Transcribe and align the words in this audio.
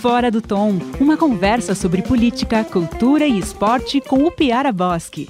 Fora 0.00 0.30
do 0.30 0.40
Tom, 0.40 0.78
uma 1.00 1.16
conversa 1.16 1.74
sobre 1.74 2.02
política, 2.02 2.62
cultura 2.62 3.26
e 3.26 3.36
esporte 3.36 4.00
com 4.00 4.22
o 4.22 4.30
Piara 4.30 4.70
Bosque. 4.70 5.28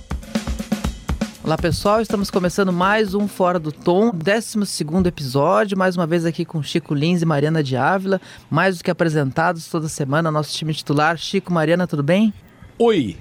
Olá 1.42 1.56
pessoal, 1.56 2.02
estamos 2.02 2.30
começando 2.30 2.70
mais 2.70 3.14
um 3.14 3.26
Fora 3.26 3.58
do 3.58 3.72
Tom, 3.72 4.10
12 4.10 4.58
episódio, 5.06 5.78
mais 5.78 5.96
uma 5.96 6.06
vez 6.06 6.26
aqui 6.26 6.44
com 6.44 6.62
Chico 6.62 6.92
Lins 6.92 7.22
e 7.22 7.24
Mariana 7.24 7.62
de 7.62 7.78
Ávila, 7.78 8.20
mais 8.50 8.76
do 8.76 8.84
que 8.84 8.90
apresentados 8.90 9.66
toda 9.68 9.88
semana, 9.88 10.30
nosso 10.30 10.54
time 10.54 10.74
titular. 10.74 11.16
Chico, 11.16 11.50
Mariana, 11.50 11.86
tudo 11.86 12.02
bem? 12.02 12.34
Oi, 12.78 13.16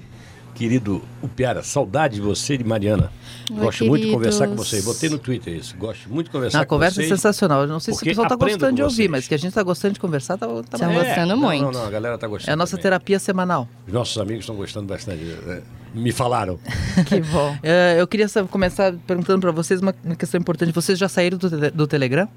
querido 0.58 1.00
Upiara, 1.22 1.62
saudade 1.62 2.16
de 2.16 2.20
você 2.20 2.54
e 2.54 2.58
de 2.58 2.64
Mariana. 2.64 3.12
Oi, 3.50 3.56
Gosto 3.56 3.84
muito 3.84 4.02
de 4.02 4.08
queridos. 4.08 4.14
conversar 4.36 4.48
com 4.48 4.56
você. 4.56 4.82
Botei 4.82 5.08
no 5.08 5.18
Twitter 5.18 5.54
isso. 5.54 5.76
Gosto 5.76 6.08
muito 6.10 6.26
de 6.26 6.32
conversar 6.32 6.60
a 6.62 6.64
com 6.66 6.74
conversa 6.74 6.96
vocês. 6.96 7.06
é 7.12 7.14
sensacional. 7.14 7.62
Eu 7.62 7.68
não 7.68 7.78
sei 7.78 7.94
se 7.94 8.02
o 8.02 8.04
pessoal 8.04 8.24
está 8.26 8.34
gostando 8.36 8.74
de 8.74 8.82
ouvir, 8.82 8.94
vocês. 8.96 9.08
mas 9.10 9.28
que 9.28 9.34
a 9.34 9.38
gente 9.38 9.50
está 9.50 9.62
gostando 9.62 9.94
de 9.94 10.00
conversar, 10.00 10.36
tá, 10.36 10.46
tá 10.68 10.76
Tá 10.78 10.88
bom. 10.88 10.94
gostando 10.94 11.26
não, 11.28 11.36
muito. 11.36 11.62
Não, 11.62 11.70
não, 11.72 11.86
a 11.86 11.90
galera 11.90 12.18
tá 12.18 12.26
gostando. 12.26 12.50
É 12.50 12.52
a 12.52 12.56
nossa 12.56 12.72
também. 12.72 12.82
terapia 12.82 13.18
semanal. 13.20 13.68
Os 13.86 13.92
nossos 13.92 14.18
amigos 14.18 14.40
estão 14.42 14.56
gostando 14.56 14.86
bastante. 14.86 15.22
né? 15.22 15.62
Me 15.94 16.10
falaram. 16.10 16.58
Que 17.06 17.20
bom. 17.20 17.56
É, 17.62 17.96
eu 17.98 18.06
queria 18.08 18.28
saber- 18.28 18.48
começar 18.48 18.92
perguntando 19.06 19.40
para 19.40 19.52
vocês 19.52 19.80
uma, 19.80 19.94
uma 20.04 20.16
questão 20.16 20.40
importante. 20.40 20.72
Vocês 20.72 20.98
já 20.98 21.08
saíram 21.08 21.38
do, 21.38 21.48
tele- 21.48 21.70
do 21.70 21.86
Telegram? 21.86 22.28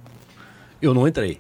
Eu 0.80 0.94
não 0.94 1.08
entrei. 1.08 1.40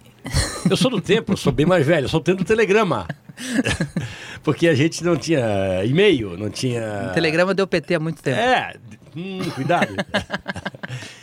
Eu 0.69 0.75
sou 0.77 0.89
do 0.91 0.99
tempo, 1.01 1.33
eu 1.33 1.37
sou 1.37 1.51
bem 1.51 1.65
mais 1.65 1.85
velho, 1.85 2.05
eu 2.05 2.09
sou 2.09 2.19
do 2.19 2.23
tempo 2.23 2.39
do 2.43 2.47
telegrama. 2.47 3.07
Porque 4.43 4.67
a 4.67 4.73
gente 4.75 5.03
não 5.03 5.15
tinha 5.15 5.83
e-mail, 5.85 6.37
não 6.37 6.49
tinha. 6.49 7.07
O 7.09 7.13
Telegrama 7.13 7.53
deu 7.53 7.67
PT 7.67 7.95
há 7.95 7.99
muito 7.99 8.21
tempo. 8.23 8.39
É, 8.39 8.73
hum, 9.15 9.39
cuidado. 9.53 9.93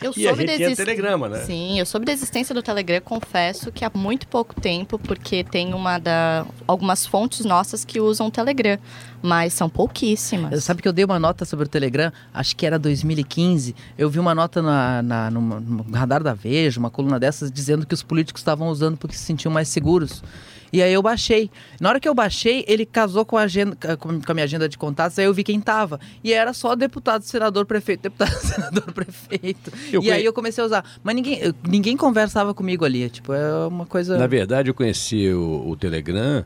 Eu 0.01 0.13
E 0.17 0.25
a 0.25 0.29
soube 0.29 0.41
gente 0.47 0.51
da 0.51 0.55
tinha 0.65 0.75
telegrama, 0.75 1.29
né? 1.29 1.39
Sim, 1.41 1.77
eu 1.79 1.85
soube 1.85 2.05
da 2.05 2.11
existência 2.11 2.55
do 2.55 2.63
Telegram, 2.63 2.99
confesso 3.01 3.71
que 3.71 3.85
há 3.85 3.91
muito 3.93 4.27
pouco 4.27 4.59
tempo, 4.59 4.97
porque 4.97 5.43
tem 5.43 5.73
uma 5.75 5.99
da 5.99 6.43
algumas 6.65 7.05
fontes 7.05 7.45
nossas 7.45 7.85
que 7.85 7.99
usam 7.99 8.27
o 8.27 8.31
Telegram, 8.31 8.79
mas 9.21 9.53
são 9.53 9.69
pouquíssimas. 9.69 10.63
Sabe 10.63 10.81
que 10.81 10.87
eu 10.87 10.93
dei 10.93 11.05
uma 11.05 11.19
nota 11.19 11.45
sobre 11.45 11.65
o 11.65 11.69
Telegram, 11.69 12.11
acho 12.33 12.55
que 12.55 12.65
era 12.65 12.79
2015. 12.79 13.75
Eu 13.97 14.09
vi 14.09 14.17
uma 14.17 14.33
nota 14.33 14.61
na, 14.61 15.01
na- 15.03 15.29
numa- 15.29 15.59
no 15.59 15.83
radar 15.93 16.23
da 16.23 16.33
Veja, 16.33 16.79
uma 16.79 16.89
coluna 16.89 17.19
dessas, 17.19 17.51
dizendo 17.51 17.85
que 17.85 17.93
os 17.93 18.01
políticos 18.01 18.41
estavam 18.41 18.69
usando 18.69 18.97
porque 18.97 19.15
se 19.15 19.23
sentiam 19.23 19.51
mais 19.51 19.67
seguros. 19.67 20.23
E 20.71 20.81
aí 20.81 20.93
eu 20.93 21.01
baixei. 21.01 21.49
Na 21.79 21.89
hora 21.89 21.99
que 21.99 22.07
eu 22.07 22.13
baixei, 22.13 22.63
ele 22.67 22.85
casou 22.85 23.25
com 23.25 23.37
a, 23.37 23.41
agenda, 23.43 23.75
com 23.97 24.09
a 24.27 24.33
minha 24.33 24.43
agenda 24.43 24.69
de 24.69 24.77
contatos, 24.77 25.17
aí 25.19 25.25
eu 25.25 25.33
vi 25.33 25.43
quem 25.43 25.59
tava. 25.59 25.99
E 26.23 26.33
era 26.33 26.53
só 26.53 26.75
deputado, 26.75 27.23
senador, 27.23 27.65
prefeito, 27.65 28.01
deputado, 28.09 28.35
senador, 28.37 28.91
prefeito. 28.93 29.71
Eu 29.91 30.01
e 30.01 30.05
conhe- 30.05 30.11
aí 30.11 30.25
eu 30.25 30.33
comecei 30.33 30.63
a 30.63 30.67
usar. 30.67 30.85
Mas 31.03 31.15
ninguém, 31.15 31.41
ninguém 31.67 31.97
conversava 31.97 32.53
comigo 32.53 32.85
ali. 32.85 33.09
Tipo, 33.09 33.33
é 33.33 33.67
uma 33.67 33.85
coisa. 33.85 34.17
Na 34.17 34.27
verdade, 34.27 34.69
eu 34.69 34.73
conheci 34.73 35.29
o, 35.29 35.69
o 35.69 35.75
Telegram, 35.75 36.45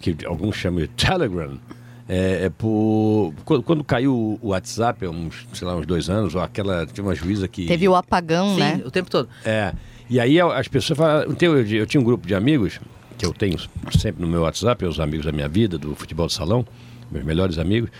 que 0.00 0.16
alguns 0.26 0.56
chamam 0.56 0.80
de 0.80 0.88
Telegram, 0.88 1.58
é, 2.08 2.44
é 2.44 2.50
por. 2.50 3.32
Quando, 3.44 3.62
quando 3.62 3.84
caiu 3.84 4.38
o 4.40 4.48
WhatsApp, 4.48 5.04
há 5.06 5.10
uns, 5.10 5.46
sei 5.52 5.66
lá, 5.66 5.74
uns 5.74 5.86
dois 5.86 6.08
anos, 6.10 6.34
ou 6.34 6.40
aquela. 6.40 6.86
Tinha 6.86 7.04
uma 7.04 7.14
juíza 7.14 7.48
que. 7.48 7.66
Teve 7.66 7.88
o 7.88 7.94
apagão, 7.94 8.54
Sim, 8.54 8.60
né? 8.60 8.82
o 8.84 8.90
tempo 8.90 9.10
todo. 9.10 9.28
É. 9.44 9.72
E 10.08 10.20
aí 10.20 10.38
as 10.40 10.68
pessoas 10.68 10.98
falaram. 10.98 11.34
Eu, 11.40 11.58
eu, 11.58 11.66
eu 11.66 11.86
tinha 11.86 12.00
um 12.00 12.04
grupo 12.04 12.26
de 12.26 12.34
amigos, 12.34 12.78
que 13.16 13.24
eu 13.24 13.32
tenho 13.32 13.58
sempre 13.98 14.22
no 14.22 14.28
meu 14.28 14.42
WhatsApp, 14.42 14.84
os 14.84 15.00
amigos 15.00 15.26
da 15.26 15.32
minha 15.32 15.48
vida, 15.48 15.78
do 15.78 15.94
futebol 15.94 16.26
de 16.26 16.32
salão, 16.32 16.66
meus 17.10 17.24
melhores 17.24 17.58
amigos. 17.58 17.90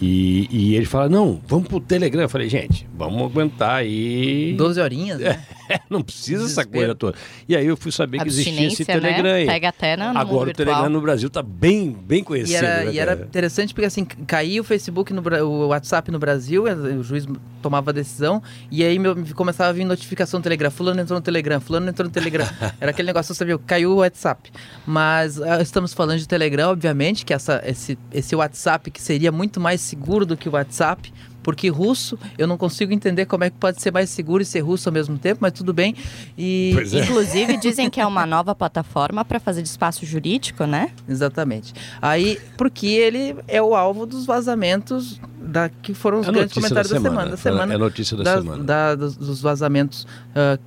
E, 0.00 0.48
e 0.50 0.74
eles 0.74 0.88
falaram, 0.88 1.12
não, 1.12 1.40
vamos 1.46 1.68
pro 1.68 1.78
Telegram. 1.78 2.22
Eu 2.22 2.28
falei, 2.28 2.48
gente, 2.48 2.88
vamos 2.96 3.22
aguentar 3.22 3.76
aí. 3.76 4.54
12 4.56 4.80
horinhas, 4.80 5.20
né? 5.20 5.44
não 5.90 6.02
precisa 6.02 6.44
essa 6.44 6.62
Desespero. 6.62 6.70
coisa 6.72 6.94
toda. 6.94 7.16
E 7.48 7.56
aí 7.56 7.66
eu 7.66 7.76
fui 7.76 7.92
saber 7.92 8.18
que 8.20 8.28
existia 8.28 8.52
esse 8.52 8.82
Abstinência, 8.82 8.86
Telegram 8.86 9.22
né? 9.22 9.32
aí. 9.34 9.46
Pega 9.46 9.68
até 9.68 9.96
na, 9.96 10.12
no 10.12 10.18
Agora 10.18 10.40
mundo 10.46 10.48
o 10.50 10.52
Telegram 10.52 10.82
virtual. 10.82 10.90
no 10.90 11.00
Brasil 11.00 11.30
tá 11.30 11.42
bem, 11.42 11.92
bem 11.92 12.20
E 12.20 12.24
conhecido. 12.24 12.64
era, 12.64 12.84
né, 12.84 12.92
e 12.92 12.98
era 12.98 13.14
interessante 13.14 13.74
porque 13.74 13.86
assim, 13.86 14.04
caía 14.04 14.60
o 14.60 14.64
Facebook, 14.64 15.12
no, 15.12 15.22
o 15.44 15.68
WhatsApp 15.68 16.10
no 16.10 16.18
Brasil, 16.18 16.64
o 16.64 17.02
juiz 17.02 17.26
tomava 17.60 17.90
a 17.90 17.92
decisão, 17.94 18.42
e 18.70 18.82
aí 18.82 18.98
meu, 18.98 19.16
começava 19.34 19.70
a 19.70 19.72
vir 19.72 19.84
notificação 19.84 20.38
no 20.38 20.42
Telegram, 20.44 20.70
fulano 20.70 21.00
entrou 21.00 21.18
no 21.18 21.22
Telegram, 21.24 21.60
fulano 21.60 21.88
entrou 21.88 22.06
no 22.08 22.12
Telegram. 22.12 22.46
Era 22.80 22.90
aquele 22.90 23.06
negócio, 23.06 23.34
você 23.34 23.38
sabia, 23.38 23.58
caiu 23.58 23.92
o 23.92 23.96
WhatsApp. 23.96 24.50
Mas 24.86 25.40
ah, 25.40 25.60
estamos 25.62 25.92
falando 25.94 26.18
de 26.18 26.28
Telegram, 26.28 26.70
obviamente, 26.70 27.24
que 27.24 27.32
essa, 27.32 27.62
esse, 27.64 27.98
esse 28.12 28.34
WhatsApp 28.34 28.90
que 28.90 29.00
seria 29.00 29.30
muito 29.32 29.60
mais 29.60 29.80
seguro 29.80 30.26
do 30.26 30.36
que 30.36 30.48
o 30.48 30.52
WhatsApp, 30.52 31.12
porque 31.42 31.68
russo, 31.68 32.18
eu 32.38 32.46
não 32.46 32.56
consigo 32.56 32.92
entender 32.92 33.26
como 33.26 33.44
é 33.44 33.50
que 33.50 33.56
pode 33.56 33.80
ser 33.82 33.92
mais 33.92 34.10
seguro 34.10 34.42
e 34.42 34.46
ser 34.46 34.60
russo 34.60 34.88
ao 34.88 34.92
mesmo 34.92 35.18
tempo, 35.18 35.38
mas 35.40 35.52
tudo 35.52 35.72
bem. 35.72 35.94
E, 36.38 36.70
Pois 36.74 36.94
é. 36.94 37.00
Inclusive, 37.00 37.56
dizem 37.60 37.90
que 37.90 38.00
é 38.00 38.06
uma 38.06 38.24
nova 38.26 38.54
plataforma 38.54 39.24
para 39.24 39.40
fazer 39.40 39.62
de 39.62 39.68
espaço 39.68 40.06
jurídico, 40.06 40.64
né? 40.66 40.90
Exatamente. 41.08 41.72
Aí, 42.00 42.38
porque 42.56 42.86
ele 42.86 43.36
é 43.48 43.60
o 43.60 43.74
alvo 43.74 44.06
dos 44.06 44.24
vazamentos 44.26 45.20
da, 45.40 45.68
que 45.68 45.92
foram 45.94 46.20
os 46.20 46.28
É 46.28 46.32
grandes 46.32 46.54
comentários 46.54 46.90
da 46.90 46.98
da 46.98 47.02
semana. 47.02 47.30
Da 47.30 47.36
semana 47.36 47.72
É 47.72 47.76
a 47.76 47.78
notícia 47.78 48.16
da 48.16 48.22
das- 48.22 48.42
semana. 48.42 48.62
da- 48.64 48.94
dos, 48.94 49.16
dos 49.16 49.40
vazamentos 49.42 50.06
ah, 50.34 50.58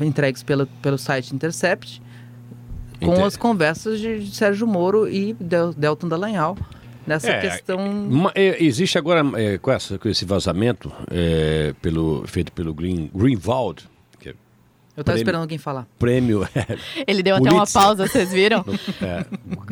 ah, 0.00 0.04
entregues 0.04 0.42
pelo, 0.42 0.66
pelo 0.82 0.98
site 0.98 1.34
Intercept, 1.34 2.02
com 3.00 3.12
Inter- 3.12 3.24
as 3.26 3.36
conversas 3.36 4.00
de, 4.00 4.24
de 4.24 4.34
Sérgio 4.34 4.66
Moro 4.66 5.08
e 5.08 5.34
Del, 5.34 5.72
Delton 5.74 6.08
Dallagnol 6.08 6.56
nessa 7.06 7.30
É, 7.30 7.40
questão. 7.40 8.30
É, 8.34 8.62
existe 8.62 8.98
agora, 8.98 9.22
é, 9.40 9.58
com, 9.58 9.70
essa, 9.70 9.98
com 9.98 10.08
esse 10.08 10.24
vazamento 10.24 10.92
é, 11.10 11.74
pelo, 11.80 12.26
feito 12.26 12.52
pelo 12.52 12.72
Green, 12.74 13.10
Greenwald, 13.14 13.84
que 14.18 14.30
é 14.30 14.34
Eu 14.96 15.00
estava 15.02 15.18
esperando 15.18 15.42
alguém 15.42 15.58
falar. 15.58 15.86
prêmio 15.98 16.46
Ele 17.06 17.22
deu 17.22 17.36
até 17.36 17.44
uma 17.50 17.60
Pulitzer. 17.60 17.82
pausa, 17.82 18.06
vocês 18.06 18.32
viram? 18.32 18.64
é, 19.02 19.24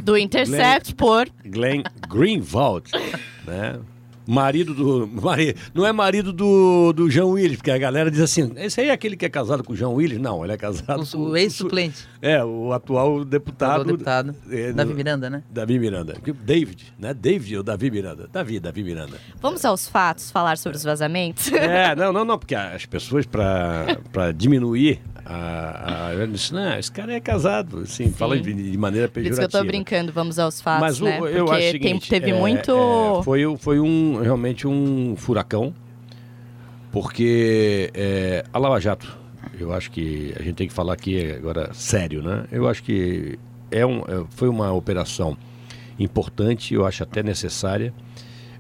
Do 0.03 0.17
Intercept 0.17 0.95
por 0.95 1.29
Glenn 1.45 1.83
Greenwald, 2.09 2.91
né? 3.47 3.79
Marido 4.27 4.73
do. 4.75 5.07
Mari, 5.07 5.55
não 5.75 5.85
é 5.87 5.93
marido 5.93 6.33
do, 6.33 6.93
do 6.93 7.11
João 7.11 7.31
Willis, 7.33 7.57
porque 7.57 7.71
a 7.71 7.79
galera 7.79 8.11
diz 8.11 8.21
assim: 8.21 8.53
esse 8.57 8.81
aí 8.81 8.89
é 8.89 8.93
aquele 8.93 9.17
que 9.17 9.25
é 9.27 9.29
casado 9.29 9.63
com 9.63 9.73
o 9.73 9.77
João 9.77 9.95
Willis? 9.95 10.19
Não, 10.19 10.43
ele 10.45 10.53
é 10.53 10.57
casado 10.57 11.03
O, 11.03 11.07
com 11.07 11.19
o 11.31 11.37
ex-suplente, 11.37 12.07
É, 12.23 12.43
o 12.45 12.73
atual 12.73 13.25
deputado. 13.25 13.83
o 13.83 13.85
deputado, 13.85 14.35
é, 14.51 14.73
Davi 14.73 14.93
do- 14.93 14.97
Miranda, 14.97 15.29
né? 15.31 15.43
Davi 15.51 15.79
Miranda. 15.79 16.15
David, 16.43 16.95
né? 16.99 17.13
David 17.13 17.57
ou 17.59 17.63
Davi 17.63 17.91
Miranda? 17.91 18.29
Davi, 18.33 18.59
Davi 18.61 18.83
Miranda. 18.83 19.17
Vamos 19.41 19.65
aos 19.65 19.87
fatos, 19.89 20.31
falar 20.31 20.57
sobre 20.59 20.77
os 20.79 20.85
vazamentos? 20.85 21.53
É, 21.53 21.95
não, 21.95 22.13
não, 22.13 22.25
não, 22.25 22.39
porque 22.39 22.55
as 22.55 22.87
pessoas, 22.87 23.27
para 23.27 24.33
diminuir 24.35 25.01
a, 25.27 26.07
a. 26.09 26.15
eu 26.15 26.27
disse, 26.27 26.53
não, 26.53 26.79
esse 26.79 26.91
cara 26.93 27.13
é 27.15 27.21
casado, 27.21 27.79
assim, 27.81 28.11
fala 28.11 28.39
de, 28.39 28.53
de 28.53 28.77
maneira 28.79 29.09
Por 29.09 29.21
isso 29.21 29.31
pejorativa. 29.31 29.49
que 29.49 29.57
eu 29.57 29.61
tô 29.61 29.67
brincando, 29.67 30.13
vamos 30.13 30.39
aos 30.39 30.61
fatos, 30.61 30.81
Mas 30.81 31.01
o- 31.01 31.05
né? 31.05 31.17
eu 31.19 31.21
Porque 31.21 31.39
acho 31.39 31.47
o 31.49 31.51
tem- 31.59 31.71
seguinte, 31.73 32.09
teve 32.11 32.31
é, 32.31 32.35
muito. 32.35 32.71
é, 33.21 33.23
foi, 33.23 33.57
foi 33.59 33.81
um, 33.81 34.21
realmente 34.23 34.67
um 34.69 35.15
furacão, 35.17 35.75
porque 36.93 37.91
é, 37.95 38.45
a 38.53 38.59
Lava 38.59 38.81
Jato, 38.81 39.17
eu 39.59 39.73
acho 39.73 39.91
que 39.91 40.33
a 40.39 40.43
gente 40.43 40.55
tem 40.55 40.69
que 40.69 40.75
falar 40.75 40.93
aqui 40.95 41.33
agora 41.33 41.71
sério, 41.75 42.23
né? 42.23 42.45
Eu 42.53 42.69
acho 42.69 42.83
que 42.83 43.39
é 43.71 43.85
um, 43.85 43.99
é, 44.01 44.25
foi 44.31 44.49
uma 44.49 44.73
operação 44.73 45.37
importante, 45.99 46.75
eu 46.75 46.85
acho 46.87 47.03
até 47.03 47.23
necessária, 47.23 47.93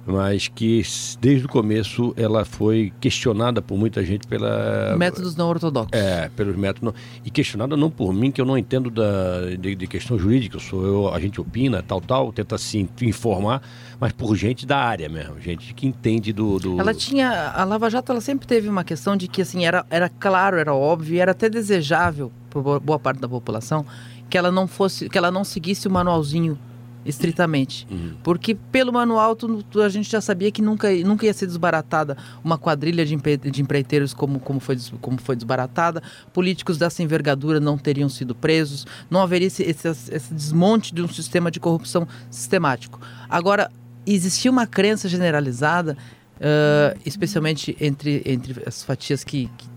mas 0.06 0.48
que 0.48 0.82
desde 1.20 1.46
o 1.46 1.48
começo 1.48 2.12
ela 2.16 2.44
foi 2.44 2.92
questionada 3.00 3.62
por 3.62 3.78
muita 3.78 4.04
gente 4.04 4.26
pela 4.26 4.94
Métodos 4.98 5.34
não 5.36 5.48
ortodoxos. 5.48 5.90
é, 5.92 6.28
pelos 6.36 6.56
métodos. 6.56 6.82
não- 6.92 6.94
e 7.24 7.30
questionada 7.30 7.76
não 7.76 7.90
por 7.90 8.12
mim, 8.12 8.30
que 8.30 8.40
eu 8.40 8.44
não 8.44 8.56
entendo 8.58 8.90
da, 8.90 9.50
de, 9.58 9.74
de 9.74 9.86
questão 9.86 10.18
jurídica. 10.18 10.56
Eu 10.56 10.60
sou 10.60 10.84
eu, 10.86 11.08
a 11.14 11.18
gente 11.18 11.40
opina, 11.40 11.82
tal, 11.82 12.00
tal, 12.00 12.32
tenta 12.32 12.58
se 12.58 12.86
informar, 13.02 13.62
mas 13.98 14.12
por 14.12 14.36
gente 14.36 14.66
da 14.66 14.76
área 14.78 15.08
mesmo, 15.08 15.40
gente 15.40 15.72
que 15.74 15.86
entende 15.86 16.32
do. 16.32 16.58
do- 16.58 16.80
Ela 16.80 16.92
tinha. 16.92 17.50
A 17.50 17.64
Lava 17.64 17.88
Jato 17.88 18.12
ela 18.12 18.20
sempre 18.20 18.46
teve 18.46 18.68
uma 18.68 18.84
questão 18.84 19.16
de 19.16 19.26
que 19.28 19.40
assim, 19.42 19.64
era, 19.64 19.86
era 19.88 20.08
claro, 20.08 20.58
era 20.58 20.74
óbvio, 20.74 21.20
era 21.20 21.32
até 21.32 21.48
desejável 21.48 22.30
por 22.50 22.62
boa- 22.62 22.80
boa 22.80 22.98
parte 22.98 23.20
da 23.20 23.28
população 23.28 23.84
que 24.28 24.36
ela 24.38 24.50
não 24.50 24.66
fosse, 24.66 25.08
que 25.08 25.16
ela 25.16 25.30
não 25.30 25.44
seguisse 25.44 25.86
o 25.86 25.90
manualzinho 25.90 26.58
estritamente. 27.04 27.86
Uhum. 27.90 28.14
Porque 28.22 28.54
pelo 28.54 28.92
manual 28.92 29.34
tu- 29.36 29.62
tu- 29.64 29.80
a 29.82 29.88
gente 29.88 30.10
já 30.10 30.20
sabia 30.20 30.50
que 30.50 30.62
nunca, 30.62 30.90
nunca 31.04 31.26
ia 31.26 31.32
ser 31.34 31.46
desbaratada 31.46 32.16
uma 32.42 32.56
quadrilha 32.58 33.04
de, 33.04 33.14
empe- 33.14 33.36
de 33.36 33.62
empreiteiros 33.62 34.14
como, 34.14 34.38
como, 34.40 34.60
foi, 34.60 34.78
como 35.00 35.18
foi 35.20 35.36
desbaratada, 35.36 36.02
políticos 36.32 36.78
dessa 36.78 37.02
envergadura 37.02 37.60
não 37.60 37.76
teriam 37.78 38.08
sido 38.08 38.34
presos, 38.34 38.86
não 39.10 39.20
haveria 39.20 39.48
esse, 39.48 39.62
esse, 39.62 39.88
esse 39.88 40.32
desmonte 40.34 40.94
de 40.94 41.02
um 41.02 41.08
sistema 41.08 41.50
de 41.50 41.60
corrupção 41.60 42.06
sistemático. 42.30 43.00
Agora, 43.28 43.70
existia 44.06 44.50
uma 44.50 44.66
crença 44.66 45.08
generalizada, 45.08 45.96
ah, 46.40 46.96
especialmente 47.04 47.76
entre, 47.80 48.22
entre 48.24 48.62
as 48.66 48.82
fatias 48.82 49.22
que, 49.24 49.48
que 49.56 49.73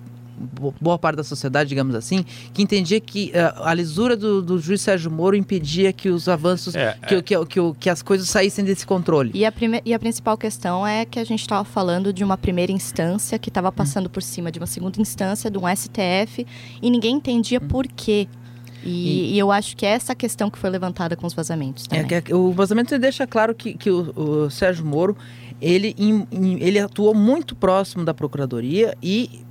boa 0.80 0.98
parte 1.00 1.18
da 1.18 1.24
sociedade, 1.24 1.69
digamos 1.69 1.95
assim, 1.95 2.24
que 2.54 2.62
entendia 2.62 3.00
que 3.00 3.31
ah, 3.36 3.69
a 3.69 3.74
lisura 3.74 4.16
do, 4.16 4.42
do 4.42 4.60
juiz 4.60 4.81
Sérgio 4.81 5.10
Moro 5.10 5.36
impedia 5.36 5.92
que 5.92 6.10
os 6.10 6.28
avanços, 6.30 6.75
É, 6.75 6.98
que, 7.07 7.22
que, 7.22 7.45
que, 7.45 7.60
o- 7.60 7.74
que 7.74 7.89
as 7.89 8.01
coisas 8.01 8.30
saíssem 8.30 8.63
desse 8.63 8.86
controle. 8.86 9.31
E 9.34 9.45
a, 9.45 9.51
prime- 9.51 9.81
e 9.86 9.94
a 9.94 10.00
principal 10.00 10.38
questão 10.38 10.86
é 10.86 11.06
que 11.06 11.19
a 11.19 11.24
gente 11.24 11.42
estava 11.42 11.63
falando 11.63 12.13
de 12.13 12.24
uma 12.24 12.38
primeira 12.38 12.72
instância 12.72 13.39
que 13.39 13.50
estava 13.50 13.72
passando 13.72 14.10
por 14.10 14.22
cima 14.22 14.51
de 14.51 14.60
uma 14.60 14.68
segunda 14.68 15.01
instância, 15.01 15.50
de 15.50 15.57
um 15.57 15.63
STF, 15.68 16.45
e 16.81 16.89
ninguém 16.89 17.16
entendia 17.16 17.60
por 17.60 17.88
quê. 17.88 18.28
E, 18.84 19.34
e 19.34 19.39
eu 19.39 19.51
acho 19.51 19.75
que 19.75 19.86
é 19.86 19.89
essa 19.89 20.13
questão 20.16 20.50
que 20.50 20.57
foi 20.57 20.69
levantada 20.69 21.16
com 21.16 21.25
os 21.25 21.34
vazamentos 21.34 21.86
É, 21.92 22.04
também. 22.04 22.22
que- 22.22 22.34
o 22.34 22.51
vazamento 22.54 22.98
deixa 23.00 23.25
claro 23.28 23.54
que, 23.56 23.74
que 23.74 23.89
o, 23.89 24.13
o 24.45 24.50
Sérgio 24.50 24.86
Moro 24.86 25.18
ele, 25.60 25.95
em- 25.98 26.25
em- 26.31 26.60
ele 26.62 26.80
atuou 26.80 27.13
muito 27.16 27.56
próximo 27.56 28.06
da 28.06 28.13
procuradoria 28.13 28.95
e 29.01 29.42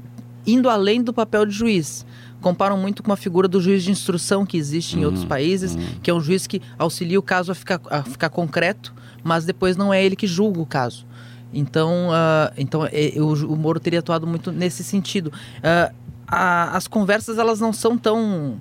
indo 0.47 0.69
além 0.71 1.03
do 1.03 1.13
papel 1.13 1.45
de 1.47 1.53
juiz. 1.53 2.07
Comparam 2.41 2.77
muito 2.79 3.03
com 3.03 3.13
a 3.13 3.17
figura 3.17 3.49
do 3.49 3.61
juiz 3.61 3.83
de 3.83 3.91
instrução 3.91 4.45
que 4.47 4.57
existe 4.57 4.97
em 4.99 5.05
outros 5.05 5.25
países, 5.25 5.77
que 6.03 6.11
é 6.11 6.15
um 6.15 6.21
juiz 6.21 6.47
que 6.47 6.61
auxilia 6.79 7.19
o 7.19 7.23
caso 7.23 7.51
a 7.51 7.55
ficar, 7.55 7.81
a 7.91 8.03
ficar 8.03 8.29
concreto, 8.29 8.95
mas 9.25 9.45
depois 9.45 9.77
não 9.77 9.93
é 9.93 10.05
ele 10.05 10.15
que 10.15 10.27
julga 10.27 10.61
o 10.61 10.67
caso. 10.67 11.05
Então, 11.53 12.09
ah, 12.13 12.53
então 12.57 12.85
é, 12.93 13.13
o, 13.21 13.35
ju- 13.35 13.49
o 13.51 13.57
Moro 13.57 13.81
teria 13.81 14.01
atuado 14.01 14.27
muito 14.27 14.53
nesse 14.53 14.85
sentido. 14.85 15.33
Ah, 15.63 15.91
a- 16.29 16.77
as 16.77 16.87
conversas 16.87 17.39
elas 17.39 17.59
não 17.59 17.73
são 17.73 17.97
tão 17.97 18.61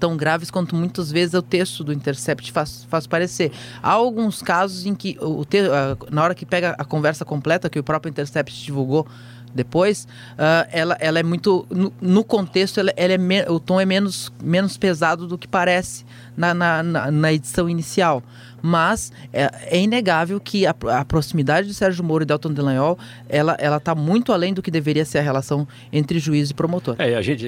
tão 0.00 0.16
graves 0.16 0.50
quanto 0.50 0.74
muitas 0.74 1.10
vezes 1.12 1.34
o 1.34 1.42
texto 1.42 1.84
do 1.84 1.92
Intercept 1.92 2.50
faz, 2.52 2.84
faz 2.88 3.06
parecer. 3.06 3.52
Há 3.82 3.90
alguns 3.90 4.40
casos 4.42 4.86
em 4.86 4.94
que 4.94 5.16
o 5.20 5.44
te, 5.44 5.58
ah, 5.60 5.96
na 6.10 6.22
hora 6.22 6.34
que 6.34 6.46
pega 6.46 6.74
a 6.78 6.84
conversa 6.84 7.24
completa 7.24 7.68
que 7.68 7.78
o 7.78 7.82
próprio 7.84 8.10
Intercept 8.10 8.64
divulgou 8.64 9.06
depois, 9.54 10.06
ah, 10.36 10.66
ela, 10.72 10.96
ela 11.00 11.18
é 11.18 11.22
muito 11.22 11.66
no, 11.70 11.92
no 12.00 12.24
contexto 12.24 12.80
ela, 12.80 12.92
ela 12.96 13.12
é 13.12 13.18
me- 13.18 13.44
o 13.48 13.60
tom 13.60 13.80
é 13.80 13.86
menos, 13.86 14.32
menos 14.42 14.76
pesado 14.76 15.26
do 15.26 15.38
que 15.38 15.46
parece 15.46 16.04
na, 16.36 16.52
na, 16.52 16.82
na- 16.82 17.10
na 17.10 17.32
edição 17.32 17.68
inicial. 17.68 18.22
Mas 18.66 19.12
é, 19.30 19.50
é 19.76 19.78
inegável 19.80 20.40
que 20.40 20.66
a, 20.66 20.74
a 20.98 21.04
proximidade 21.04 21.68
de 21.68 21.74
Sérgio 21.74 22.02
Moro 22.02 22.22
e 22.22 22.26
Delton 22.26 22.50
Delanhol 22.50 22.98
ela 23.28 23.54
ela 23.58 23.76
está 23.76 23.94
muito 23.94 24.32
além 24.32 24.54
do 24.54 24.62
que 24.62 24.70
deveria 24.70 25.04
ser 25.04 25.18
a 25.18 25.22
relação 25.22 25.68
entre 25.92 26.18
juiz 26.18 26.48
e 26.48 26.54
promotor. 26.54 26.96
É, 26.98 27.14
a 27.14 27.20
gente, 27.20 27.46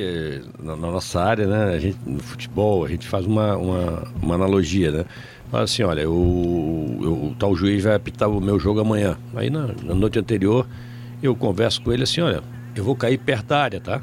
na, 0.62 0.76
na 0.76 0.91
nossa 0.91 1.19
área, 1.23 1.47
né, 1.47 1.75
a 1.75 1.79
gente, 1.79 1.97
no 2.06 2.20
futebol, 2.20 2.85
a 2.85 2.88
gente 2.88 3.06
faz 3.08 3.25
uma, 3.25 3.56
uma, 3.56 4.05
uma 4.23 4.35
analogia, 4.35 4.91
né? 4.91 5.05
Fala 5.50 5.62
assim, 5.64 5.82
olha, 5.85 6.11
o, 6.11 6.12
o, 6.12 7.26
o 7.31 7.35
tal 7.38 7.56
juiz 7.56 7.82
vai 7.85 7.94
apitar 7.94 8.29
o 8.29 8.38
meu 8.41 8.58
jogo 8.61 8.81
amanhã. 8.81 9.17
Aí 9.35 9.49
na, 9.49 9.69
na 9.85 9.94
noite 9.94 10.19
anterior 10.19 10.67
eu 11.23 11.35
converso 11.35 11.81
com 11.83 11.93
ele 11.93 12.03
assim, 12.05 12.21
olha, 12.21 12.43
eu 12.75 12.85
vou 12.85 12.95
cair 12.97 13.19
perto 13.19 13.47
da 13.47 13.63
área, 13.63 13.81
tá? 13.81 14.01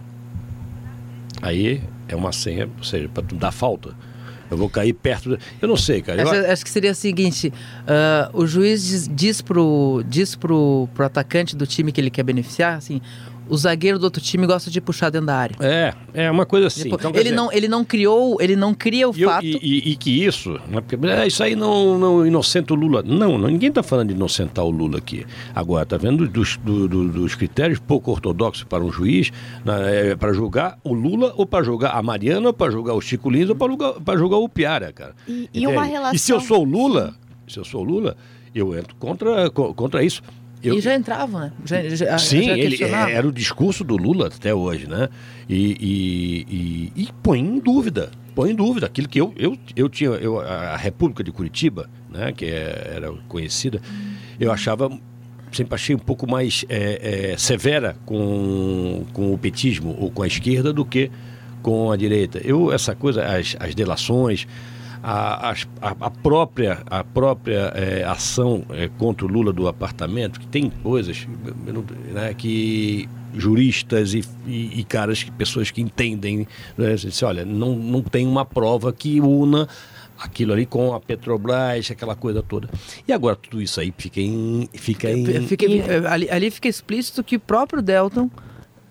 Aí 1.41 1.81
é 2.07 2.15
uma 2.15 2.31
senha, 2.31 2.69
ou 2.77 2.83
seja, 2.83 3.09
para 3.09 3.23
tu 3.23 3.35
dar 3.35 3.51
falta. 3.51 3.93
Eu 4.51 4.57
vou 4.57 4.69
cair 4.69 4.93
perto. 4.93 5.31
da- 5.31 5.37
Eu 5.61 5.67
não 5.67 5.75
sei, 5.75 6.01
cara. 6.01 6.21
Eu- 6.21 6.29
Acho, 6.29 6.51
acho 6.51 6.63
que 6.63 6.69
seria 6.69 6.91
o 6.91 6.95
seguinte: 6.95 7.51
ah, 7.87 8.29
o 8.33 8.45
juiz 8.45 8.83
diz, 8.85 9.07
diz, 9.07 9.41
pro, 9.41 10.03
diz 10.07 10.35
pro, 10.35 10.87
pro 10.93 11.05
atacante 11.05 11.55
do 11.55 11.65
time 11.65 11.91
que 11.91 11.99
ele 11.99 12.11
quer 12.11 12.23
beneficiar, 12.23 12.77
assim, 12.77 13.01
o 13.49 13.57
zagueiro 13.57 13.99
do 13.99 14.03
outro 14.03 14.21
time 14.21 14.45
gosta 14.47 14.71
de 14.71 14.79
puxar 14.81 15.09
dentro 15.09 15.27
da 15.27 15.35
área. 15.35 15.55
É, 15.59 15.93
é 16.13 16.31
uma 16.31 16.45
coisa 16.45 16.67
assim. 16.67 16.83
Tipo, 16.83 16.95
Então, 16.95 17.11
ele, 17.11 17.23
dizer, 17.23 17.35
não, 17.35 17.51
ele 17.51 17.67
não 17.67 17.83
criou, 17.85 18.37
ele 18.41 18.55
não 18.55 18.73
cria 18.73 19.09
o 19.09 19.13
E, 19.15 19.21
eu- 19.21 19.29
fato. 19.29 19.43
e- 19.45 19.59
e- 19.61 19.91
e 19.91 19.95
que 19.95 20.23
isso, 20.25 20.53
né, 20.69 20.81
porque, 20.81 20.97
é, 21.07 21.27
isso 21.27 21.43
aí 21.43 21.55
não, 21.55 21.97
não 21.99 22.25
inocenta 22.25 22.73
o 22.73 22.75
Lula. 22.77 23.03
Não, 23.05 23.37
não, 23.37 23.49
ninguém 23.49 23.69
está 23.69 23.83
falando 23.83 24.09
de 24.09 24.13
inocentar 24.15 24.63
o 24.65 24.69
Lula 24.69 24.97
aqui. 24.97 25.25
Agora, 25.53 25.83
está 25.83 25.97
vendo 25.97 26.27
dos, 26.27 26.57
do- 26.57 26.87
do- 26.87 27.09
dos 27.09 27.35
critérios 27.35 27.79
pouco 27.79 28.11
ortodoxos 28.11 28.63
para 28.63 28.83
um 28.83 28.91
juiz, 28.91 29.31
né, 29.65 30.15
para 30.15 30.33
julgar 30.33 30.77
o 30.83 30.93
Lula, 30.93 31.33
ou 31.35 31.45
para 31.45 31.63
julgar 31.63 31.95
a 31.95 32.01
Mariana, 32.01 32.47
ou 32.47 32.53
para 32.53 32.71
julgar 32.71 32.93
o 32.93 33.01
Chico 33.01 33.29
Lins, 33.29 33.49
ou 33.49 33.55
para 33.55 34.17
julgar, 34.17 34.37
o 34.37 34.49
Piara, 34.49 34.91
cara. 34.93 35.13
E- 35.27 35.49
e 35.53 35.67
uma 35.67 35.85
E 36.13 36.17
se 36.17 36.31
eu 36.31 36.37
relação- 36.37 36.39
sou 36.41 36.61
o 36.61 36.63
Lula, 36.63 37.13
se 37.47 37.59
eu 37.59 37.65
sou 37.65 37.81
o 37.81 37.83
Lula, 37.83 38.15
eu 38.55 38.77
entro 38.77 38.95
contra, 38.97 39.49
co- 39.49 39.73
contra 39.73 40.03
isso. 40.03 40.21
Eu, 40.63 40.77
E 40.77 40.81
já 40.81 40.95
entravam, 40.95 41.41
né? 41.41 41.51
Já, 41.65 41.83
já, 41.89 42.17
Sim, 42.17 42.43
já 42.43 42.57
ele, 42.57 42.81
era 43.11 43.27
o 43.27 43.31
discurso 43.33 43.83
do 43.83 43.97
Lula 43.97 44.27
até 44.27 44.53
hoje, 44.55 44.87
né? 44.87 45.09
E, 45.49 45.77
e, 45.79 46.47
e- 46.95 47.03
e 47.03 47.09
põe 47.21 47.39
em 47.39 47.59
dúvida, 47.59 48.11
põe 48.33 48.51
em 48.51 48.55
dúvida 48.55 48.85
aquilo 48.85 49.09
que 49.09 49.19
eu, 49.19 49.33
eu, 49.35 49.57
eu 49.75 49.89
tinha, 49.89 50.11
eu, 50.11 50.39
a 50.39 50.77
República 50.77 51.21
de 51.23 51.31
Curitiba, 51.33 51.89
né? 52.09 52.31
Que 52.31 52.45
é- 52.45 52.93
era 52.95 53.11
conhecida, 53.27 53.81
eu 54.39 54.51
achava, 54.53 54.89
sempre 55.51 55.75
achei 55.75 55.93
um 55.95 55.99
pouco 55.99 56.29
mais 56.29 56.63
é, 56.69 57.31
é, 57.33 57.37
severa 57.37 57.97
com, 58.05 59.05
com 59.11 59.33
o 59.33 59.37
petismo 59.37 59.95
ou 59.99 60.09
com 60.09 60.23
a 60.23 60.27
esquerda 60.27 60.71
do 60.71 60.85
que 60.85 61.11
com 61.61 61.91
a 61.91 61.97
direita. 61.97 62.39
Eu, 62.43 62.71
essa 62.73 62.95
coisa, 62.95 63.23
as, 63.25 63.55
as 63.59 63.75
delações, 63.75 64.47
a, 65.03 65.51
a- 65.51 65.95
a 65.99 66.09
própria, 66.09 66.81
a 66.89 67.03
própria 67.03 67.71
eh, 67.75 68.03
ação 68.07 68.63
eh, 68.69 68.89
contra 68.97 69.25
o 69.25 69.29
Lula 69.29 69.51
do 69.51 69.67
apartamento, 69.67 70.39
que 70.39 70.47
tem 70.47 70.69
coisas 70.69 71.27
né, 72.13 72.33
que 72.33 73.09
juristas 73.35 74.13
e, 74.13 74.23
e- 74.47 74.79
e 74.79 74.83
caras, 74.85 75.21
que- 75.23 75.31
pessoas 75.31 75.69
que 75.71 75.81
entendem, 75.81 76.47
né, 76.77 76.95
disse, 76.95 77.25
olha, 77.25 77.43
não, 77.43 77.75
não 77.75 78.01
tem 78.01 78.25
uma 78.25 78.45
prova 78.45 78.93
que 78.93 79.19
una 79.19 79.67
aquilo 80.17 80.53
ali 80.53 80.65
com 80.65 80.93
a 80.93 80.99
Petrobras, 81.01 81.89
aquela 81.91 82.15
coisa 82.15 82.41
toda. 82.41 82.69
E 83.05 83.11
agora 83.11 83.35
tudo 83.35 83.61
isso 83.61 83.81
aí 83.81 83.93
fica 83.97 84.21
em... 84.21 84.69
Fica 84.73 85.09
em 85.11 85.25
Fica- 85.47 85.65
ali, 86.09 86.29
ali 86.29 86.49
fica 86.51 86.69
explícito 86.69 87.23
que 87.23 87.35
o 87.35 87.39
próprio 87.39 87.81
Delton, 87.81 88.29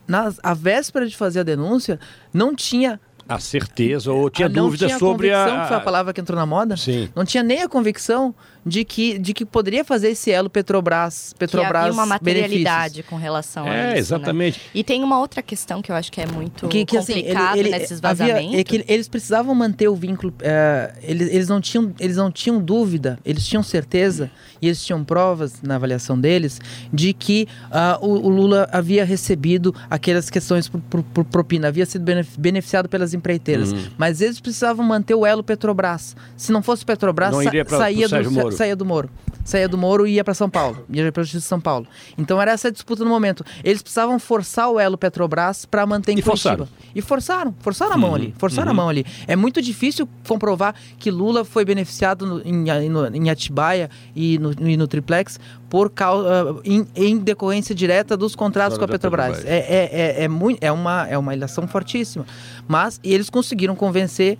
na 0.06 0.31
a 0.43 0.53
véspera 0.53 1.06
de 1.06 1.17
fazer 1.17 1.41
a 1.41 1.43
denúncia, 1.44 1.99
não 2.35 2.55
tinha. 2.55 3.00
A 3.29 3.39
certeza 3.39 4.13
ou 4.13 4.29
tinha 4.29 4.47
ah, 4.47 4.49
não 4.49 4.65
dúvida 4.65 4.87
tinha 4.87 4.99
sobre 4.99 5.31
convicção, 5.31 5.59
a... 5.59 5.63
que 5.63 5.69
foi 5.69 5.77
a 5.77 5.81
palavra 5.81 6.13
que 6.13 6.21
entrou 6.21 6.39
na 6.39 6.47
moda. 6.47 6.77
Sim. 6.77 7.09
Não 7.15 7.25
tinha 7.25 7.43
nem 7.43 7.63
a 7.63 7.69
convicção 7.69 8.35
de 8.64 8.85
que, 8.85 9.19
de 9.19 9.35
que 9.35 9.44
poderia 9.44 9.85
fazer 9.85 10.11
esse 10.11 10.31
elo 10.31 10.49
Petrobras, 10.49 11.32
que 11.32 11.38
Petrobras 11.41 11.82
havia 11.82 11.93
uma 11.93 12.06
materialidade 12.06 12.94
benefícios. 12.94 13.06
com 13.09 13.17
relação 13.17 13.64
a 13.64 13.75
É, 13.75 13.79
isso. 13.81 13.93
né? 13.93 13.99
exatamente. 13.99 14.61
E 14.75 14.85
tem 14.85 15.03
uma 15.03 15.19
outra 15.19 15.43
questão 15.43 15.82
que 15.82 15.91
eu 15.91 15.97
acho 15.97 16.11
que 16.12 16.20
é 16.20 16.26
muito 16.26 16.69
que, 16.69 16.85
que 16.85 16.97
assim, 16.97 17.12
ele, 17.14 17.23
complicado 17.23 17.56
ele, 17.56 17.70
nesses 17.70 18.00
havia- 18.05 18.26
vazamentos. 18.35 18.59
é 18.59 18.64
que 18.64 18.85
eles 18.87 19.09
precisavam 19.09 19.55
manter 19.55 19.88
o 19.88 19.94
vínculo. 19.97 20.32
é, 20.41 20.94
eles, 21.03 21.29
eles, 21.32 21.49
não 21.49 21.61
tinham, 21.61 21.93
eles 21.99 22.17
não 22.17 22.31
tinham 22.31 22.61
dúvida, 22.61 23.19
eles 23.25 23.47
tinham 23.47 23.62
certeza 23.62 24.31
e 24.61 24.67
eles 24.69 24.85
tinham 24.85 25.03
provas 25.03 25.61
na 25.62 25.75
avaliação 25.75 26.19
deles 26.19 26.61
de 26.93 27.12
que 27.12 27.49
ah, 27.70 27.99
o, 28.00 28.11
o 28.11 28.29
Lula 28.29 28.69
havia 28.73 29.05
recebido 29.05 29.75
aquelas 29.91 30.31
questões 30.31 30.69
por, 30.69 30.81
por- 30.82 31.03
por 31.03 31.25
propina, 31.25 31.69
havia 31.69 31.85
sido 31.85 32.03
benef- 32.05 32.38
beneficiado 32.38 32.88
pelas 32.88 33.12
empreiteiras. 33.12 33.73
Uhum. 33.73 33.87
Mas 33.99 34.20
eles 34.20 34.38
precisavam 34.41 34.85
manter 34.87 35.14
o 35.14 35.26
elo 35.26 35.43
Petrobras. 35.43 36.14
Se 36.37 36.53
não 36.53 36.62
fosse 36.62 36.85
Petrobras, 36.85 37.32
Não 37.32 37.43
sa- 37.43 37.49
iria 37.49 37.64
pra- 37.64 37.79
saía, 37.79 38.09
do, 38.09 38.31
sa- 38.32 38.51
Moro. 38.52 38.58
saía 38.58 38.76
do 38.76 38.84
Moro. 38.84 39.10
Saía 39.44 39.69
do 39.69 39.76
Moro 39.76 40.06
e 40.06 40.12
ia 40.12 40.22
para 40.25 40.34
São 40.34 40.49
Paulo. 40.49 40.84
Ia 40.88 41.10
para 41.10 41.20
a 41.22 41.25
Justiça 41.25 41.40
de 41.43 41.49
São 41.49 41.60
Paulo. 41.60 41.87
Então 42.16 42.40
era 42.40 42.52
essa 42.52 42.69
a 42.69 42.70
disputa 42.70 43.02
no 43.02 43.10
momento. 43.10 43.44
Eles 43.64 43.82
precisavam 43.82 44.19
forçar 44.19 44.70
o 44.70 44.78
elo 44.78 44.96
Petrobras 44.96 45.64
para 45.64 45.84
manter 45.84 46.12
em 46.12 46.19
E 46.19 46.22
Curitiba. 46.22 46.58
forçaram. 46.66 46.69
E 46.94 47.00
forçaram, 47.02 47.54
forçaram 47.58 47.93
a 47.93 47.96
mão 47.96 48.10
Uhum, 48.10 48.14
ali, 48.16 48.34
forçaram 48.38 48.66
uhum. 48.69 48.72
a 48.72 48.75
mão 48.75 48.88
ali. 48.88 49.04
É 49.26 49.34
muito 49.34 49.60
difícil 49.60 50.08
comprovar 50.28 50.75
que 50.99 51.10
Lula 51.10 51.44
foi 51.44 51.64
beneficiado 51.64 52.25
no- 52.25 52.42
em, 52.44 52.88
no- 52.88 53.06
em 53.16 53.30
Atibaia 53.30 53.90
e 54.14 54.38
no, 54.38 54.52
e 54.68 54.76
no 54.76 54.87
Triplex 54.87 55.40
por 55.68 55.90
causa, 55.90 56.61
em, 56.64 56.87
em 56.94 57.16
decorrência 57.18 57.75
direta 57.75 58.16
dos 58.16 58.37
contratos 58.37 58.76
com 58.78 58.85
a 58.85 58.88
Petrobras. 58.88 59.38
Petrobras. 59.38 59.52
É, 59.52 59.59
é, 59.59 59.90
é, 60.21 60.25
é, 60.25 60.28
muito, 60.28 60.62
é, 60.62 60.71
uma, 60.71 61.09
é 61.09 61.16
uma 61.18 61.35
ilação 61.35 61.66
fortíssima. 61.66 62.26
Mas 62.68 63.00
eles 63.02 63.28
conseguiram 63.30 63.75
convencer 63.75 64.38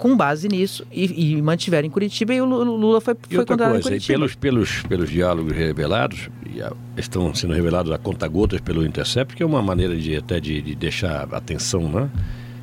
com 0.00 0.16
base 0.16 0.48
nisso 0.48 0.84
e, 0.90 1.34
e 1.34 1.42
mantiveram 1.42 1.86
em 1.86 1.90
Curitiba 1.90 2.32
e 2.32 2.40
o 2.40 2.46
Lu- 2.46 2.64
Lula 2.76 3.00
foi, 3.02 3.12
E 3.14 3.28
foi 3.28 3.38
outra 3.38 3.54
condenado 3.54 3.78
em 3.78 3.82
coisa, 3.82 3.88
e 3.88 3.90
Curitiba. 4.00 4.18
pelos, 4.18 4.34
pelos, 4.34 4.82
pelos 4.84 5.10
diálogos 5.10 5.52
revelados, 5.52 6.30
e 6.54 6.62
a- 6.62 6.72
estão 6.96 7.34
sendo 7.34 7.52
revelados 7.52 7.92
a 7.92 7.98
conta-gotas 7.98 8.60
pelo 8.62 8.84
Intercept, 8.86 9.36
que 9.36 9.42
é 9.42 9.46
uma 9.46 9.60
maneira 9.60 9.94
de 9.94 10.16
até 10.16 10.40
de, 10.40 10.62
de 10.62 10.74
deixar 10.74 11.28
atenção, 11.34 11.82
né? 11.88 12.10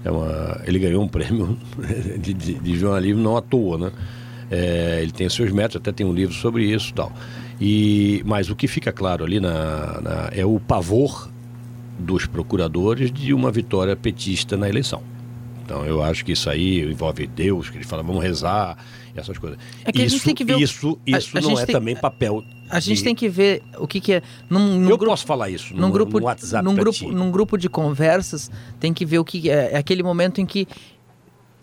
É 0.03 0.09
uma, 0.09 0.61
ele 0.65 0.79
ganhou 0.79 1.03
um 1.03 1.07
prêmio 1.07 1.57
de, 2.19 2.33
de, 2.33 2.53
de 2.55 2.75
jornalismo 2.77 3.21
não 3.21 3.37
à 3.37 3.41
toa, 3.41 3.77
né? 3.77 3.91
É, 4.49 4.99
ele 5.03 5.11
tem 5.11 5.29
seus 5.29 5.51
métodos, 5.51 5.77
até 5.77 5.91
tem 5.91 6.05
um 6.07 6.13
livro 6.13 6.33
sobre 6.33 6.63
isso 6.65 6.89
e 6.89 6.93
tal. 6.93 7.11
E, 7.61 8.23
mas 8.25 8.49
o 8.49 8.55
que 8.55 8.67
fica 8.67 8.91
claro 8.91 9.23
ali 9.23 9.39
na, 9.39 10.01
na- 10.01 10.29
é 10.31 10.43
o 10.45 10.59
pavor 10.59 11.29
dos 11.99 12.25
procuradores 12.25 13.11
de 13.11 13.33
uma 13.33 13.51
vitória 13.51 13.95
petista 13.95 14.55
na 14.57 14.67
eleição. 14.69 15.01
Então 15.67 15.85
eu 15.85 16.01
acho 16.01 16.23
que 16.23 16.31
isso 16.31 16.49
aí 16.49 16.79
envolve 16.89 17.27
Deus, 17.27 17.69
que 17.69 17.75
ele 17.77 17.83
fala, 17.83 18.01
vamos 18.01 18.23
rezar, 18.23 18.77
e 19.13 19.19
essas 19.19 19.37
coisas. 19.37 19.59
É 19.83 19.91
que 19.91 20.01
a 20.01 20.05
isso, 20.05 20.15
gente 20.15 20.23
tem 20.23 20.33
que 20.35 20.45
ver 20.45 20.55
o- 20.55 20.59
isso, 20.61 20.97
a- 21.13 21.17
isso 21.17 21.37
a 21.37 21.41
não 21.41 21.59
é 21.59 21.65
tem- 21.65 21.75
também 21.75 21.93
papel. 21.93 22.41
A 22.69 22.79
gente 22.79 22.99
de- 22.99 23.03
tem 23.03 23.13
que 23.13 23.27
ver 23.27 23.61
o 23.77 23.85
que, 23.85 23.99
que 23.99 24.13
é. 24.13 24.21
Num, 24.49 24.59
num 24.79 24.89
Eu 24.89 24.97
grupo, 24.97 25.07
posso 25.11 25.25
falar 25.25 25.49
isso 25.49 25.73
num 25.73 25.87
no, 25.87 25.91
grupo, 25.91 26.19
no 26.21 26.25
WhatsApp 26.25 26.63
num 26.63 26.73
grupo, 26.73 26.97
ti. 26.97 27.07
num 27.07 27.29
grupo 27.31 27.57
de 27.57 27.67
conversas, 27.67 28.49
tem 28.79 28.93
que 28.93 29.03
ver 29.05 29.19
o 29.19 29.25
que 29.25 29.49
é, 29.49 29.73
é 29.73 29.77
aquele 29.77 30.03
momento 30.03 30.39
em 30.39 30.45
que 30.45 30.65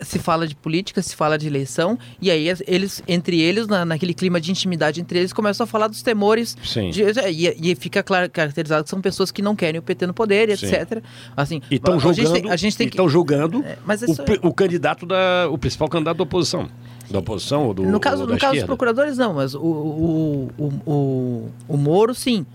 se 0.05 0.19
fala 0.19 0.47
de 0.47 0.55
política, 0.55 1.03
se 1.03 1.17
fala 1.17 1.37
de 1.39 1.47
eleição, 1.47 1.99
e 2.21 2.31
aí 2.31 2.49
eles, 2.67 3.03
entre 3.09 3.41
eles, 3.41 3.67
na, 3.67 3.85
naquele 3.85 4.15
clima 4.15 4.41
de 4.41 4.51
intimidade 4.51 5.01
entre 5.01 5.19
eles, 5.19 5.33
começam 5.33 5.65
a 5.65 5.67
falar 5.67 5.89
dos 5.89 6.03
temores. 6.03 6.57
Sim. 6.65 6.91
de- 6.91 7.03
e, 7.31 7.73
e 7.73 7.75
fica 7.75 8.03
claro, 8.03 8.31
caracterizado 8.31 8.85
que 8.85 8.91
são 8.91 9.01
pessoas 9.01 9.31
que 9.31 9.43
não 9.43 9.57
querem 9.57 9.79
o 9.79 9.83
PT 9.83 10.07
no 10.07 10.15
poder, 10.15 10.57
Sim. 10.57 10.67
etc. 10.67 11.03
Assim, 11.37 11.61
E 11.71 11.77
estão 11.77 11.99
julgando, 11.99 12.51
a 12.51 12.57
gente 12.57 12.77
tem 12.77 12.89
que. 12.89 13.09
julgando 13.09 13.63
É, 13.65 13.79
mas 13.85 14.03
o, 14.03 14.11
isso- 14.13 14.23
pri- 14.23 14.39
o 14.43 14.53
candidato 14.53 15.07
da. 15.07 15.49
o 15.51 15.59
principal 15.59 15.89
candidato 15.89 16.17
da 16.19 16.23
oposição. 16.23 16.69
Da 17.11 17.19
oposição 17.19 17.67
ou 17.67 17.75
do. 17.75 17.83
No 17.83 18.01
caso, 18.01 18.23
ou 18.23 18.29
no 18.29 18.39
caso 18.39 18.55
dos 18.55 18.65
procuradores, 18.65 19.19
não, 19.19 19.35
mas 19.35 19.55
o, 19.55 19.61
o, 19.61 20.51
o, 20.59 20.73
o, 20.91 21.51
o 21.69 21.77
Moro, 21.77 22.15
sim. 22.15 22.47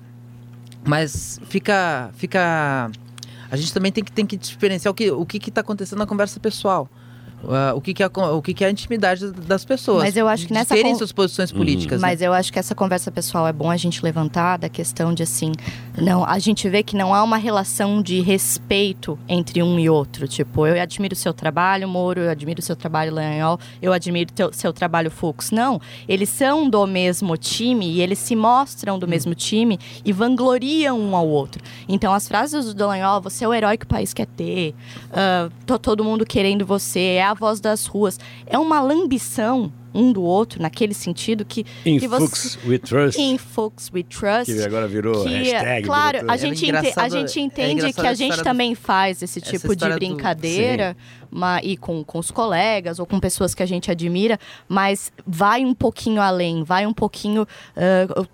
Mas 0.85 1.39
fica. 1.47 2.09
fica 2.15 2.89
A 3.51 3.55
gente 3.55 3.73
também 3.73 3.91
tem 3.91 4.03
que, 4.03 4.11
tem 4.11 4.25
que 4.25 4.37
diferenciar 4.37 4.91
o 4.91 4.95
que 4.95 5.11
o 5.11 5.25
que 5.25 5.37
está 5.49 5.61
acontecendo 5.61 5.99
na 5.99 6.05
conversa 6.05 6.39
pessoal. 6.39 6.89
Uh, 7.43 7.75
o 7.75 7.81
que, 7.81 7.93
que, 7.93 8.03
é, 8.03 8.07
o 8.07 8.41
que, 8.41 8.53
que 8.53 8.63
é 8.65 8.67
a 8.67 8.71
intimidade 8.71 9.31
das 9.31 9.63
pessoas. 9.63 10.03
Mas 10.03 10.17
eu 10.17 10.27
acho 10.27 10.45
que 10.45 10.53
nessa 10.53 10.75
terem 10.75 10.91
con... 10.91 10.97
suas 10.97 11.11
posições 11.11 11.51
políticas. 11.51 11.97
Uhum. 11.97 12.01
Mas 12.01 12.19
né? 12.19 12.27
eu 12.27 12.33
acho 12.33 12.51
que 12.51 12.59
essa 12.59 12.75
conversa 12.75 13.11
pessoal 13.11 13.47
é 13.47 13.53
bom 13.53 13.71
a 13.71 13.77
gente 13.77 14.03
levantar 14.03 14.57
da 14.57 14.67
questão 14.67 15.13
de 15.13 15.23
assim, 15.23 15.53
não, 15.97 16.25
a 16.25 16.37
gente 16.37 16.67
vê 16.67 16.83
que 16.83 16.97
não 16.97 17.13
há 17.13 17.23
uma 17.23 17.37
relação 17.37 18.01
de 18.01 18.19
respeito 18.19 19.17
entre 19.27 19.63
um 19.63 19.79
e 19.79 19.89
outro. 19.89 20.27
Tipo, 20.27 20.67
eu 20.67 20.81
admiro 20.81 21.13
o 21.13 21.17
seu 21.17 21.33
trabalho, 21.33 21.87
Moro, 21.87 22.19
eu 22.19 22.29
admiro 22.29 22.59
o 22.59 22.63
seu 22.63 22.75
trabalho, 22.75 23.13
Lanhol, 23.13 23.57
eu 23.81 23.93
admiro 23.93 24.31
o 24.49 24.53
seu 24.53 24.73
trabalho, 24.73 25.09
Fux. 25.09 25.51
Não, 25.51 25.79
eles 26.07 26.27
são 26.29 26.69
do 26.69 26.85
mesmo 26.85 27.37
time 27.37 27.89
e 27.89 28.01
eles 28.01 28.19
se 28.19 28.35
mostram 28.35 28.99
do 28.99 29.05
hum. 29.05 29.09
mesmo 29.09 29.33
time 29.33 29.79
e 30.03 30.11
vangloriam 30.11 30.99
um 30.99 31.15
ao 31.15 31.27
outro. 31.27 31.63
Então, 31.87 32.13
as 32.13 32.27
frases 32.27 32.65
do 32.65 32.73
Dallagnol, 32.73 33.21
você 33.21 33.45
é 33.45 33.47
o 33.47 33.53
herói 33.53 33.77
que 33.77 33.85
o 33.85 33.87
país 33.87 34.13
quer 34.13 34.27
ter, 34.27 34.75
uh, 35.11 35.77
todo 35.79 36.03
mundo 36.03 36.25
querendo 36.25 36.65
você, 36.65 36.99
é 36.99 37.28
a 37.29 37.33
voz 37.33 37.59
das 37.59 37.85
ruas. 37.85 38.19
É 38.45 38.57
uma 38.57 38.81
lambição 38.81 39.71
um 39.93 40.11
do 40.11 40.21
outro 40.21 40.61
naquele 40.61 40.93
sentido 40.93 41.43
que 41.43 41.65
in 41.85 41.99
que 41.99 42.07
você, 42.07 42.59
we 42.65 42.77
trust 42.77 43.19
in 43.19 43.37
Fuchs 43.37 43.89
we 43.91 44.03
trust 44.03 44.45
que 44.45 44.63
agora 44.63 44.87
virou 44.87 45.23
que, 45.23 45.29
hashtag 45.29 45.83
claro 45.83 46.19
a 46.27 46.37
gente, 46.37 46.65
ente, 46.69 46.93
a 46.95 47.09
gente 47.09 47.39
entende 47.39 47.85
é 47.85 47.93
que 47.93 48.05
a 48.05 48.13
gente 48.13 48.43
também 48.43 48.73
do, 48.73 48.79
faz 48.79 49.23
esse 49.23 49.41
tipo 49.41 49.75
de 49.75 49.89
brincadeira 49.89 50.95
do, 51.31 51.59
e 51.63 51.75
com, 51.75 52.03
com 52.03 52.19
os 52.19 52.29
colegas 52.29 52.99
ou 52.99 53.05
com 53.07 53.19
pessoas 53.19 53.55
que 53.55 53.63
a 53.63 53.65
gente 53.65 53.89
admira 53.89 54.39
mas 54.67 55.11
vai 55.25 55.65
um 55.65 55.73
pouquinho 55.73 56.21
além 56.21 56.63
vai 56.63 56.85
um 56.85 56.93
pouquinho 56.93 57.43
uh, 57.43 58.27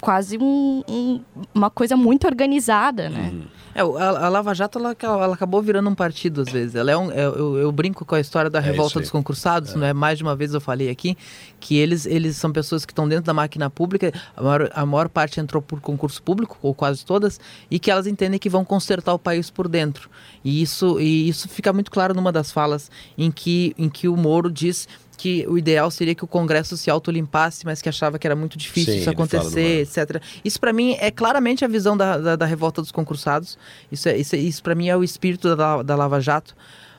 quase 0.00 0.38
um, 0.38 0.82
um, 0.88 1.20
uma 1.54 1.70
coisa 1.70 1.96
muito 1.96 2.26
organizada 2.26 3.08
né 3.08 3.30
uhum. 3.32 3.59
É, 3.74 3.80
a, 3.80 3.84
a, 3.84 4.28
Lava 4.28 4.54
Jato 4.54 4.78
ela, 4.78 4.96
ela, 5.00 5.34
acabou 5.34 5.62
virando 5.62 5.88
um 5.88 5.94
partido 5.94 6.40
às 6.42 6.50
vezes. 6.50 6.74
Ela 6.74 6.90
é 6.90 6.96
um, 6.96 7.10
é, 7.10 7.24
eu, 7.24 7.58
eu, 7.58 7.72
brinco 7.72 8.04
com 8.04 8.14
a 8.14 8.20
história 8.20 8.50
da 8.50 8.58
é 8.58 8.62
revolta 8.62 9.00
dos 9.00 9.10
concursados, 9.10 9.74
é. 9.74 9.78
né? 9.78 9.92
Mais 9.92 10.18
de 10.18 10.24
uma 10.24 10.34
vez 10.34 10.54
eu 10.54 10.60
falei 10.60 10.90
aqui 10.90 11.16
que 11.58 11.76
eles, 11.76 12.06
eles 12.06 12.36
são 12.36 12.52
pessoas 12.52 12.84
que 12.84 12.92
estão 12.92 13.08
dentro 13.08 13.24
da 13.24 13.34
máquina 13.34 13.70
pública. 13.70 14.12
A 14.36 14.42
maior, 14.42 14.70
a 14.74 14.86
maior 14.86 15.08
parte 15.08 15.40
entrou 15.40 15.62
por 15.62 15.80
concurso 15.80 16.22
público 16.22 16.58
ou 16.62 16.74
quase 16.74 17.04
todas 17.04 17.38
e 17.70 17.78
que 17.78 17.90
elas 17.90 18.06
entendem 18.06 18.38
que 18.38 18.48
vão 18.48 18.64
consertar 18.64 19.14
o 19.14 19.18
país 19.18 19.50
por 19.50 19.68
dentro. 19.68 20.10
E 20.44 20.62
isso, 20.62 21.00
e 21.00 21.28
isso 21.28 21.48
fica 21.48 21.72
muito 21.72 21.90
claro 21.90 22.14
numa 22.14 22.32
das 22.32 22.50
falas 22.50 22.90
em 23.16 23.30
que, 23.30 23.74
em 23.78 23.88
que 23.88 24.08
o 24.08 24.16
Moro 24.16 24.50
diz 24.50 24.88
que 25.20 25.44
o 25.46 25.58
ideal 25.58 25.90
seria 25.90 26.14
que 26.14 26.24
o 26.24 26.26
Congresso 26.26 26.78
se 26.78 26.90
autolimpasse, 26.90 27.66
mas 27.66 27.82
que 27.82 27.90
achava 27.90 28.18
que 28.18 28.26
era 28.26 28.34
muito 28.34 28.56
difícil 28.56 28.94
Sim, 28.94 29.00
isso 29.00 29.10
acontecer, 29.10 29.82
etc. 29.82 30.22
Isso 30.42 30.58
para 30.58 30.72
mim 30.72 30.96
é 30.98 31.10
claramente 31.10 31.62
a 31.62 31.68
visão 31.68 31.94
da, 31.94 32.16
da, 32.16 32.36
da 32.36 32.46
revolta 32.46 32.80
dos 32.80 32.90
concursados. 32.90 33.58
Isso, 33.92 34.08
é, 34.08 34.16
isso, 34.16 34.34
é, 34.34 34.38
isso 34.38 34.62
para 34.62 34.74
mim 34.74 34.88
é 34.88 34.96
o 34.96 35.04
espírito 35.04 35.54
da, 35.54 35.82
da 35.82 35.94
Lava 35.94 36.18
Jato. 36.20 36.56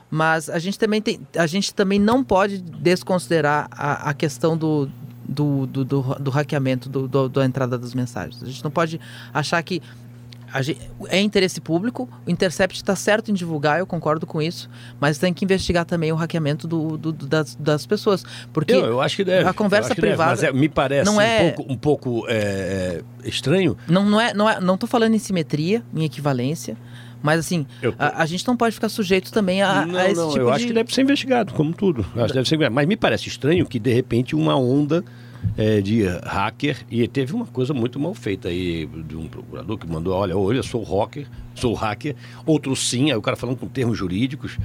Mas 0.08 0.48
a 0.48 0.60
gente 0.60 0.78
também, 0.78 1.02
tem, 1.02 1.18
a 1.36 1.46
gente 1.48 1.74
também 1.74 1.98
não 1.98 2.22
pode 2.22 2.58
desconsiderar 2.58 3.66
a, 3.72 4.10
a 4.10 4.14
questão 4.14 4.56
do, 4.56 4.88
do, 5.28 5.66
do, 5.66 5.84
do, 5.84 6.02
do 6.20 6.30
hackeamento, 6.30 6.88
do, 6.88 7.08
do, 7.08 7.28
da 7.28 7.44
entrada 7.44 7.76
das 7.76 7.92
mensagens. 7.92 8.40
A 8.40 8.46
gente 8.46 8.62
não 8.62 8.70
pode 8.70 9.00
achar 9.34 9.60
que 9.64 9.82
Gente, 10.60 10.80
é 11.08 11.20
interesse 11.20 11.60
público, 11.60 12.08
o 12.26 12.30
Intercept 12.30 12.76
está 12.76 12.94
certo 12.96 13.30
em 13.30 13.34
divulgar, 13.34 13.78
eu 13.78 13.86
concordo 13.86 14.26
com 14.26 14.42
isso, 14.42 14.68
mas 15.00 15.16
tem 15.18 15.32
que 15.32 15.44
investigar 15.44 15.84
também 15.84 16.12
o 16.12 16.14
hackeamento 16.14 16.66
do, 16.66 16.98
do, 16.98 17.12
do 17.12 17.26
das, 17.26 17.54
das, 17.54 17.86
pessoas. 17.86 18.24
Porque 18.52 18.72
eu, 18.72 18.84
eu, 18.84 19.00
acho 19.00 19.16
que 19.16 19.24
deve. 19.24 19.48
A 19.48 19.52
conversa 19.52 19.94
privada. 19.94 20.40
Deve, 20.40 20.52
mas 20.52 20.56
é, 20.56 20.60
me 20.60 20.68
parece 20.68 21.10
não 21.10 21.20
é, 21.20 21.42
um 21.42 21.52
pouco, 21.52 21.72
um 21.72 21.76
pouco 21.76 22.26
é, 22.28 23.02
é, 23.24 23.28
estranho. 23.28 23.76
Não, 23.88 24.04
não 24.04 24.20
é, 24.20 24.34
não 24.34 24.48
é, 24.48 24.60
não 24.60 24.74
estou 24.74 24.88
falando 24.88 25.14
em 25.14 25.18
simetria, 25.18 25.82
em 25.94 26.04
equivalência. 26.04 26.76
Mas 27.22 27.38
assim, 27.38 27.64
eu... 27.80 27.94
a, 27.98 28.22
a, 28.22 28.26
gente 28.26 28.44
não 28.46 28.56
pode 28.56 28.74
ficar 28.74 28.88
sujeito 28.88 29.30
também 29.32 29.62
a, 29.62 29.86
não, 29.86 29.98
a 29.98 30.06
esse 30.06 30.20
não, 30.20 30.28
tipo 30.30 30.40
eu 30.40 30.46
de... 30.46 30.52
acho 30.52 30.66
que 30.66 30.72
deve 30.72 30.92
ser 30.92 31.02
investigado, 31.02 31.54
como 31.54 31.72
tudo. 31.72 32.04
Acho 32.16 32.28
que 32.28 32.34
deve 32.34 32.48
ser 32.48 32.70
Mas 32.70 32.86
me 32.86 32.96
parece 32.96 33.28
estranho 33.28 33.64
que, 33.64 33.78
de 33.78 33.92
repente, 33.92 34.34
uma 34.34 34.56
onda 34.56 35.04
é, 35.56 35.80
de 35.80 36.04
hacker 36.24 36.84
e 36.90 37.06
teve 37.06 37.34
uma 37.34 37.46
coisa 37.46 37.74
muito 37.74 37.98
mal 37.98 38.14
feita 38.14 38.48
aí 38.48 38.86
de 38.86 39.16
um 39.16 39.28
procurador 39.28 39.78
que 39.78 39.86
mandou, 39.86 40.14
olha, 40.14 40.36
olha, 40.36 40.62
sou 40.62 40.82
hacker, 40.82 41.26
sou 41.54 41.74
hacker, 41.74 42.16
outro 42.46 42.74
sim, 42.74 43.10
aí 43.10 43.16
o 43.16 43.22
cara 43.22 43.36
falando 43.36 43.56
com 43.56 43.66
termos 43.66 43.96
jurídicos. 43.98 44.58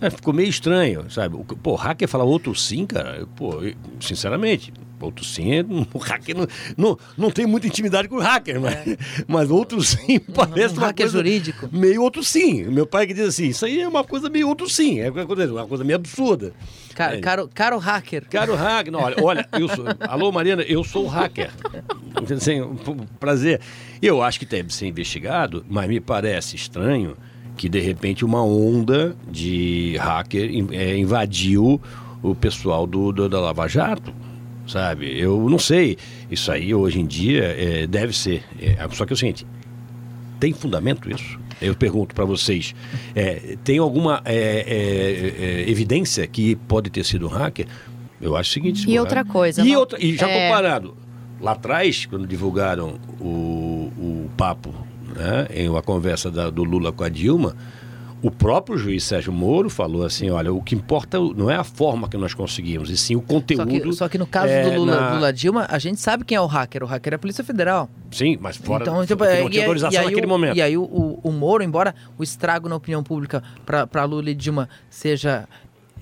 É, 0.00 0.10
ficou 0.10 0.34
meio 0.34 0.48
estranho, 0.48 1.10
sabe? 1.10 1.36
Pô, 1.62 1.74
hacker 1.74 2.08
fala 2.08 2.24
outro 2.24 2.54
sim, 2.54 2.86
cara. 2.86 3.26
Pô, 3.34 3.62
sinceramente, 4.00 4.72
outro 5.00 5.24
sim, 5.24 5.50
o 5.92 5.98
hacker 5.98 6.36
não, 6.36 6.46
não, 6.76 6.98
não 7.16 7.30
tem 7.30 7.46
muita 7.46 7.66
intimidade 7.66 8.08
com 8.08 8.16
o 8.16 8.20
hacker, 8.20 8.60
mas, 8.60 8.74
é. 8.74 8.96
mas 9.26 9.50
outro 9.50 9.82
sim 9.82 10.18
parece 10.18 10.74
um 10.74 10.78
uma 10.78 10.86
hacker 10.88 11.06
coisa 11.06 11.18
jurídico. 11.18 11.68
Meio 11.72 12.02
outro 12.02 12.22
sim. 12.22 12.64
Meu 12.64 12.86
pai 12.86 13.06
que 13.06 13.14
diz 13.14 13.28
assim, 13.28 13.48
isso 13.48 13.64
aí 13.64 13.80
é 13.80 13.88
uma 13.88 14.04
coisa 14.04 14.28
meio 14.28 14.48
outro 14.48 14.68
sim, 14.68 15.00
é 15.00 15.10
uma 15.10 15.26
coisa, 15.26 15.52
uma 15.52 15.66
coisa 15.66 15.84
meio 15.84 15.96
absurda. 15.96 16.52
Caro, 16.94 17.16
é. 17.16 17.20
caro, 17.20 17.50
caro 17.52 17.78
hacker. 17.78 18.26
Caro 18.28 18.54
hacker, 18.54 18.92
não, 18.92 19.00
olha, 19.00 19.16
olha 19.22 19.48
eu 19.58 19.68
sou, 19.68 19.84
alô 20.00 20.32
Mariana, 20.32 20.62
eu 20.62 20.82
sou 20.84 21.06
hacker. 21.06 21.50
Assim, 22.34 22.60
prazer. 23.20 23.60
Eu 24.00 24.22
acho 24.22 24.38
que 24.38 24.46
deve 24.46 24.74
ser 24.74 24.86
investigado, 24.86 25.64
mas 25.68 25.88
me 25.88 26.00
parece 26.00 26.56
estranho 26.56 27.16
que 27.56 27.68
de 27.68 27.80
repente 27.80 28.24
uma 28.24 28.42
onda 28.44 29.16
de 29.30 29.96
hacker 29.98 30.50
é, 30.72 30.96
invadiu 30.96 31.80
o 32.22 32.34
pessoal 32.34 32.86
do, 32.86 33.12
do, 33.12 33.28
da 33.28 33.40
Lava 33.40 33.66
Jato, 33.66 34.12
sabe? 34.66 35.18
Eu 35.18 35.48
não 35.48 35.58
sei. 35.58 35.96
Isso 36.30 36.50
aí 36.52 36.74
hoje 36.74 37.00
em 37.00 37.06
dia 37.06 37.44
é, 37.44 37.86
deve 37.86 38.12
ser. 38.12 38.44
É, 38.60 38.76
só 38.92 39.06
que 39.06 39.12
é 39.12 39.14
o 39.14 39.16
seguinte: 39.16 39.46
tem 40.38 40.52
fundamento 40.52 41.10
isso? 41.10 41.38
Eu 41.60 41.74
pergunto 41.74 42.14
para 42.14 42.24
vocês: 42.24 42.74
é, 43.14 43.56
tem 43.64 43.78
alguma 43.78 44.20
é, 44.24 44.34
é, 44.36 45.64
é, 45.64 45.70
evidência 45.70 46.26
que 46.26 46.56
pode 46.56 46.90
ter 46.90 47.04
sido 47.04 47.26
um 47.26 47.30
hacker? 47.30 47.66
Eu 48.20 48.36
acho 48.36 48.50
o 48.50 48.52
seguinte. 48.52 48.90
E 48.90 48.98
outra 48.98 49.24
coisa. 49.24 49.62
E, 49.62 49.72
não... 49.72 49.80
outra, 49.80 50.02
e 50.02 50.14
já 50.14 50.26
comparado, 50.26 50.96
lá 51.40 51.52
atrás, 51.52 52.06
quando 52.06 52.26
divulgaram 52.26 52.98
o, 53.20 53.92
o 53.96 54.30
papo 54.36 54.74
né, 55.16 55.46
em 55.50 55.68
uma 55.68 55.82
conversa 55.82 56.30
da, 56.30 56.50
do 56.50 56.62
Lula 56.62 56.92
com 56.92 57.02
a 57.02 57.08
Dilma, 57.08 57.56
o 58.22 58.30
próprio 58.30 58.78
juiz 58.78 59.04
Sérgio 59.04 59.32
Moro 59.32 59.68
falou 59.68 60.04
assim: 60.04 60.30
olha, 60.30 60.52
o 60.52 60.62
que 60.62 60.74
importa 60.74 61.18
não 61.18 61.50
é 61.50 61.56
a 61.56 61.64
forma 61.64 62.08
que 62.08 62.16
nós 62.16 62.34
conseguimos, 62.34 62.90
e 62.90 62.96
sim 62.96 63.14
o 63.14 63.20
conteúdo. 63.20 63.70
Só 63.70 63.78
que, 63.78 63.92
só 63.92 64.08
que 64.08 64.18
no 64.18 64.26
caso 64.26 64.48
é, 64.48 64.70
do 64.70 64.80
Lula, 64.80 65.00
na... 65.00 65.14
Lula, 65.14 65.32
Dilma, 65.32 65.66
a 65.68 65.78
gente 65.78 66.00
sabe 66.00 66.24
quem 66.24 66.36
é 66.36 66.40
o 66.40 66.46
hacker. 66.46 66.82
O 66.82 66.86
hacker 66.86 67.12
é 67.12 67.16
a 67.16 67.18
Polícia 67.18 67.44
Federal. 67.44 67.88
Sim, 68.10 68.38
mas 68.40 68.56
fora 68.56 68.82
então, 68.82 69.04
tipo, 69.04 69.24
não 69.24 69.50
tinha 69.50 69.62
autorização 69.64 70.04
naquele 70.04 70.26
o, 70.26 70.28
momento. 70.28 70.56
E 70.56 70.62
aí 70.62 70.76
o, 70.76 70.82
o, 70.82 71.20
o, 71.22 71.32
Moro, 71.32 71.62
embora 71.62 71.94
o 72.16 72.22
estrago 72.22 72.68
na 72.68 72.76
opinião 72.76 73.02
pública 73.02 73.42
para 73.64 74.04
Lula 74.04 74.30
e 74.30 74.34
Dilma 74.34 74.68
seja 74.88 75.46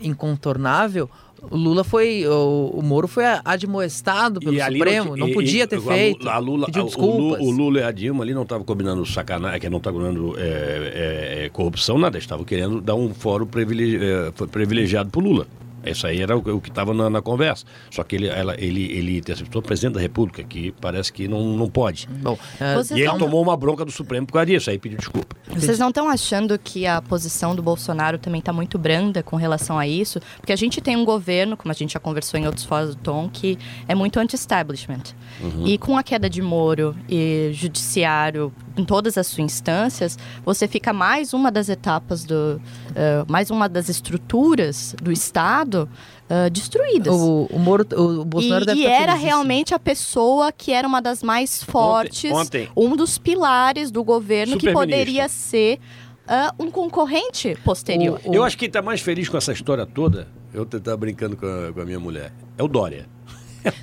incontornável, 0.00 1.11
o 1.51 1.57
Lula 1.57 1.85
foi. 1.85 2.27
O, 2.27 2.73
o 2.75 2.83
Moro 2.83 3.09
foi 3.09 3.25
admoestado 3.45 4.41
pelo 4.41 4.59
Supremo, 4.59 5.17
não, 5.17 5.27
não 5.27 5.33
podia 5.33 5.65
e, 5.65 5.67
ter 5.67 5.81
feito. 5.81 6.29
A 6.29 6.39
Lula, 6.39 6.67
pediu 6.67 6.85
desculpas. 6.85 7.41
O, 7.41 7.51
Lula 7.51 7.81
e 7.81 7.83
a 7.83 7.91
Dilma 7.91 8.25
ali 8.25 8.35
não 8.35 8.43
estavam 8.43 8.65
combinando 8.65 9.05
sacanagem, 9.07 9.61
que 9.61 9.71
não 9.71 9.79
estavam 9.79 10.01
combinando 10.01 10.39
é, 10.39 10.43
é, 10.43 11.45
é, 11.45 11.49
corrupção, 11.49 11.99
nada. 11.99 12.19
Estavam 12.19 12.45
querendo 12.45 12.81
dar 12.81 12.95
um 12.95 13.13
fórum 13.13 13.47
privilegiado, 13.47 14.35
é, 14.45 14.47
privilegiado 14.47 15.11
para 15.11 15.21
o 15.21 15.23
Lula. 15.23 15.47
Isso 15.87 16.07
aí 16.07 16.21
era 16.21 16.37
o, 16.37 16.61
que 16.61 16.69
estava 16.69 16.93
na, 16.95 17.11
na, 17.11 17.23
conversa. 17.23 17.64
Só 17.91 18.03
que 18.03 18.17
ele, 18.17 18.29
ela, 18.29 18.55
ele, 18.59 18.85
ele 18.93 19.19
interceptou 19.19 19.61
o 19.61 19.64
presidente 19.64 19.95
da 19.95 20.00
República, 20.00 20.43
que 20.43 20.73
parece 20.81 21.12
que 21.12 21.29
não, 21.29 21.57
não 21.57 21.69
pode. 21.69 22.09
Bom, 22.09 22.35
uh, 22.35 22.97
e 22.97 23.03
ele 23.03 23.19
tomou 23.19 23.43
uma 23.43 23.57
bronca 23.57 23.85
do 23.85 23.91
Supremo 23.91 24.26
por 24.26 24.35
causa 24.35 24.47
disso, 24.47 24.71
aí 24.71 24.79
pediu 24.79 24.99
desculpa. 24.99 25.37
Vocês 25.49 25.79
não 25.79 25.88
estão 25.88 26.09
achando 26.09 26.59
que 26.59 26.87
a 26.87 27.00
posição 27.03 27.55
do 27.55 27.62
Bolsonaro 27.62 28.19
também 28.19 28.38
está 28.38 28.53
muito 28.53 28.79
branda 28.79 29.23
com 29.23 29.37
relação 29.37 29.79
a 29.79 29.87
isso? 29.87 30.21
Porque 30.38 30.53
a 30.53 30.57
gente 30.57 30.81
tem 30.81 30.97
um 30.97 31.05
governo, 31.05 31.57
como 31.57 31.71
a 31.71 31.75
gente 31.75 31.93
já 31.93 32.00
conversou 32.00 32.38
em 32.38 32.47
outros 32.47 32.64
fóruns 32.64 32.95
do 32.95 33.00
Tom, 33.00 33.29
que 33.29 33.59
é 33.87 33.95
muito 33.95 34.19
anti-establishment. 34.19 35.03
Uhum. 35.41 35.67
E 35.67 35.79
com 35.79 35.97
a 35.97 36.03
queda 36.03 36.29
de 36.29 36.43
Moro 36.43 36.97
e 37.09 37.50
judiciário 37.53 38.53
em 38.76 38.85
todas 38.85 39.16
as 39.16 39.26
suas 39.26 39.40
instâncias, 39.40 40.19
você 40.45 40.66
fica 40.66 40.93
mais 40.93 41.33
uma 41.33 41.50
das 41.50 41.69
etapas 41.69 42.25
do, 42.25 42.61
uh, 42.90 43.31
mais 43.31 43.50
uma 43.50 43.69
das 43.69 43.88
estruturas 43.88 44.95
do 45.00 45.12
Estado 45.12 45.88
uh, 46.28 46.50
destruídas. 46.50 47.14
O, 47.14 47.49
o, 47.50 47.59
Moro, 47.59 47.87
o 47.97 48.25
Bolsonaro 48.25 48.64
e, 48.64 48.66
deve 48.66 48.81
e 48.81 48.87
era 48.87 49.14
realmente 49.14 49.75
a 49.75 49.78
pessoa 49.78 50.52
que 50.52 50.73
era 50.73 50.87
uma 50.87 51.00
das 51.00 51.23
mais 51.23 51.62
fortes, 51.62 52.31
ontem, 52.33 52.69
ontem. 52.69 52.69
um 52.76 52.97
dos 52.97 53.19
pilares 53.19 53.90
do 53.90 54.02
governo 54.02 54.59
que 54.59 54.73
poderia 54.73 55.28
ser 55.28 55.78
uh, 56.26 56.62
um 56.62 56.71
concorrente 56.71 57.57
posterior. 57.64 58.21
O, 58.25 58.35
eu 58.35 58.43
acho 58.43 58.59
que 58.59 58.66
está 58.66 58.83
mais 58.83 59.00
feliz 59.00 59.28
com 59.28 59.37
essa 59.37 59.52
história 59.52 59.87
toda. 59.87 60.28
Eu 60.52 60.62
estava 60.62 60.97
brincando 60.97 61.37
com 61.37 61.47
a, 61.47 61.73
com 61.73 61.81
a 61.81 61.85
minha 61.85 61.99
mulher. 61.99 62.33
É 62.57 62.62
o 62.62 62.69
Dória. 62.69 63.09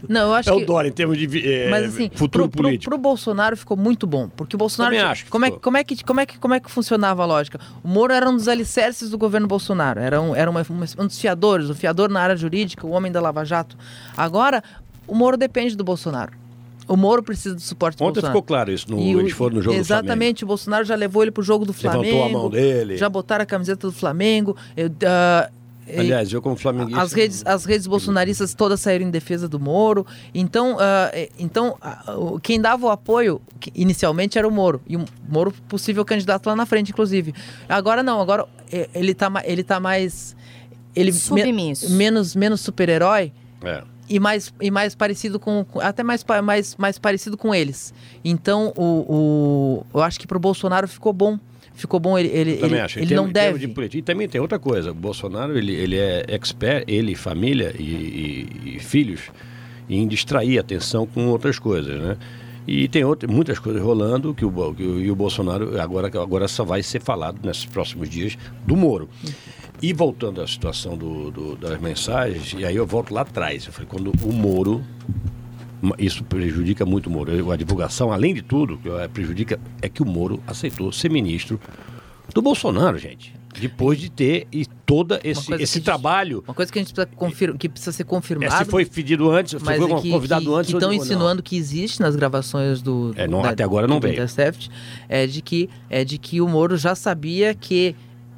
Não, 0.07 0.29
eu 0.29 0.33
acho 0.33 0.49
é 0.49 0.55
que... 0.55 0.63
o 0.63 0.65
Dória 0.65 0.89
em 0.89 0.91
termos 0.91 1.17
de 1.17 1.47
é, 1.47 1.69
Mas, 1.69 1.85
assim, 1.85 2.09
futuro 2.13 2.49
pro, 2.49 2.63
político. 2.63 2.89
Pro, 2.89 2.99
pro 2.99 3.09
Bolsonaro 3.09 3.55
ficou 3.57 3.77
muito 3.77 4.05
bom, 4.05 4.29
porque 4.29 4.55
o 4.55 4.59
Bolsonaro... 4.59 4.95
Também 4.95 5.09
acho 5.09 5.25
como, 5.27 5.45
é, 5.45 5.51
como, 5.51 5.77
é 5.77 5.83
que, 5.83 6.03
como, 6.03 6.19
é 6.19 6.25
que, 6.25 6.39
como 6.39 6.53
é 6.53 6.59
que 6.59 6.71
funcionava 6.71 7.23
a 7.23 7.25
lógica? 7.25 7.59
O 7.83 7.87
Moro 7.87 8.13
era 8.13 8.29
um 8.29 8.35
dos 8.35 8.47
alicerces 8.47 9.09
do 9.09 9.17
governo 9.17 9.47
Bolsonaro, 9.47 9.99
era, 9.99 10.21
um, 10.21 10.35
era 10.35 10.49
uma, 10.49 10.65
um 10.97 11.07
dos 11.07 11.19
fiadores, 11.19 11.69
o 11.69 11.75
fiador 11.75 12.09
na 12.09 12.21
área 12.21 12.35
jurídica, 12.35 12.85
o 12.85 12.91
homem 12.91 13.11
da 13.11 13.21
Lava 13.21 13.43
Jato. 13.45 13.77
Agora, 14.15 14.63
o 15.07 15.15
Moro 15.15 15.37
depende 15.37 15.75
do 15.75 15.83
Bolsonaro. 15.83 16.33
O 16.87 16.97
Moro 16.97 17.23
precisa 17.23 17.55
do 17.55 17.61
suporte 17.61 17.97
do 17.97 18.03
Ontem 18.03 18.15
Bolsonaro. 18.15 18.33
ficou 18.33 18.43
claro 18.43 18.71
isso, 18.71 18.91
no, 18.91 18.99
e 18.99 19.11
eles 19.11 19.31
foram 19.31 19.55
no 19.55 19.61
jogo 19.61 19.77
Exatamente, 19.77 20.43
o 20.43 20.47
Bolsonaro 20.47 20.83
já 20.83 20.95
levou 20.95 21.21
ele 21.21 21.31
pro 21.31 21.43
jogo 21.43 21.63
do 21.63 21.71
Flamengo. 21.71 22.03
Levantou 22.03 22.25
a 22.25 22.29
mão 22.29 22.49
dele. 22.49 22.97
Já 22.97 23.07
botaram 23.07 23.43
a 23.43 23.45
camiseta 23.45 23.87
do 23.87 23.93
Flamengo. 23.93 24.57
Eu, 24.75 24.87
uh, 24.87 25.60
Aliás, 25.99 26.31
eu 26.31 26.41
como 26.41 26.55
flamenguista... 26.55 27.01
As 27.01 27.13
redes, 27.13 27.43
as 27.45 27.65
redes 27.65 27.87
bolsonaristas 27.87 28.53
todas 28.53 28.79
saíram 28.79 29.05
em 29.05 29.11
defesa 29.11 29.47
do 29.47 29.59
Moro. 29.59 30.05
Então, 30.33 30.75
uh, 30.75 31.29
então 31.37 31.77
uh, 32.07 32.39
quem 32.39 32.59
dava 32.59 32.85
o 32.85 32.89
apoio 32.89 33.41
inicialmente 33.75 34.37
era 34.37 34.47
o 34.47 34.51
Moro. 34.51 34.81
E 34.87 34.97
o 34.97 35.05
Moro 35.27 35.53
possível 35.67 36.03
candidato 36.05 36.47
lá 36.47 36.55
na 36.55 36.65
frente, 36.65 36.91
inclusive. 36.91 37.33
Agora 37.67 38.03
não, 38.03 38.19
agora 38.21 38.45
ele 38.93 39.11
está 39.11 39.31
ele 39.43 39.63
tá 39.63 39.79
mais... 39.79 40.35
Ele 40.95 41.13
Submisso. 41.13 41.89
Me, 41.89 41.95
menos, 41.95 42.35
menos 42.35 42.61
super-herói. 42.61 43.31
É 43.63 43.83
e 44.11 44.19
mais, 44.19 44.53
e 44.59 44.69
mais 44.69 44.93
parecido 44.93 45.39
com. 45.39 45.65
Até 45.75 46.03
mais, 46.03 46.25
mais, 46.43 46.75
mais 46.75 46.99
parecido 46.99 47.37
com 47.37 47.55
eles. 47.55 47.93
Então, 48.25 48.73
o, 48.75 48.83
o, 48.83 49.85
eu 49.93 50.01
acho 50.01 50.19
que 50.19 50.27
para 50.27 50.35
o 50.35 50.39
Bolsonaro 50.39 50.85
ficou 50.85 51.13
bom. 51.13 51.39
Ficou 51.81 51.99
bom, 51.99 52.15
ele, 52.15 52.29
ele, 52.29 52.59
ele, 52.61 52.79
acho. 52.79 52.99
ele 52.99 53.15
não 53.15 53.27
deve. 53.27 53.57
De 53.57 53.67
política. 53.67 53.97
E 53.97 54.01
também 54.03 54.29
tem 54.29 54.39
outra 54.39 54.59
coisa: 54.59 54.91
o 54.91 54.93
Bolsonaro 54.93 55.57
ele, 55.57 55.73
ele 55.73 55.97
é 55.97 56.23
expert, 56.27 56.83
ele, 56.87 57.15
família 57.15 57.73
e, 57.79 57.83
e, 57.83 58.75
e 58.75 58.79
filhos, 58.79 59.31
em 59.89 60.07
distrair 60.07 60.59
a 60.59 60.61
atenção 60.61 61.07
com 61.07 61.25
outras 61.29 61.57
coisas, 61.57 61.99
né? 61.99 62.17
E 62.67 62.87
tem 62.87 63.03
outra, 63.03 63.27
muitas 63.27 63.57
coisas 63.57 63.81
rolando 63.81 64.31
que 64.31 64.45
o, 64.45 64.75
que 64.75 64.83
o, 64.83 65.01
e 65.01 65.09
o 65.09 65.15
Bolsonaro 65.15 65.81
agora, 65.81 66.05
agora 66.05 66.47
só 66.47 66.63
vai 66.63 66.83
ser 66.83 67.01
falado 67.01 67.39
nesses 67.43 67.65
próximos 67.65 68.07
dias 68.07 68.37
do 68.63 68.75
Moro. 68.75 69.09
E 69.81 69.91
voltando 69.91 70.39
à 70.39 70.47
situação 70.47 70.95
do, 70.95 71.31
do, 71.31 71.55
das 71.55 71.81
mensagens, 71.81 72.53
e 72.55 72.63
aí 72.63 72.75
eu 72.75 72.85
volto 72.85 73.11
lá 73.11 73.21
atrás. 73.21 73.65
Eu 73.65 73.73
falei, 73.73 73.89
quando 73.89 74.11
o 74.23 74.31
Moro, 74.31 74.83
isso 75.97 76.23
prejudica 76.23 76.85
muito 76.85 77.07
o 77.07 77.09
Moro. 77.09 77.51
A 77.51 77.55
divulgação, 77.55 78.11
além 78.11 78.33
de 78.33 78.41
tudo, 78.41 78.77
que 78.77 78.89
é, 78.89 79.07
prejudica, 79.07 79.59
é 79.81 79.89
que 79.89 80.01
o 80.01 80.05
Moro 80.05 80.41
aceitou 80.45 80.91
ser 80.91 81.09
ministro 81.09 81.59
do 82.33 82.41
Bolsonaro, 82.41 82.97
gente. 82.97 83.33
Depois 83.59 83.99
de 83.99 84.09
ter 84.09 84.47
e 84.51 84.65
todo 84.85 85.19
esse, 85.23 85.53
esse 85.55 85.75
gente, 85.75 85.83
trabalho. 85.83 86.41
Uma 86.47 86.53
coisa 86.53 86.71
que 86.71 86.79
a 86.79 86.81
gente 86.81 86.93
precisa, 86.93 87.15
confir, 87.17 87.57
que 87.57 87.67
precisa 87.67 87.91
ser 87.91 88.05
confirmado. 88.05 88.53
É, 88.53 88.57
se 88.59 88.65
foi 88.65 88.85
pedido 88.85 89.29
antes, 89.29 89.61
mas 89.61 89.77
foi 89.77 89.91
é 89.91 90.01
que, 90.01 90.09
convidado 90.09 90.45
que, 90.45 90.53
antes. 90.53 90.71
Que 90.71 90.77
estão 90.77 90.93
insinuando 90.93 91.35
não. 91.35 91.43
que 91.43 91.57
existe 91.57 91.99
nas 91.99 92.15
gravações 92.15 92.81
do. 92.81 93.11
É, 93.17 93.27
não, 93.27 93.41
da, 93.41 93.49
até 93.49 93.63
agora 93.63 93.87
não 93.87 93.99
veio. 93.99 94.13
Intercept, 94.13 94.69
é 95.09 95.27
de 95.27 95.41
que 95.41 95.69
é 95.89 96.05
de 96.05 96.17
que 96.17 96.39
o 96.39 96.47
Moro 96.47 96.77
já 96.77 96.95
sabia 96.95 97.53
que 97.53 97.93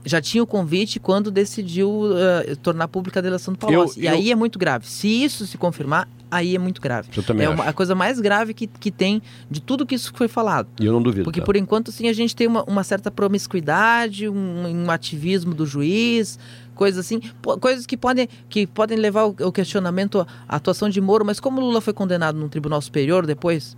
já 0.05 0.21
tinha 0.21 0.43
o 0.43 0.47
convite 0.47 0.99
quando 0.99 1.31
decidiu 1.31 1.89
uh, 1.89 2.55
tornar 2.61 2.87
pública 2.87 3.19
a 3.19 3.23
delação 3.23 3.53
do 3.53 3.57
Palocci. 3.57 3.99
Eu, 3.99 4.03
e 4.03 4.07
eu... 4.07 4.13
aí 4.13 4.31
é 4.31 4.35
muito 4.35 4.59
grave. 4.59 4.87
Se 4.87 5.07
isso 5.07 5.45
se 5.47 5.57
confirmar, 5.57 6.07
aí 6.29 6.55
é 6.55 6.59
muito 6.59 6.81
grave. 6.81 7.09
Eu 7.15 7.23
também 7.23 7.45
é 7.45 7.49
uma, 7.49 7.65
a 7.65 7.73
coisa 7.73 7.93
mais 7.93 8.19
grave 8.19 8.53
que, 8.53 8.67
que 8.67 8.91
tem 8.91 9.21
de 9.49 9.61
tudo 9.61 9.85
que 9.85 9.95
isso 9.95 10.11
foi 10.15 10.27
falado. 10.27 10.67
E 10.79 10.85
eu 10.85 10.91
não 10.91 11.01
duvido. 11.01 11.23
Porque 11.23 11.39
tá? 11.39 11.45
por 11.45 11.55
enquanto, 11.55 11.91
sim, 11.91 12.09
a 12.09 12.13
gente 12.13 12.35
tem 12.35 12.47
uma, 12.47 12.63
uma 12.63 12.83
certa 12.83 13.11
promiscuidade, 13.11 14.27
um, 14.27 14.85
um, 14.85 14.91
ativismo 14.91 15.53
do 15.53 15.65
juiz, 15.65 16.39
coisas 16.73 17.05
assim, 17.05 17.21
coisas 17.61 17.85
que 17.85 17.95
podem, 17.95 18.27
que 18.49 18.65
podem 18.65 18.97
levar 18.97 19.25
o, 19.25 19.51
questionamento 19.51 20.25
à 20.47 20.55
atuação 20.55 20.89
de 20.89 20.99
Moro, 20.99 21.23
mas 21.23 21.39
como 21.39 21.61
Lula 21.61 21.79
foi 21.79 21.93
condenado 21.93 22.37
num 22.37 22.49
tribunal 22.49 22.81
superior 22.81 23.25
depois, 23.25 23.77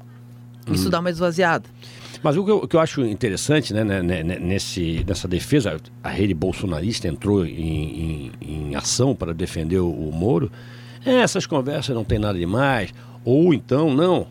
hum. 0.67 0.74
isso 0.74 0.89
dá 0.89 1.00
uma 1.00 1.10
esvaziada. 1.10 1.70
Mas 2.25 2.38
o 2.38 2.44
que, 2.44 2.50
eu, 2.50 2.58
o 2.58 2.67
que 2.67 2.75
eu, 2.75 2.79
acho 2.79 3.05
interessante 3.05 3.72
né, 3.72 3.84
né, 3.84 4.01
né, 4.01 4.24
né, 4.24 4.39
nesse, 4.39 5.05
nessa 5.08 5.27
defesa, 5.27 5.77
a 6.03 6.10
rede 6.10 6.34
bolsonarista 6.34 7.08
entrou 7.08 7.46
em, 7.46 8.32
em, 8.41 8.70
em 8.70 8.75
ação 8.75 9.15
para 9.15 9.32
defender 9.32 9.77
o, 9.77 9.91
o 9.91 10.12
Moro. 10.12 10.51
É, 11.05 11.17
essas 11.17 11.46
conversas 11.46 11.96
não 11.96 12.03
tem 12.03 12.17
nada 12.17 12.39
demais. 12.39 12.91
Ou 13.24 13.53
então, 13.53 13.94
não, 13.94 14.25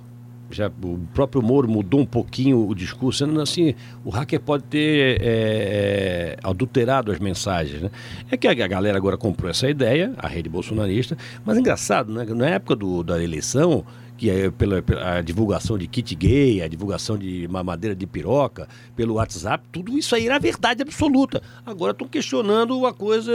já 0.50 0.66
o 0.66 0.98
próprio 1.14 1.40
Moro 1.40 1.68
mudou 1.68 2.00
um 2.00 2.04
pouquinho 2.04 2.68
o 2.68 2.74
discurso, 2.74 3.24
sendo 3.24 3.40
assim, 3.40 3.76
o 4.04 4.10
hacker 4.10 4.40
pode 4.40 4.64
ter 4.64 5.20
é, 5.20 5.26
é, 5.26 6.36
adulterado 6.42 7.12
as 7.12 7.20
mensagens. 7.20 7.80
Né? 7.80 7.90
É 8.28 8.36
que 8.36 8.48
a 8.48 8.66
galera 8.66 8.98
agora 8.98 9.16
comprou 9.16 9.48
essa 9.48 9.70
ideia, 9.70 10.12
a 10.18 10.26
rede 10.26 10.48
bolsonarista, 10.48 11.16
mas 11.44 11.56
é 11.56 11.60
engraçado, 11.60 12.12
né? 12.12 12.24
na 12.24 12.48
época 12.48 12.74
do, 12.74 13.04
da 13.04 13.22
eleição, 13.22 13.84
que 14.16 14.30
é 14.30 14.50
pela, 14.50 14.80
pela 14.80 15.20
divulgação 15.22 15.77
de 15.77 15.87
kit 15.87 16.14
gay, 16.14 16.62
a 16.62 16.68
divulgação 16.68 17.18
de 17.18 17.48
mamadeira 17.48 17.96
de 17.96 18.07
piroca, 18.07 18.68
pelo 18.94 19.14
WhatsApp, 19.14 19.64
tudo 19.72 19.98
isso 19.98 20.14
aí 20.14 20.27
era 20.27 20.38
verdade 20.38 20.83
absoluta. 20.83 21.42
Agora 21.66 21.92
estão 21.92 22.07
questionando 22.07 22.79
uma 22.79 22.92
coisa. 22.92 23.33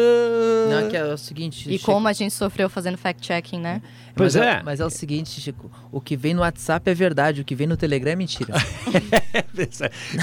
Não, 0.70 0.90
que 0.90 0.96
é 0.96 1.04
o 1.06 1.18
seguinte. 1.18 1.70
E 1.70 1.78
Chico... 1.78 1.92
como 1.92 2.08
a 2.08 2.14
gente 2.14 2.34
sofreu 2.34 2.70
fazendo 2.70 2.98
fact-checking, 2.98 3.60
né? 3.60 3.82
Pois 4.16 4.36
mas 4.36 4.46
é. 4.46 4.50
é. 4.50 4.64
Mas 4.64 4.80
é 4.80 4.86
o 4.86 4.90
seguinte, 4.90 5.42
Chico, 5.42 5.70
o 5.92 6.00
que 6.00 6.16
vem 6.16 6.34
no 6.34 6.42
WhatsApp 6.42 6.90
é 6.90 6.94
verdade, 6.94 7.42
o 7.42 7.46
que 7.46 7.56
vem 7.56 7.68
no 7.68 7.76
Telegram 7.76 8.14
é 8.14 8.16
mentira. 8.16 8.54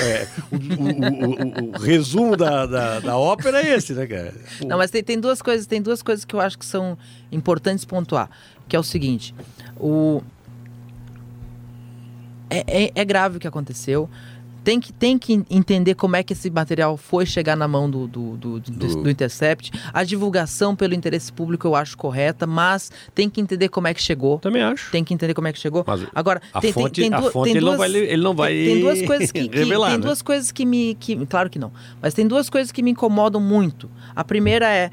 é, 0.03 0.29
o, 0.51 0.57
o, 0.57 1.66
o, 1.66 1.77
o, 1.77 1.79
resumo 1.79 2.37
da, 2.37 2.66
da, 2.66 3.01
da, 3.01 3.16
ópera 3.16 3.61
é 3.61 3.75
esse, 3.75 3.92
né, 3.92 4.07
cara? 4.07 4.35
Não, 4.66 4.79
mas 4.79 4.90
tem, 4.90 5.03
tem 5.03 5.21
duas 5.21 5.42
coisas, 5.42 5.66
tem 5.66 5.83
duas 5.83 6.03
coisas 6.03 6.25
que 6.25 6.35
eu 6.35 6.40
acho 6.40 6.59
que 6.59 6.64
são 6.64 6.97
importantes 7.31 7.85
pontuar. 7.85 8.31
Que 8.69 8.75
é 8.75 8.79
o 8.79 8.83
seguinte, 8.83 9.33
o, 9.79 10.21
é, 12.50 12.85
é, 12.85 12.92
é, 12.94 13.04
grave 13.04 13.37
o 13.37 13.40
que 13.40 13.46
aconteceu. 13.46 14.09
Tem 14.62 14.80
que, 14.80 14.92
tem 14.92 15.16
que 15.16 15.44
entender 15.48 15.94
como 15.94 16.16
é 16.16 16.24
que 16.24 16.32
esse 16.32 16.50
material 16.50 16.96
foi 16.96 17.24
chegar 17.24 17.56
na 17.56 17.68
mão 17.68 17.88
do, 17.88 18.09
do, 18.09 18.37
do, 18.37 18.59
do, 18.61 19.02
do 19.02 19.09
Intercept. 19.09 19.70
A 19.94 20.02
divulgação 20.02 20.74
pelo 20.74 20.92
interesse 20.92 21.32
público 21.32 21.68
eu 21.68 21.76
acho 21.76 21.96
correta, 21.96 22.48
mas 22.48 22.90
tem 23.14 23.30
que 23.30 23.40
entender 23.40 23.68
como 23.68 23.87
é 23.87 23.94
que 23.94 24.02
chegou. 24.02 24.40
Também 24.40 24.62
acho. 24.62 24.90
Tem 24.90 25.04
que 25.04 25.14
entender 25.14 25.35
como 25.35 25.46
é 25.46 25.52
que 25.52 25.61
chegou. 25.61 25.85
Mas 25.87 26.04
Agora, 26.12 26.42
a 26.52 26.61
tem, 26.61 26.72
fonte, 26.72 27.00
tem, 27.00 27.11
tem, 27.11 27.16
a 27.16 27.30
fonte 27.30 27.52
tem 27.52 27.61
duas, 27.61 27.78
ele 27.78 27.78
não 27.78 27.78
vai, 27.78 27.92
ele 27.94 28.22
não 28.22 28.35
vai 28.35 28.52
tem, 28.54 28.64
tem 28.64 28.80
duas 28.80 29.02
coisas 29.02 29.30
que, 29.30 29.38
revelar, 29.56 29.87
que, 29.87 29.92
tem 29.92 30.00
né? 30.00 30.06
duas 30.06 30.22
coisas 30.22 30.50
que 30.50 30.66
me 30.66 30.96
que, 30.96 31.26
claro 31.26 31.48
que 31.48 31.61
não, 31.61 31.70
mas 32.02 32.12
tem 32.12 32.26
duas 32.26 32.50
coisas 32.50 32.72
que 32.72 32.82
me 32.82 32.90
incomodam 32.90 33.40
muito. 33.40 33.88
A 34.16 34.24
primeira 34.24 34.68
é 34.68 34.90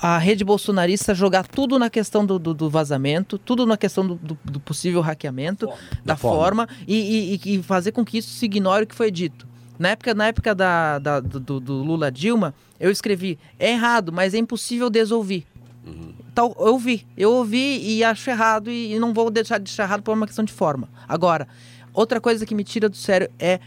a 0.00 0.16
rede 0.16 0.44
bolsonarista 0.44 1.14
jogar 1.14 1.46
tudo 1.46 1.78
na 1.78 1.90
questão 1.90 2.24
do, 2.24 2.38
do, 2.38 2.54
do 2.54 2.70
vazamento, 2.70 3.36
tudo 3.36 3.66
na 3.66 3.76
questão 3.76 4.06
do, 4.06 4.14
do, 4.14 4.38
do 4.44 4.58
possível 4.58 5.02
hackeamento, 5.02 5.66
forma. 5.66 5.82
da, 5.90 6.00
da, 6.04 6.16
forma, 6.16 6.66
forma 6.66 6.68
e, 6.88 7.40
e, 7.44 7.56
e, 7.56 7.62
fazer 7.62 7.92
com 7.92 8.04
que 8.04 8.18
isso 8.18 8.30
se 8.30 8.46
ignore 8.46 8.84
o 8.84 8.86
que 8.86 8.94
foi 8.94 9.10
dito. 9.10 9.46
Na 9.78 9.90
época, 9.90 10.14
na 10.14 10.26
época 10.26 10.54
da, 10.54 10.98
da 10.98 11.20
do, 11.20 11.60
do, 11.60 11.74
Lula 11.74 12.10
Dilma, 12.10 12.54
eu 12.78 12.90
escrevi, 12.90 13.38
é 13.58 13.72
errado, 13.72 14.10
mas 14.12 14.32
é 14.32 14.38
impossível 14.38 14.88
desouvir. 14.88 15.46
Uhum. 15.86 16.14
Então, 16.32 16.54
eu 16.58 16.72
ouvi, 16.72 17.06
eu 17.16 17.32
ouvi 17.32 17.80
e 17.82 18.04
acho 18.04 18.28
errado 18.30 18.70
e, 18.70 18.94
e 18.94 18.98
não 18.98 19.12
vou 19.12 19.30
deixar 19.30 19.58
de 19.58 19.70
achar 19.70 19.84
errado 19.84 20.02
por 20.02 20.14
uma 20.14 20.26
questão 20.26 20.44
de 20.44 20.52
forma. 20.52 20.88
Agora, 21.08 21.46
outra 21.92 22.20
coisa 22.20 22.46
que 22.46 22.54
me 22.54 22.64
tira 22.64 22.88
do 22.88 22.96
sério 22.96 23.30
é 23.38 23.60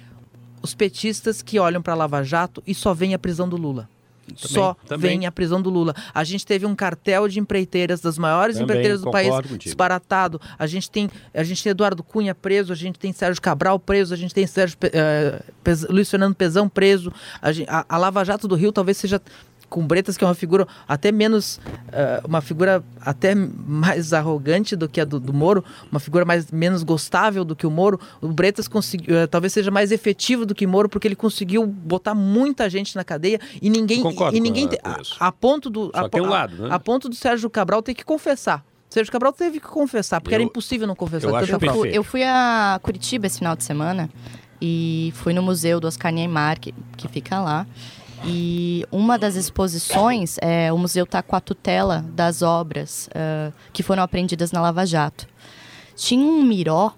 os 0.61 0.73
petistas 0.73 1.41
que 1.41 1.59
olham 1.59 1.81
para 1.81 1.93
Lava 1.93 2.23
Jato 2.23 2.63
e 2.65 2.73
só 2.73 2.93
veem 2.93 3.13
a 3.13 3.19
prisão 3.19 3.47
do 3.47 3.57
Lula. 3.57 3.89
Também, 4.25 4.37
só 4.37 4.73
também. 4.87 5.19
vem 5.19 5.25
a 5.25 5.31
prisão 5.31 5.61
do 5.61 5.69
Lula. 5.69 5.93
A 6.13 6.23
gente 6.23 6.45
teve 6.45 6.65
um 6.65 6.75
cartel 6.75 7.27
de 7.27 7.39
empreiteiras 7.39 7.99
das 7.99 8.17
maiores 8.17 8.55
também, 8.55 8.65
empreiteiras 8.65 9.01
do 9.01 9.11
país 9.11 9.29
contigo. 9.29 9.57
disparatado. 9.57 10.39
A 10.57 10.65
gente 10.65 10.89
tem 10.89 11.09
a 11.33 11.43
gente 11.43 11.61
tem 11.61 11.71
Eduardo 11.71 12.03
Cunha 12.03 12.33
preso, 12.33 12.71
a 12.71 12.75
gente 12.75 12.97
tem 12.97 13.11
Sérgio 13.11 13.41
Cabral 13.41 13.77
preso, 13.79 14.13
a 14.13 14.17
gente 14.17 14.33
tem 14.33 14.47
Sérgio, 14.47 14.77
uh, 14.83 15.93
Luiz 15.93 16.09
Fernando 16.09 16.35
Pezão 16.35 16.69
preso. 16.69 17.11
A, 17.41 17.51
gente, 17.51 17.69
a, 17.69 17.85
a 17.87 17.97
Lava 17.97 18.23
Jato 18.23 18.47
do 18.47 18.55
Rio 18.55 18.71
talvez 18.71 18.97
seja 18.97 19.21
com 19.73 19.87
Bretas, 19.87 20.15
que 20.15 20.23
é 20.23 20.27
uma 20.27 20.35
figura 20.35 20.67
até 20.87 21.11
menos. 21.11 21.57
Uh, 21.87 22.27
uma 22.27 22.41
figura 22.41 22.83
até 23.01 23.33
mais 23.33 24.13
arrogante 24.13 24.75
do 24.75 24.87
que 24.87 25.01
a 25.01 25.05
do, 25.05 25.19
do, 25.19 25.33
Moro, 25.33 25.65
uma 25.91 25.99
figura 25.99 26.23
mais 26.23 26.51
menos 26.51 26.83
gostável 26.83 27.43
do 27.43 27.55
que 27.55 27.65
o 27.65 27.71
Moro. 27.71 27.99
O 28.21 28.27
Bretas 28.27 28.67
conseguiu, 28.67 29.23
uh, 29.23 29.27
talvez 29.27 29.51
seja 29.51 29.71
mais 29.71 29.91
efetivo 29.91 30.45
do 30.45 30.53
que 30.53 30.67
o 30.67 30.69
Moro, 30.69 30.87
porque 30.87 31.07
ele 31.07 31.15
conseguiu 31.15 31.65
botar 31.65 32.13
muita 32.13 32.69
gente 32.69 32.95
na 32.95 33.03
cadeia 33.03 33.39
e 33.59 33.67
ninguém. 33.67 34.03
Concordo 34.03 34.37
e 34.37 34.39
ninguém 34.39 34.67
com, 34.67 34.75
a, 34.83 35.27
a, 35.27 35.31
ponto 35.31 35.71
do. 35.71 35.85
Só 35.85 36.05
a, 36.05 36.09
tem 36.09 36.21
um 36.21 36.29
lado, 36.29 36.55
né? 36.55 36.69
a 36.71 36.77
ponto 36.77 37.09
do 37.09 37.15
Sérgio 37.15 37.49
Cabral 37.49 37.81
ter 37.81 37.95
que 37.95 38.05
confessar. 38.05 38.63
Sérgio 38.91 39.11
Cabral 39.11 39.33
teve 39.33 39.59
que 39.59 39.67
confessar, 39.67 40.21
porque 40.21 40.35
eu, 40.35 40.37
era 40.37 40.43
impossível 40.43 40.85
não 40.85 40.95
confessar. 40.95 41.29
Eu, 41.29 41.35
acho 41.35 41.51
eu, 41.51 41.59
fui, 41.59 41.89
eu 41.89 42.03
fui 42.03 42.23
a 42.23 42.79
Curitiba 42.83 43.25
esse 43.25 43.39
final 43.39 43.55
de 43.55 43.63
semana 43.63 44.07
e 44.61 45.11
fui 45.15 45.33
no 45.33 45.41
museu 45.41 45.79
do 45.79 45.87
Oscar 45.87 46.11
Niemeyer, 46.11 46.59
que, 46.59 46.75
que 46.95 47.07
fica 47.07 47.39
lá. 47.39 47.65
E 48.25 48.85
uma 48.91 49.17
das 49.17 49.35
exposições, 49.35 50.37
é, 50.41 50.71
o 50.71 50.77
museu 50.77 51.03
está 51.03 51.21
com 51.21 51.35
a 51.35 51.39
tutela 51.39 52.05
das 52.13 52.41
obras 52.41 53.09
uh, 53.09 53.53
que 53.71 53.83
foram 53.83 54.03
apreendidas 54.03 54.51
na 54.51 54.61
Lava 54.61 54.85
Jato. 54.85 55.27
Tinha 55.95 56.25
um 56.25 56.41
Miró, 56.41 56.93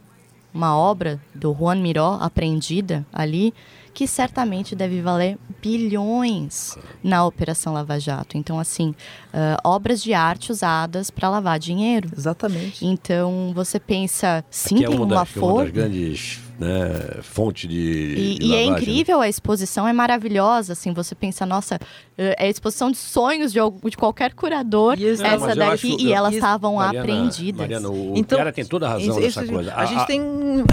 uma 0.54 0.78
obra 0.78 1.20
do 1.34 1.54
Juan 1.54 1.76
Miró 1.76 2.18
apreendida 2.22 3.06
ali, 3.12 3.54
que 3.94 4.06
certamente 4.08 4.76
deve 4.76 5.02
valer 5.02 5.38
bilhões 5.62 6.78
na 7.02 7.26
Operação 7.26 7.74
Lava 7.74 7.98
Jato. 7.98 8.38
Então, 8.38 8.60
assim, 8.60 8.90
uh, 9.34 9.58
obras 9.64 10.04
de 10.04 10.14
arte 10.14 10.52
usadas 10.52 11.10
para 11.10 11.30
lavar 11.30 11.58
dinheiro. 11.58 12.10
Exatamente. 12.16 12.86
Então, 12.86 13.52
você 13.56 13.80
pensa, 13.80 14.44
sim, 14.50 14.84
é 14.84 14.88
tem 14.88 14.98
uma, 14.98 15.06
uma 15.06 15.16
das, 15.16 15.30
forma. 15.30 15.54
Uma 15.54 15.64
das 15.64 15.72
grandes 15.72 16.45
né, 16.60 17.20
fonte 17.22 17.68
de. 17.68 17.78
E, 17.78 18.40
de 18.40 18.46
e 18.46 18.54
é 18.56 18.58
né? 18.58 18.78
incrível, 18.78 19.22
a 19.22 19.28
exposição 19.30 19.88
é 19.88 19.94
maravilhosa, 19.94 20.74
assim, 20.74 20.94
você 20.94 21.14
pensa, 21.16 21.46
nossa, 21.46 21.80
é 22.18 22.46
a 22.46 22.48
exposição 22.50 22.90
de 22.92 22.98
sonhos 22.98 23.52
de, 23.52 23.60
de 23.90 23.98
qualquer 23.98 24.34
curador, 24.34 24.98
Não, 25.00 25.08
essa 25.08 25.50
eu 25.52 25.56
daqui, 25.56 25.94
acho- 25.94 26.02
e 26.02 26.14
elas 26.14 26.32
isso- 26.32 26.38
estavam 26.40 26.80
apreendidas. 26.80 27.60
Mariana, 27.62 27.90
o 27.90 28.14
Então, 28.16 28.38
cara 28.38 28.52
tem 28.52 28.66
toda 28.66 28.88
a 28.88 28.90
razão 28.92 29.10
Isso- 29.12 29.20
nessa 29.20 29.44
isso- 29.44 29.54
coisa. 29.54 29.74
A, 29.76 29.86
gente 29.86 30.08
tem, 30.08 30.22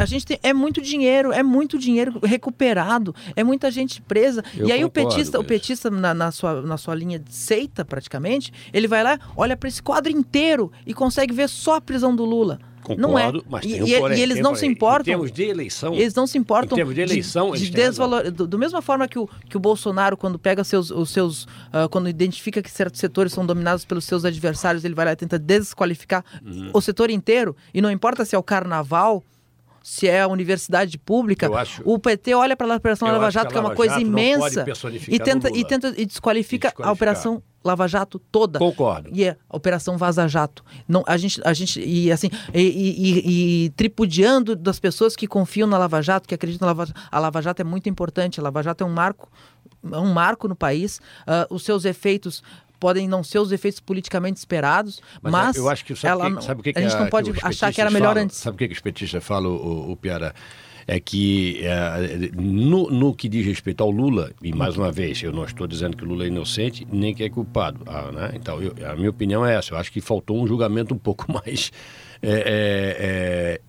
a 0.01 0.05
gente 0.07 0.27
tem, 0.27 0.39
é 0.43 0.53
muito 0.53 0.81
dinheiro, 0.81 1.33
é 1.33 1.43
muito 1.43 1.79
dinheiro 1.79 2.21
recuperado, 2.23 3.15
é 3.35 3.43
muita 3.43 3.71
gente 3.71 4.01
presa. 4.03 4.43
Eu 4.57 4.69
e 4.69 4.73
aí 4.73 4.85
o 4.85 4.91
petista, 4.91 5.39
o 5.41 5.45
petista 5.45 5.91
na, 5.91 6.15
na 6.15 6.31
sua, 6.31 6.63
na 6.63 6.77
sua 6.77 6.95
linha 6.95 7.19
de 7.19 7.35
seita, 7.35 7.85
praticamente, 7.85 8.53
ele 8.73 8.87
vai 8.87 9.03
lá, 9.03 9.19
olha 9.37 9.57
para 9.57 9.69
esse 9.69 9.83
quadro 9.83 10.13
inteiro 10.13 10.71
e 10.87 10.95
consegue 10.95 11.35
ver 11.35 11.49
só 11.49 11.77
a 11.77 11.81
prisão 11.81 12.15
do 12.15 12.25
Lula. 12.25 12.59
Não 12.99 13.19
é. 13.19 13.25
Concordo, 13.27 13.45
mas 13.49 13.65
E- 13.65 13.83
um 13.83 14.01
porém, 14.01 14.19
e 14.19 14.21
eles 14.23 14.37
não 14.39 14.51
porém. 14.51 14.57
se 14.61 14.67
importam. 14.67 15.01
Em 15.03 15.17
termos 15.17 15.33
de 15.33 15.43
eleição, 15.45 15.95
Eles 15.95 16.15
não 16.15 16.27
se 16.27 16.39
importam. 16.39 16.77
Em 16.77 16.79
termos 16.79 16.95
de 16.95 17.01
eleição, 17.01 17.49
eles 17.55 17.71
têm 17.71 17.71
desvalor... 17.89 18.31
do, 18.31 18.47
do 18.47 18.59
mesma 18.59 18.83
forma 18.83 19.07
que 19.09 19.19
o, 19.19 19.29
que 19.49 19.57
o 19.57 19.61
Bolsonaro, 19.61 20.17
quando 20.17 20.39
pega 20.39 20.65
seus, 20.65 20.91
os 20.91 21.11
seus. 21.11 21.47
ah, 21.73 21.89
quando 21.89 22.09
identifica 22.09 22.63
que 22.63 22.71
certos 22.71 23.01
setores 23.01 23.33
são 23.33 23.47
dominados 23.47 23.85
pelos 23.85 24.05
seus 24.05 24.25
adversários, 24.25 24.85
ele 24.85 24.95
vai 24.95 25.05
lá 25.07 25.13
e 25.13 25.17
tenta 25.17 25.39
desqualificar 25.39 26.25
Uhum. 26.45 26.71
o 26.73 26.81
setor 26.81 27.11
inteiro. 27.11 27.57
E 27.73 27.81
não 27.81 27.91
importa 27.91 28.25
se 28.25 28.35
é 28.35 28.39
o 28.39 28.43
carnaval. 28.43 29.23
Se 29.85 30.07
é 30.07 30.21
a 30.23 30.29
universidade 30.29 30.97
pública, 30.97 31.53
acho- 31.59 31.83
o 31.85 31.99
PT 31.99 32.35
olha 32.35 32.57
para 32.57 32.73
a 32.73 32.77
Operação 32.77 33.09
Lava 33.09 33.27
que 33.27 33.33
Jato, 33.35 33.51
que 33.51 33.59
é 33.59 33.61
uma 33.61 33.75
coisa 33.75 34.01
imensa, 34.01 34.65
e 35.09 35.19
tenta, 35.19 35.51
e 35.51 35.65
tenta 35.65 35.89
e 35.97 36.07
desqualifica, 36.07 36.69
desqualificar. 36.69 36.87
a 36.89 36.93
Operação 36.93 37.43
Lava 37.65 37.87
Jato 37.87 38.19
toda. 38.19 38.59
Concordo. 38.59 39.11
E 39.13 39.25
é 39.25 39.37
a 39.49 39.57
Operação 39.57 39.97
Vaza 39.97 40.27
Jato. 40.29 40.65
Não, 40.89 41.03
a 41.07 41.17
gente, 41.17 41.41
a 41.45 41.53
gente 41.53 41.81
e 41.81 42.11
assim, 42.11 42.29
e, 42.53 42.61
e- 42.61 43.09
e- 43.09 43.65
e 43.67 43.71
tripudiando 43.71 44.57
das 44.57 44.79
pessoas 44.81 45.15
que 45.15 45.27
confiam 45.27 45.69
na 45.69 45.79
Lava 45.79 46.03
Jato, 46.03 46.29
que 46.29 46.35
acreditam 46.35 46.67
na 46.67 46.73
Lava 46.73 46.87
Jato. 46.87 47.01
A 47.11 47.19
Lava 47.19 47.41
Jato 47.43 47.63
é 47.63 47.65
muito 47.65 47.89
importante. 47.89 48.41
A 48.41 48.43
Lava 48.43 48.63
Jato 48.63 48.83
é 48.83 48.87
um 48.87 48.93
marco, 48.93 49.29
é 49.93 49.99
um 49.99 50.13
marco 50.13 50.49
no 50.49 50.57
país. 50.57 51.01
Ah, 51.27 51.47
os 51.51 51.63
seus 51.65 51.85
efeitos 51.85 52.43
podem 52.81 53.07
não 53.07 53.23
ser 53.23 53.39
os 53.39 53.53
efeitos 53.53 53.79
politicamente 53.79 54.39
esperados, 54.39 55.01
mas, 55.23 55.55
eu 55.55 55.69
acho 55.71 55.85
que 55.85 55.95
sabe, 55.95 56.21
ela 56.21 56.37
que, 56.37 56.45
sabe 56.45 56.61
o 56.61 56.65
que 56.65 56.71
a 56.71 56.73
que 56.73 56.81
gente 56.83 56.97
não 56.97 57.07
pode 57.09 57.33
achar 57.41 57.73
que 57.73 57.81
era 57.81 57.93
melhor 57.93 58.09
falam? 58.09 58.25
antes. 58.25 58.39
Sabe 58.39 58.57
o 58.57 58.59
que, 58.59 58.67
que 58.67 58.75
os 58.75 58.81
petistas 58.81 59.23
falam, 59.23 59.53
o, 59.53 59.93
o 59.93 59.97
Piara? 59.97 60.35
É 60.87 60.99
que 60.99 61.61
é, 61.63 62.31
no, 62.37 62.91
no 62.91 63.15
que 63.15 63.29
diz 63.29 63.47
respeito 63.47 63.83
ao 63.83 63.91
Lula, 63.91 64.33
e 64.43 64.53
mais 64.53 64.77
uma 64.77 64.91
vez, 64.91 65.23
eu 65.23 65.33
não 65.33 65.45
estou 65.45 65.67
dizendo 65.67 65.97
que 65.97 66.05
o 66.05 66.07
Lula 66.09 66.25
é 66.25 66.27
inocente, 66.29 66.87
nem 66.91 67.15
que 67.15 67.23
é 67.23 67.29
culpado. 67.31 67.81
ah, 67.87 68.11
né? 68.13 68.33
Então, 68.35 68.61
eu- 68.61 68.75
a 68.91 68.97
minha 68.97 69.11
opinião 69.11 69.45
é 69.47 69.55
essa. 69.57 69.75
Eu 69.75 69.79
acho 69.79 69.93
que 69.93 70.01
faltou 70.01 70.43
um 70.43 70.47
julgamento 70.47 70.93
um 70.95 70.99
pouco 70.99 71.27
mais. 71.33 71.71
é, 72.23 73.61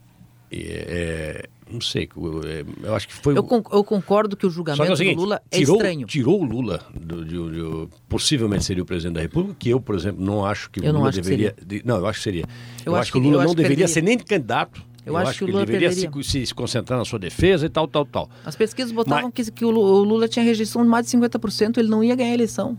é, 0.51 0.57
é, 0.57 0.57
é, 0.57 1.49
não 1.71 1.81
sei, 1.81 2.03
é, 2.45 2.65
eu 2.87 2.95
acho 2.95 3.07
que 3.07 3.13
foi. 3.15 3.35
Eu, 3.37 3.43
con- 3.43 3.63
eu 3.71 3.83
concordo 3.83 4.37
que 4.37 4.45
o 4.45 4.49
julgamento 4.49 4.83
que 4.83 4.89
é 4.89 4.93
o 4.93 4.97
seguinte, 4.97 5.15
do 5.15 5.21
Lula 5.21 5.41
é 5.49 5.57
tirou, 5.57 5.75
estranho. 5.75 6.05
tirou 6.07 6.41
o 6.41 6.43
Lula, 6.43 6.85
do, 6.93 7.25
de- 7.25 7.51
de- 7.51 7.87
possivelmente 8.07 8.63
seria 8.63 8.83
o 8.83 8.85
presidente 8.85 9.15
da 9.15 9.21
República, 9.21 9.55
que 9.57 9.69
eu, 9.69 9.79
por 9.81 9.95
exemplo, 9.95 10.23
não 10.23 10.45
acho 10.45 10.69
que 10.69 10.79
o 10.79 10.83
Eu 10.83 10.93
não 10.93 10.99
Lula 10.99 11.09
acho 11.09 11.17
que 11.21 11.23
deveria. 11.23 11.55
de- 11.65 11.81
não, 11.85 11.97
eu 11.97 12.05
acho 12.05 12.19
que 12.19 12.23
seria. 12.23 12.43
Eu, 12.85 12.91
Eu 12.91 12.95
acho, 12.95 13.01
acho 13.03 13.11
que 13.13 13.17
o 13.17 13.21
Lula 13.21 13.43
não 13.43 13.55
deveria 13.55 13.67
perderia. 13.69 13.87
ser 13.87 14.01
nem 14.03 14.17
candidato. 14.19 14.83
Eu 15.05 15.17
acho 15.17 15.37
que 15.39 15.43
o 15.43 15.45
ele 15.45 15.51
Lula 15.53 15.65
deveria 15.65 15.91
se, 15.91 16.07
se- 16.45 16.53
concentrar 16.53 16.97
na 16.97 17.05
sua 17.05 17.19
defesa 17.19 17.65
e 17.65 17.69
tal, 17.69 17.87
tal, 17.87 18.05
tal. 18.05 18.29
As 18.45 18.55
pesquisas 18.55 18.91
botavam 18.91 19.31
Mas- 19.35 19.49
que, 19.49 19.51
que 19.51 19.65
o 19.65 19.69
Lu- 19.69 19.81
o 19.81 20.03
Lula 20.03 20.27
tinha 20.27 20.43
rejeição 20.45 20.81
de 20.83 20.87
mais 20.87 21.05
de 21.05 21.11
50%, 21.17 21.77
ele 21.77 21.89
não 21.89 22.03
ia 22.03 22.15
ganhar 22.15 22.31
a 22.31 22.33
eleição. 22.33 22.77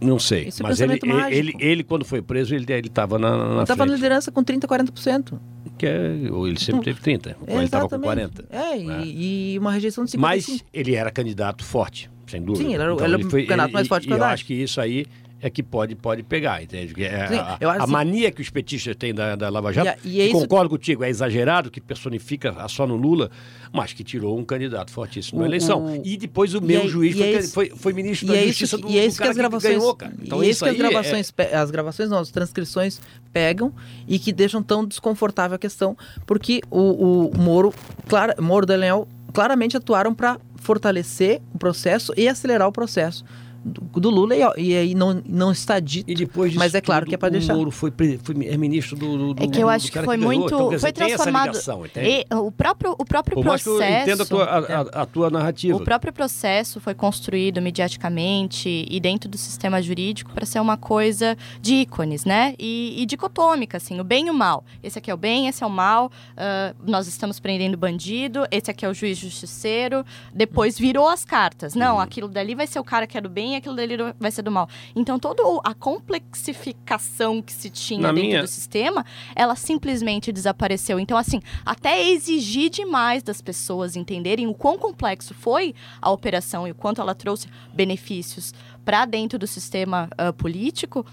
Não 0.00 0.18
sei. 0.18 0.48
Esse 0.48 0.62
é 0.62 0.66
mas 0.66 0.80
ele, 0.80 0.94
pensamento 0.94 1.04
ele, 1.04 1.12
ele, 1.36 1.44
mágico. 1.52 1.58
ele, 1.62 1.84
quando 1.84 2.04
foi 2.06 2.22
preso, 2.22 2.54
ele 2.54 2.64
estava 2.86 3.18
na, 3.18 3.36
na 3.36 3.52
Ele 3.54 3.62
estava 3.62 3.84
na 3.84 3.94
liderança 3.94 4.30
com 4.32 4.42
30%, 4.42 4.60
40%. 4.66 5.38
Que 5.76 5.86
é, 5.86 6.10
ou 6.32 6.48
ele 6.48 6.58
sempre 6.58 6.84
teve 6.84 7.00
30, 7.00 7.36
ou 7.46 7.56
ele 7.56 7.64
estava 7.64 7.86
com 7.88 7.96
Exatamente. 7.96 8.32
40. 8.44 8.46
É, 8.50 8.78
né? 8.78 9.02
e, 9.04 9.54
e 9.54 9.58
uma 9.58 9.72
rejeição 9.72 10.04
de 10.04 10.12
55%. 10.12 10.18
Mas 10.18 10.64
ele 10.72 10.94
era 10.94 11.10
candidato 11.10 11.62
forte, 11.64 12.10
sem 12.26 12.40
dúvida. 12.40 12.64
Sim, 12.64 12.72
ele 12.74 12.82
era 12.82 12.94
o- 12.94 12.98
ele 13.04 13.14
era 13.14 13.26
o 13.26 13.30
candidato 13.30 13.72
mais 13.72 13.88
forte 13.88 14.06
que 14.06 14.12
o 14.12 14.16
eu 14.16 14.22
Haddad. 14.22 14.34
acho 14.34 14.46
que 14.46 14.54
isso 14.54 14.80
aí 14.80 15.04
é 15.42 15.48
que 15.48 15.62
pode, 15.62 15.94
pode 15.94 16.22
pegar, 16.22 16.62
entende? 16.62 16.92
Que 16.94 17.04
é 17.04 17.26
Sim, 17.28 17.34
a, 17.36 17.58
a 17.62 17.82
assim- 17.84 17.92
mania 17.92 18.30
que 18.30 18.42
os 18.42 18.50
petistas 18.50 18.94
têm 18.96 19.14
da, 19.14 19.34
da 19.36 19.48
Lava 19.48 19.72
Jato, 19.72 19.86
E 19.86 19.90
a- 19.90 19.96
e 20.04 20.20
é 20.20 20.24
que 20.24 20.30
isso- 20.32 20.40
concordo 20.40 20.68
contigo, 20.70 21.02
é 21.02 21.08
exagerado, 21.08 21.70
que 21.70 21.80
personifica 21.80 22.54
só 22.68 22.86
no 22.86 22.94
Lula, 22.96 23.30
mas 23.72 23.92
que 23.92 24.04
tirou 24.04 24.38
um 24.38 24.44
candidato 24.44 24.90
fortíssimo 24.90 25.38
na 25.40 25.44
O- 25.44 25.48
eleição. 25.48 25.84
o- 25.86 26.02
E 26.04 26.16
depois 26.16 26.52
o 26.54 26.58
e 26.58 26.60
mesmo 26.60 26.84
é- 26.84 26.88
juiz 26.88 27.16
foi, 27.16 27.26
é 27.26 27.38
isso- 27.38 27.52
foi, 27.54 27.70
foi 27.70 27.92
ministro 27.92 28.28
da 28.28 28.36
é 28.36 28.46
Justiça 28.48 28.76
do, 28.76 28.88
e 28.90 28.98
é 28.98 29.02
do 29.02 29.06
isso 29.06 29.16
que 29.16 29.18
cara 29.18 29.30
as 29.30 29.36
gravações, 29.36 29.74
ganhou, 29.78 29.94
cara. 29.94 30.12
Então 30.22 30.42
e 30.42 30.46
é 30.46 30.50
isso 30.50 30.62
que 30.64 30.70
as 30.70 30.74
é- 30.74 30.78
gravações, 30.78 31.32
as 31.54 31.70
gravações 31.70 32.10
não, 32.10 32.18
as 32.18 32.30
transcrições 32.30 33.00
pegam 33.32 33.72
e 34.06 34.18
que 34.18 34.32
deixam 34.32 34.62
tão 34.62 34.84
desconfortável 34.84 35.54
a 35.54 35.58
questão, 35.58 35.96
porque 36.26 36.60
o, 36.70 37.28
o 37.30 37.38
Moro, 37.38 37.72
clara, 38.08 38.34
Moro 38.40 38.70
e 38.70 38.76
Leão 38.76 39.06
claramente 39.32 39.76
atuaram 39.76 40.14
para 40.14 40.38
fortalecer 40.56 41.40
o 41.54 41.58
processo 41.58 42.12
e 42.16 42.28
acelerar 42.28 42.68
o 42.68 42.72
processo 42.72 43.24
do, 43.64 44.00
do 44.00 44.10
Lula 44.10 44.34
e, 44.34 44.40
e 44.70 44.76
aí 44.76 44.94
não, 44.94 45.22
não 45.26 45.52
está 45.52 45.78
dito. 45.80 46.10
E 46.10 46.14
depois 46.14 46.50
disso 46.52 46.58
Mas 46.58 46.74
é 46.74 46.80
claro 46.80 47.04
tudo, 47.04 47.08
que 47.10 47.14
é 47.14 47.18
pra 47.18 47.28
o 47.28 47.30
deixar. 47.30 47.54
Moro 47.54 47.70
foi, 47.70 47.92
foi 48.22 48.46
é 48.46 48.56
ministro 48.56 48.96
do, 48.96 49.34
do 49.34 49.42
É 49.42 49.46
que 49.46 49.58
eu 49.58 49.66
do 49.66 49.68
acho 49.70 49.90
que 49.92 49.98
foi 50.02 50.16
ganhou. 50.16 50.32
muito. 50.32 50.46
Então, 50.54 50.64
dizer, 50.68 50.78
foi 50.80 50.92
transformado. 50.92 51.46
ligação, 51.48 51.82
e, 51.96 52.24
o 52.34 52.50
próprio, 52.50 52.94
o 52.98 53.04
próprio 53.04 53.34
Por 53.36 53.44
mais 53.44 53.62
que 53.62 53.68
eu 53.68 53.76
processo. 53.76 54.02
entenda 54.02 54.22
a 54.22 54.26
tua, 54.26 54.44
a, 54.44 54.58
a- 54.58 55.02
a 55.02 55.06
tua 55.06 55.30
narrativa. 55.30 55.76
O 55.76 55.84
próprio 55.84 56.12
processo 56.12 56.80
foi 56.80 56.94
construído 56.94 57.60
mediaticamente 57.60 58.86
e 58.90 59.00
dentro 59.00 59.28
do 59.28 59.36
sistema 59.36 59.80
jurídico 59.82 60.32
para 60.32 60.46
ser 60.46 60.60
uma 60.60 60.76
coisa 60.76 61.36
de 61.60 61.74
ícones, 61.74 62.24
né? 62.24 62.54
E, 62.58 62.94
e 63.02 63.06
dicotômica, 63.06 63.76
assim, 63.76 64.00
o 64.00 64.04
bem 64.04 64.26
e 64.26 64.30
o 64.30 64.34
mal. 64.34 64.64
Esse 64.82 64.98
aqui 64.98 65.10
é 65.10 65.14
o 65.14 65.16
bem, 65.16 65.48
esse 65.48 65.62
é 65.62 65.66
o 65.66 65.70
mal. 65.70 66.10
ah, 66.36 66.74
nós 66.86 67.06
estamos 67.06 67.38
prendendo 67.38 67.76
bandido. 67.76 68.46
Esse 68.50 68.70
aqui 68.70 68.84
é 68.84 68.88
o 68.88 68.94
juiz 68.94 69.18
justiceiro. 69.18 70.04
Depois 70.34 70.78
virou 70.78 71.08
as 71.08 71.24
cartas. 71.24 71.74
Não, 71.74 71.96
Uhum. 71.96 72.00
aquilo 72.00 72.28
dali 72.28 72.54
vai 72.54 72.66
ser 72.66 72.78
o 72.78 72.84
cara 72.84 73.06
que 73.06 73.18
é 73.18 73.20
do 73.20 73.28
bem 73.28 73.49
e 73.52 73.56
aquilo 73.56 73.74
dali 73.76 73.96
vai 74.18 74.30
ser 74.30 74.42
do 74.42 74.50
mal. 74.50 74.68
Então 74.94 75.18
toda 75.18 75.42
a 75.64 75.74
complexificação 75.74 77.40
que 77.42 77.52
se 77.52 77.70
tinha 77.70 78.00
Na 78.00 78.08
dentro 78.12 78.28
minha- 78.28 78.42
do 78.42 78.46
sistema, 78.48 79.04
ela 79.34 79.54
simplesmente 79.56 80.32
desapareceu. 80.32 80.98
Então, 80.98 81.16
assim, 81.16 81.40
até 81.64 82.08
exigir 82.10 82.70
demais 82.70 83.22
das 83.22 83.40
pessoas 83.40 83.96
entenderem 83.96 84.46
o 84.46 84.54
quão 84.54 84.78
complexo 84.78 85.34
foi 85.34 85.74
a 86.00 86.10
operação 86.10 86.66
e 86.66 86.70
o 86.70 86.74
quanto 86.74 87.00
ela 87.00 87.14
trouxe 87.14 87.48
benefícios 87.72 88.52
para 88.84 89.04
dentro 89.04 89.38
do 89.38 89.46
sistema 89.46 90.08
ah, 90.16 90.32
político, 90.32 91.04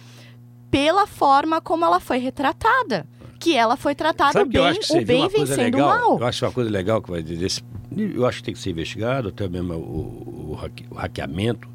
pela 0.71 1.05
forma 1.07 1.61
como 1.61 1.85
ela 1.85 1.99
foi 1.99 2.17
retratada. 2.17 3.05
Que 3.39 3.55
ela 3.55 3.77
foi 3.77 3.93
tratada 3.93 4.33
Sabe 4.33 4.53
bem, 4.53 4.79
o 4.89 5.05
bem 5.05 5.29
vencendo 5.29 5.75
o 5.75 5.79
mal. 5.81 6.19
Eu 6.19 6.25
acho 6.25 6.43
uma 6.43 6.51
coisa 6.51 6.71
legal 6.71 7.01
que 7.03 7.11
vai 7.11 7.21
desse, 7.21 7.61
eu 7.95 8.25
acho 8.25 8.39
que 8.39 8.45
tem 8.45 8.53
que 8.55 8.59
ser 8.59 8.71
investigado, 8.71 9.29
até 9.29 9.47
mesmo 9.47 9.75
o, 9.75 10.57
o, 10.57 10.59
o 10.89 10.95
hackeamento, 10.95 11.69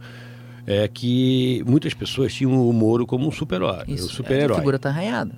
é 0.67 0.87
que 0.89 1.63
muitas 1.67 1.95
pessoas 1.95 2.33
tinham 2.35 2.69
o 2.69 2.73
Moro 2.73 3.07
como 3.07 3.27
um 3.27 3.31
super-herói. 3.33 3.85
Um 3.89 3.95
a 3.95 3.99
super-herói. 3.99 4.57
figura 4.59 4.79
tá 4.79 4.89
arranhada. 4.89 5.33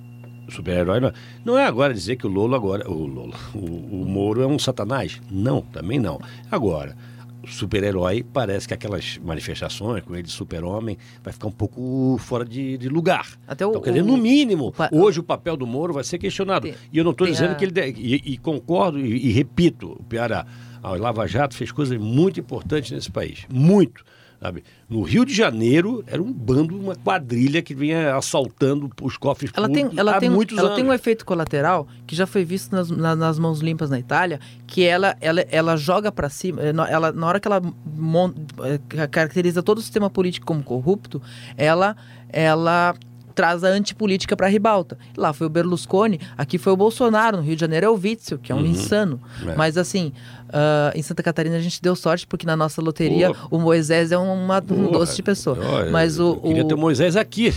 Super-herói 0.49 0.99
não. 0.99 1.11
Não 1.43 1.57
é 1.57 1.65
agora 1.65 1.93
dizer 1.93 2.15
que 2.17 2.27
o 2.27 2.29
Lolo 2.29 2.55
agora. 2.55 2.89
O 2.89 3.05
Lolo. 3.05 3.33
O, 3.55 4.01
o 4.01 4.05
Moro 4.05 4.41
é 4.41 4.47
um 4.47 4.59
satanás? 4.59 5.19
Não, 5.31 5.61
também 5.61 5.97
não. 5.97 6.19
Agora, 6.51 6.95
o 7.43 7.47
super-herói 7.47 8.23
parece 8.23 8.67
que 8.67 8.73
aquelas 8.75 9.17
manifestações 9.23 10.03
com 10.03 10.13
ele 10.13 10.23
de 10.23 10.31
super-homem 10.31 10.97
vai 11.23 11.33
ficar 11.33 11.47
um 11.47 11.51
pouco 11.51 12.15
fora 12.19 12.45
de, 12.45 12.77
de 12.77 12.87
lugar. 12.89 13.25
Até 13.47 13.65
o- 13.65 13.69
então, 13.71 13.81
quer 13.81 13.91
dizer, 13.91 14.03
no 14.03 14.17
mínimo, 14.17 14.71
o 14.91 14.99
hoje 15.01 15.19
o 15.19 15.23
papel 15.23 15.57
do 15.57 15.65
Moro 15.65 15.93
vai 15.93 16.03
ser 16.03 16.19
questionado. 16.19 16.67
Tem- 16.67 16.75
e 16.93 16.97
eu 16.97 17.03
não 17.03 17.11
estou 17.11 17.25
dizendo 17.25 17.51
a- 17.53 17.55
que 17.55 17.65
ele. 17.65 17.71
deve- 17.71 17.99
E, 17.99 18.33
e 18.33 18.37
concordo 18.37 18.99
e, 18.99 19.27
e 19.27 19.31
repito, 19.31 19.93
o 19.99 20.03
Piara, 20.03 20.45
a 20.83 20.89
Lava 20.95 21.25
Jato 21.27 21.55
fez 21.55 21.71
coisas 21.71 21.97
muito 21.99 22.39
importantes 22.39 22.91
nesse 22.91 23.09
país. 23.09 23.45
Muito. 23.51 24.03
Sabe? 24.45 24.63
No 24.87 25.01
Rio 25.01 25.25
de 25.25 25.33
Janeiro 25.33 26.03
era 26.05 26.21
um 26.21 26.31
bando, 26.31 26.77
uma 26.79 26.95
quadrilha 26.95 27.63
que 27.63 27.73
vinha 27.73 28.15
assaltando 28.15 28.91
os 29.01 29.17
cofres 29.17 29.49
Ela 29.55 29.67
tem, 29.67 29.77
públicos 29.85 29.97
ela 29.97 30.15
há 30.15 30.19
tem, 30.19 30.29
muitos 30.29 30.55
ela 30.55 30.67
anos. 30.67 30.75
tem 30.79 30.85
um 30.87 30.93
efeito 30.93 31.25
colateral 31.25 31.87
que 32.05 32.15
já 32.15 32.27
foi 32.27 32.45
visto 32.45 32.71
nas, 32.71 32.91
na- 32.91 33.15
nas 33.15 33.39
mãos 33.39 33.59
limpas 33.59 33.89
na 33.89 33.97
Itália, 33.97 34.39
que 34.67 34.83
ela, 34.83 35.15
ela, 35.19 35.41
ela 35.49 35.75
joga 35.75 36.11
para 36.11 36.29
cima, 36.29 36.61
eh, 36.61 36.71
na- 36.71 36.87
ela, 36.87 37.11
na 37.11 37.25
hora 37.25 37.39
que 37.39 37.47
ela 37.47 37.59
mon- 37.97 38.33
eh, 38.63 39.07
caracteriza 39.07 39.63
todo 39.63 39.79
o 39.79 39.81
sistema 39.81 40.11
político 40.11 40.45
como 40.45 40.61
corrupto, 40.61 41.19
ela, 41.57 41.95
ela 42.29 42.93
traz 43.35 43.63
a 43.63 43.67
antipolítica 43.67 44.35
para 44.35 44.47
a 44.47 44.49
ribalta. 44.49 44.97
Lá 45.17 45.33
foi 45.33 45.45
o 45.45 45.49
Berlusconi, 45.49 46.19
aqui 46.37 46.57
foi 46.57 46.71
o 46.73 46.77
Bolsonaro, 46.77 47.37
no 47.37 47.43
Rio 47.43 47.55
de 47.55 47.61
Janeiro 47.61 47.85
é 47.85 47.89
o 47.89 47.93
Witzel, 48.01 48.39
que 48.39 48.51
é 48.51 48.55
um 48.55 48.59
Uhum. 48.59 48.65
insano. 48.65 49.21
É. 49.45 49.55
Mas 49.55 49.77
assim, 49.77 50.13
ah, 50.49 50.91
em 50.95 51.01
Santa 51.01 51.21
Catarina 51.21 51.57
a 51.57 51.59
gente 51.59 51.81
deu 51.81 51.95
sorte, 51.95 52.25
porque 52.25 52.45
na 52.45 52.55
nossa 52.55 52.81
loteria 52.81 53.31
o 53.51 53.59
Moisés 53.59 54.11
é 54.11 54.17
uma, 54.17 54.63
um 54.71 54.91
doce 54.91 55.17
de 55.17 55.21
pessoa. 55.23 55.57
Mas 55.91 56.17
o, 56.19 56.29
eu 56.29 56.35
queria 56.37 56.63
o- 56.63 56.67
ter 56.67 56.73
o 56.73 56.77
Moisés 56.77 57.15
aqui, 57.15 57.53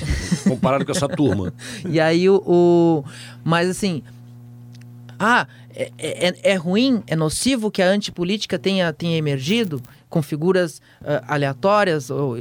comparado 0.48 0.84
com 0.84 0.90
essa 0.92 1.08
turma. 1.08 1.54
e 1.88 2.00
aí 2.00 2.28
o, 2.28 2.42
o- 2.44 3.04
Mas 3.44 3.70
assim. 3.70 4.02
Ah, 5.20 5.46
é, 5.74 5.90
é, 5.98 6.52
é 6.52 6.54
ruim, 6.54 7.02
é 7.06 7.16
nocivo 7.16 7.70
que 7.72 7.82
a 7.82 7.88
antipolítica 7.88 8.56
tenha, 8.58 8.92
tenha 8.92 9.16
emergido 9.16 9.80
com 10.08 10.22
figuras 10.22 10.80
ah, 11.04 11.24
aleatórias 11.26 12.08
ou, 12.10 12.36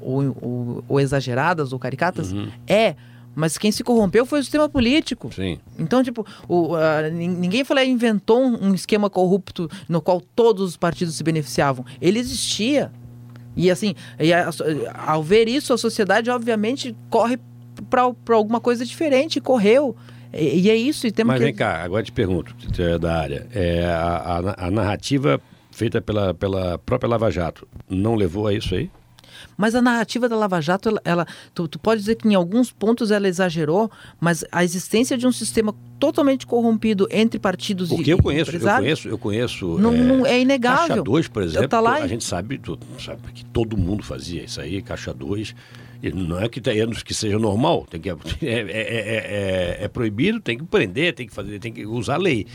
ou, 0.00 0.36
ou- 0.40 0.84
ou 0.88 1.00
exageradas 1.00 1.72
ou 1.72 1.78
caricatas? 1.78 2.32
Uhum. 2.32 2.48
É, 2.66 2.94
Mas 3.34 3.56
quem 3.56 3.70
se 3.70 3.84
corrompeu 3.84 4.26
foi 4.26 4.40
o 4.40 4.42
sistema 4.42 4.68
político. 4.68 5.32
Sim. 5.32 5.58
Então, 5.78 6.02
tipo, 6.02 6.26
o, 6.48 6.74
a, 6.74 7.08
ninguém 7.10 7.64
falou, 7.64 7.82
inventou 7.84 8.40
um, 8.42 8.68
um 8.70 8.74
esquema 8.74 9.08
corrupto 9.08 9.70
no 9.88 10.00
qual 10.02 10.20
todos 10.20 10.70
os 10.70 10.76
partidos 10.76 11.14
se 11.14 11.22
beneficiavam. 11.22 11.84
Ele 12.00 12.18
existia. 12.18 12.90
E 13.56 13.70
assim, 13.70 13.94
e 14.18 14.32
a, 14.32 14.50
ao 15.06 15.22
ver 15.22 15.48
isso, 15.48 15.72
a 15.72 15.78
sociedade 15.78 16.28
obviamente 16.28 16.94
corre 17.08 17.38
para 17.88 18.34
alguma 18.34 18.60
coisa 18.60 18.84
diferente, 18.84 19.40
correu. 19.40 19.94
E, 20.32 20.62
e 20.62 20.70
é 20.70 20.74
isso. 20.76 21.06
E 21.06 21.12
temos 21.12 21.32
Mas 21.32 21.38
que... 21.38 21.44
vem 21.44 21.54
cá, 21.54 21.82
agora 21.84 22.02
te 22.02 22.12
pergunto, 22.12 22.54
é 22.78 22.98
da 22.98 23.16
área. 23.16 23.46
É, 23.54 23.84
a, 23.84 24.54
a, 24.56 24.66
a 24.66 24.70
narrativa 24.70 25.40
feita 25.70 26.00
pela, 26.00 26.34
pela 26.34 26.78
própria 26.78 27.08
Lava 27.08 27.30
Jato 27.30 27.66
não 27.88 28.14
levou 28.16 28.46
a 28.48 28.52
isso 28.52 28.74
aí? 28.74 28.90
Mas 29.56 29.74
a 29.74 29.82
narrativa 29.82 30.28
da 30.28 30.36
Lava 30.36 30.60
Jato, 30.60 30.88
ela, 30.88 31.00
ela 31.04 31.26
tu, 31.54 31.68
tu, 31.68 31.78
pode 31.78 32.00
dizer 32.00 32.16
que 32.16 32.28
em 32.28 32.34
alguns 32.34 32.72
pontos 32.72 33.10
ela 33.10 33.28
exagerou, 33.28 33.90
mas 34.20 34.44
a 34.50 34.64
existência 34.64 35.16
de 35.16 35.26
um 35.26 35.32
sistema 35.32 35.74
totalmente 35.98 36.46
corrompido 36.46 37.06
entre 37.10 37.38
partidos 37.38 37.90
Porque 37.90 38.10
e 38.10 38.12
eu 38.12 38.18
conheço, 38.18 38.56
eu 38.56 38.60
conheço, 38.60 39.08
eu 39.08 39.18
conheço. 39.18 39.78
Não 39.78 39.92
é, 39.92 39.98
não 39.98 40.26
é 40.26 40.40
inegável. 40.40 40.88
Caixa 40.88 41.02
2, 41.02 41.28
por 41.28 41.42
exemplo, 41.42 41.68
tá 41.68 41.80
lá 41.80 41.94
a 41.96 42.06
gente 42.06 42.24
sabe, 42.24 42.60
sabe 42.98 43.20
que 43.34 43.44
todo 43.44 43.76
mundo 43.76 44.02
fazia 44.02 44.42
isso 44.42 44.60
aí, 44.60 44.80
Caixa 44.80 45.12
2. 45.12 45.54
Não 46.14 46.40
é 46.40 46.48
que, 46.48 46.60
que 47.04 47.14
seja 47.14 47.38
normal, 47.38 47.86
tem 47.90 48.00
que, 48.00 48.08
é, 48.08 48.14
é, 48.42 49.78
é, 49.80 49.84
é, 49.84 49.88
proibido, 49.88 50.40
tem 50.40 50.56
que 50.56 50.64
prender, 50.64 51.14
tem 51.14 51.26
que 51.26 51.34
fazer, 51.34 51.58
tem 51.58 51.72
que 51.72 51.84
usar 51.84 52.14
a 52.14 52.18
lei. 52.18 52.46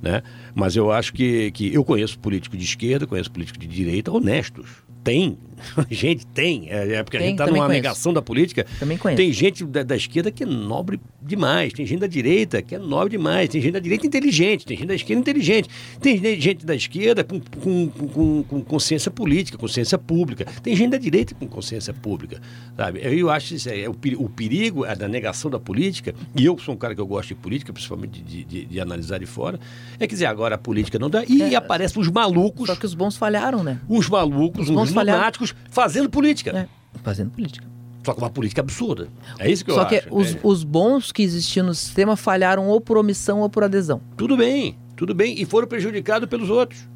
Né? 0.00 0.22
Mas 0.54 0.74
eu 0.76 0.90
acho 0.90 1.12
que, 1.12 1.50
que 1.52 1.72
eu 1.72 1.84
conheço 1.84 2.18
político 2.18 2.56
de 2.56 2.64
esquerda, 2.64 3.06
conheço 3.06 3.30
político 3.30 3.58
de 3.58 3.66
direita 3.66 4.10
honestos. 4.10 4.68
Tem, 5.02 5.38
gente 5.90 6.26
tem. 6.26 6.68
É, 6.68 7.02
porque 7.02 7.18
tem, 7.18 7.26
a 7.26 7.30
gente 7.30 7.40
está 7.40 7.46
numa 7.46 7.66
conheço. 7.66 7.72
negação 7.72 8.12
da 8.12 8.22
política. 8.22 8.66
Também 8.78 8.98
conheço. 8.98 9.16
Tem 9.16 9.32
gente 9.32 9.64
da, 9.64 9.82
da, 9.82 9.96
esquerda 9.96 10.30
que 10.30 10.42
é 10.42 10.46
nobre 10.46 11.00
demais, 11.22 11.72
tem 11.72 11.86
gente 11.86 12.00
da 12.00 12.06
direita 12.06 12.60
que 12.62 12.74
é 12.74 12.78
nobre 12.78 13.10
demais, 13.10 13.48
tem 13.48 13.60
gente 13.60 13.72
da 13.72 13.78
direita 13.78 14.06
inteligente, 14.06 14.66
tem 14.66 14.76
gente 14.76 14.86
da 14.86 14.94
esquerda 14.94 15.20
inteligente, 15.20 15.68
tem 16.00 16.18
gente 16.40 16.66
da 16.66 16.74
esquerda 16.74 17.24
com, 17.24 17.40
com, 17.40 17.88
com, 17.88 18.42
com 18.42 18.62
consciência 18.62 19.10
política, 19.10 19.56
consciência 19.56 19.98
pública, 19.98 20.44
tem 20.62 20.76
gente 20.76 20.90
da 20.90 20.98
direita 20.98 21.34
com 21.34 21.46
consciência 21.46 21.94
pública, 21.94 22.40
sabe? 22.76 23.00
Eu 23.02 23.30
acho 23.30 23.54
isso 23.54 23.68
é, 23.68 23.88
o, 23.88 23.96
o 24.18 24.28
perigo 24.28 24.84
é 24.84 24.94
da 24.94 25.08
negação 25.08 25.50
da 25.50 25.58
política, 25.58 26.14
e 26.36 26.44
eu 26.44 26.58
sou 26.58 26.74
um 26.74 26.78
cara 26.78 26.94
que 26.94 27.00
eu 27.00 27.06
gosto 27.06 27.28
de 27.28 27.34
política, 27.36 27.72
principalmente 27.72 28.20
de, 28.20 28.44
de, 28.44 28.64
de 28.66 28.80
analisar 28.80 29.18
de 29.18 29.26
fora, 29.26 29.58
é 29.98 30.06
quer 30.06 30.14
dizer, 30.14 30.26
agora 30.26 30.54
a 30.56 30.58
política 30.58 30.98
não 30.98 31.08
dá, 31.08 31.24
e 31.26 31.42
é, 31.42 31.54
aparecem 31.54 32.00
os 32.00 32.08
malucos. 32.08 32.66
Só 32.66 32.76
que 32.76 32.86
os 32.86 32.94
bons 32.94 33.16
falharam, 33.16 33.62
né? 33.62 33.78
Os 33.88 34.08
malucos, 34.08 34.68
os, 34.68 34.76
os 34.76 34.92
lunáticos, 34.92 35.53
fazendo 35.70 36.08
política. 36.08 36.50
É, 36.50 36.68
fazendo 37.02 37.30
política. 37.30 37.66
Só 38.04 38.12
que 38.12 38.20
uma 38.20 38.30
política 38.30 38.60
absurda. 38.60 39.08
É 39.38 39.50
isso 39.50 39.64
que 39.64 39.70
eu 39.70 39.74
Só 39.74 39.82
acho. 39.82 39.94
Só 39.94 40.00
que 40.02 40.14
os, 40.14 40.34
é. 40.34 40.40
os 40.42 40.62
bons 40.62 41.10
que 41.10 41.22
existiam 41.22 41.66
no 41.66 41.74
sistema 41.74 42.16
falharam 42.16 42.68
ou 42.68 42.80
por 42.80 42.98
omissão 42.98 43.40
ou 43.40 43.48
por 43.48 43.64
adesão. 43.64 44.00
Tudo 44.16 44.36
bem, 44.36 44.76
tudo 44.94 45.14
bem. 45.14 45.40
E 45.40 45.44
foram 45.44 45.66
prejudicados 45.66 46.28
pelos 46.28 46.50
outros. 46.50 46.86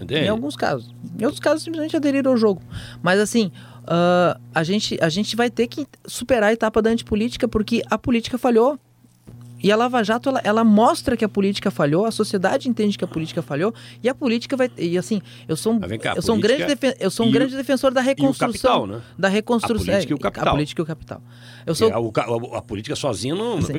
Entende? 0.00 0.24
Em 0.24 0.28
alguns 0.28 0.56
casos. 0.56 0.92
Em 1.18 1.24
outros 1.24 1.40
casos, 1.40 1.62
simplesmente 1.62 1.96
aderiram 1.96 2.32
ao 2.32 2.36
jogo. 2.36 2.62
Mas 3.02 3.20
assim, 3.20 3.52
uh, 3.82 4.40
a, 4.52 4.62
gente, 4.64 4.98
a 5.00 5.08
gente 5.08 5.36
vai 5.36 5.50
ter 5.50 5.66
que 5.66 5.86
superar 6.06 6.50
a 6.50 6.52
etapa 6.52 6.80
da 6.80 6.90
antipolítica 6.90 7.46
porque 7.46 7.82
a 7.88 7.98
política 7.98 8.38
falhou. 8.38 8.78
E 9.62 9.70
a 9.70 9.76
Lava 9.76 10.02
Jato, 10.02 10.28
ela, 10.28 10.40
ela, 10.42 10.64
mostra 10.64 11.16
que 11.16 11.24
a 11.24 11.28
política 11.28 11.70
falhou, 11.70 12.06
a 12.06 12.10
sociedade 12.10 12.68
entende 12.68 12.96
que 12.96 13.04
a 13.04 13.08
política 13.08 13.42
falhou, 13.42 13.74
e 14.02 14.08
a 14.08 14.14
política 14.14 14.56
vai. 14.56 14.70
E 14.76 14.96
assim, 14.96 15.20
eu 15.46 15.56
sou 15.56 15.74
um, 15.74 15.80
cá, 15.80 16.14
eu 16.16 16.22
sou 16.22 16.36
um 16.36 16.40
grande, 16.40 16.66
defen 16.66 16.94
eu 16.98 17.10
sou 17.10 17.26
um 17.26 17.30
grande 17.30 17.56
defensor 17.56 17.92
da 17.92 18.00
reconstrução. 18.00 18.52
Capital, 18.52 18.86
né? 18.86 19.02
Da 19.18 19.28
reconstrução. 19.28 19.82
A 19.82 19.86
política 19.86 20.12
e 20.12 20.14
o 20.14 20.18
capital. 20.18 20.48
A 20.48 20.50
política 20.52 20.80
e 20.80 20.82
o 20.82 20.86
capital. 20.86 21.22
Eu 21.66 21.74
sou... 21.74 21.90
A, 21.92 22.58
a, 22.58 22.62
política 22.62 22.96
sozinha 22.96 23.34
não. 23.34 23.58
Assim, 23.58 23.72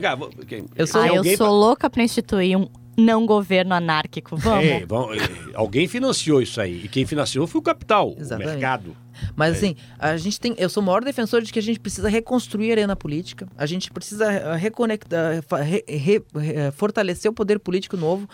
eu 0.75 0.87
sou, 0.87 1.01
ah, 1.01 1.07
eu 1.07 1.23
sou 1.23 1.37
pra... 1.37 1.49
louca 1.49 1.89
para 1.89 2.03
instituir 2.03 2.57
um 2.57 2.67
não 3.01 3.25
governo 3.25 3.73
anárquico. 3.73 4.35
Vamos. 4.37 4.65
É, 4.65 4.85
vamos. 4.85 5.17
Alguém 5.53 5.87
financiou 5.87 6.41
isso 6.41 6.61
aí. 6.61 6.85
E 6.85 6.87
quem 6.87 7.05
financiou 7.05 7.47
foi 7.47 7.59
o 7.59 7.63
capital, 7.63 8.15
Exatamente. 8.17 8.47
o 8.47 8.51
mercado. 8.51 8.97
Mas 9.35 9.53
é. 9.53 9.57
assim, 9.57 9.75
a 9.99 10.17
gente 10.17 10.39
tem. 10.39 10.55
Eu 10.57 10.69
sou 10.69 10.81
o 10.81 10.85
maior 10.85 11.03
defensor 11.03 11.41
de 11.41 11.51
que 11.51 11.59
a 11.59 11.61
gente 11.61 11.79
precisa 11.79 12.09
reconstruir 12.09 12.69
a 12.69 12.73
arena 12.73 12.95
política. 12.95 13.47
A 13.57 13.65
gente 13.65 13.91
precisa 13.91 14.31
eh, 14.31 14.55
reconectar, 14.55 15.43
re, 15.63 15.83
re, 15.87 16.23
re, 16.35 16.71
fortalecer 16.71 17.29
o 17.29 17.33
poder 17.33 17.59
político 17.59 17.97
novo, 17.97 18.27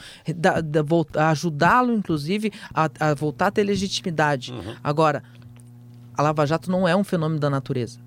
ajudá-lo, 1.15 1.93
inclusive, 1.93 2.51
a, 2.73 2.89
a, 2.99 3.13
voltar 3.13 3.47
a 3.47 3.51
ter 3.51 3.63
legitimidade. 3.63 4.51
Uhum. 4.51 4.75
Agora, 4.83 5.23
a 6.15 6.21
Lava 6.21 6.45
Jato 6.45 6.71
não 6.71 6.87
é 6.87 6.95
um 6.95 7.03
fenômeno 7.03 7.39
da 7.39 7.49
natureza. 7.49 7.99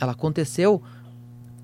Ela 0.00 0.12
aconteceu 0.12 0.82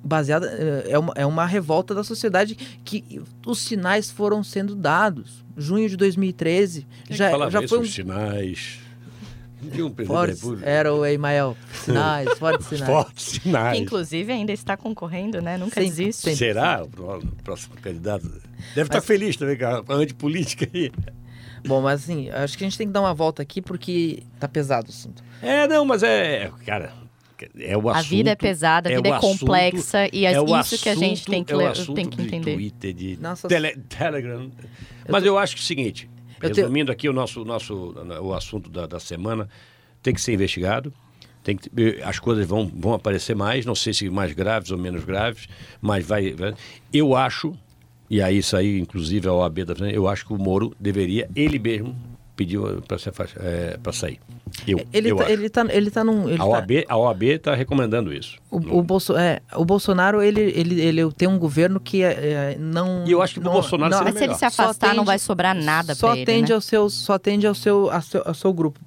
baseada 0.07 0.47
eh, 0.47 0.87
é 0.90 0.99
uma, 0.99 1.12
é 1.16 1.27
uma 1.27 1.45
revolta 1.45 1.95
da 1.95 2.05
sociedade 2.05 2.55
que 2.85 3.23
os 3.47 3.61
sinais 3.61 4.11
foram 4.11 4.42
sendo 4.42 4.75
dados. 4.75 5.45
Junho 5.57 5.88
de 5.88 5.97
2013 5.97 6.87
Quem 7.05 7.16
já 7.16 7.49
já 7.51 7.66
foi 7.66 7.81
um... 7.81 7.85
sinais. 7.85 8.81
Um 9.62 10.05
fortes, 10.05 10.42
era 10.62 10.95
o 10.95 11.05
Emael. 11.05 11.57
Sinais, 11.73 12.31
fortes 12.38 12.66
sinais. 12.66 12.87
Fortes 12.87 13.25
sinais. 13.25 13.77
Que 13.77 13.83
inclusive 13.83 14.31
ainda 14.31 14.53
está 14.53 14.77
concorrendo, 14.77 15.40
né? 15.40 15.57
Nunca 15.57 15.81
Sim, 15.81 15.88
desiste. 15.88 16.37
Será 16.37 16.85
o 16.85 17.27
próximo 17.42 17.75
candidato? 17.77 18.29
Deve 18.29 18.42
mas... 18.77 18.81
estar 18.83 19.01
feliz 19.01 19.37
também 19.37 19.57
com 19.57 19.92
a 19.92 19.97
antipolítica 19.97 20.69
aí. 20.73 20.92
Bom, 21.66 21.81
mas 21.81 22.05
assim, 22.05 22.31
acho 22.31 22.57
que 22.57 22.64
a 22.64 22.69
gente 22.69 22.79
tem 22.79 22.87
que 22.87 22.92
dar 22.92 23.01
uma 23.01 23.14
volta 23.14 23.42
aqui 23.42 23.61
porque 23.61 24.23
tá 24.38 24.47
pesado 24.47 24.88
o 24.88 24.90
assunto. 24.90 25.25
É, 25.42 25.66
não, 25.66 25.85
mas 25.85 26.03
é. 26.03 26.51
Cara, 26.64 26.92
é 27.59 27.77
o 27.77 27.88
assunto, 27.88 27.99
a 27.99 28.03
vida 28.03 28.31
é 28.31 28.35
pesada, 28.35 28.88
a 28.88 28.92
é 28.92 28.96
vida 28.96 29.09
é, 29.09 29.12
é 29.12 29.20
complexa 29.20 30.03
assunto, 30.03 30.14
e 30.14 30.27
é, 30.27 30.33
é 30.33 30.42
isso 30.42 30.55
assunto, 30.55 30.83
que 30.83 30.88
a 30.88 30.94
gente 30.94 31.27
tem 31.27 31.44
que, 31.44 31.53
é 31.53 31.72
tem 31.94 32.09
que 32.09 32.22
entender. 32.22 32.51
De 32.51 32.57
Twitter, 32.57 32.94
de 32.94 33.18
Nossa, 33.20 33.49
tele, 33.49 33.77
Telegram. 33.88 34.51
Mas 35.09 35.25
eu, 35.25 35.33
tô... 35.33 35.37
eu 35.37 35.38
acho 35.38 35.55
que 35.55 35.61
é 35.61 35.64
o 35.64 35.66
seguinte, 35.66 36.11
eu 36.42 36.49
resumindo 36.49 36.87
tenho... 36.87 36.92
aqui 36.92 37.09
o 37.09 37.12
nosso, 37.12 37.44
nosso 37.44 37.94
o 38.22 38.33
assunto 38.35 38.70
da, 38.70 38.87
da 38.87 39.01
semana, 39.01 39.49
tem 40.03 40.14
que 40.14 40.20
ser 40.20 40.33
investigado. 40.33 40.92
Tem 41.42 41.57
que, 41.57 41.70
as 42.03 42.18
coisas 42.18 42.44
vão, 42.44 42.66
vão 42.75 42.94
aparecer 42.94 43.37
mais, 43.37 43.64
não 43.64 43.75
sei 43.75 43.92
se 43.92 44.11
mais 44.11 44.33
graves 44.33 44.72
ou 44.72 44.79
menos 44.79 45.05
graves, 45.05 45.46
mas 45.81 46.05
vai. 46.05 46.33
vai 46.33 46.55
eu 46.92 47.14
acho, 47.14 47.57
e 48.11 48.20
aí 48.20 48.38
isso 48.38 48.57
aí, 48.57 48.81
inclusive 48.81 49.29
a 49.29 49.33
OAB, 49.33 49.59
eu 49.92 50.09
acho 50.09 50.27
que 50.27 50.33
o 50.33 50.38
Moro 50.38 50.75
deveria, 50.81 51.31
ele 51.37 51.59
mesmo, 51.61 51.96
pediu 52.37 52.83
para 52.87 52.99
é, 53.40 53.92
sair. 53.92 54.20
Eu, 54.66 54.81
ele, 54.92 55.11
eu 55.11 55.16
tá, 55.16 55.31
ele, 55.31 55.49
tá, 55.49 55.66
ele 55.70 55.90
tá 55.90 56.05
num. 56.05 56.29
Ele 56.29 56.40
a, 56.40 56.44
OAB, 56.44 56.85
tá... 56.87 56.94
a 56.94 56.96
OAB 56.96 57.22
está 57.22 57.55
recomendando 57.55 58.12
isso. 58.12 58.38
O, 58.51 58.61
no... 58.61 58.79
o, 58.79 58.83
Bolso, 58.83 59.16
é, 59.16 59.40
o 59.55 59.64
Bolsonaro 59.64 60.22
ele, 60.22 60.40
ele, 60.40 60.81
ele 60.81 61.12
tem 61.12 61.27
um 61.27 61.38
governo 61.38 61.81
que 61.81 62.03
é, 62.03 62.53
é 62.53 62.57
não. 62.59 63.05
E 63.07 63.12
eu 63.12 63.22
acho 63.22 63.35
que 63.35 63.40
o 63.40 63.42
Bolsonaro 63.42 63.90
não, 63.90 63.99
seria 63.99 64.12
Mas 64.12 64.18
se 64.18 64.25
ele 64.25 64.35
se 64.35 64.44
afastar, 64.44 64.94
não 64.94 65.05
vai 65.05 65.18
sobrar 65.18 65.55
nada 65.55 65.96
para 65.96 66.12
ele. 66.12 66.22
Atende 66.22 66.51
né? 66.51 66.55
ao 66.55 66.61
seu, 66.61 66.88
só 66.90 67.14
atende 67.14 67.46
ao 67.46 67.55
seu, 67.55 67.90
ao 67.90 68.03
seu, 68.03 68.22
ao 68.25 68.35
seu 68.35 68.53
grupo. 68.53 68.79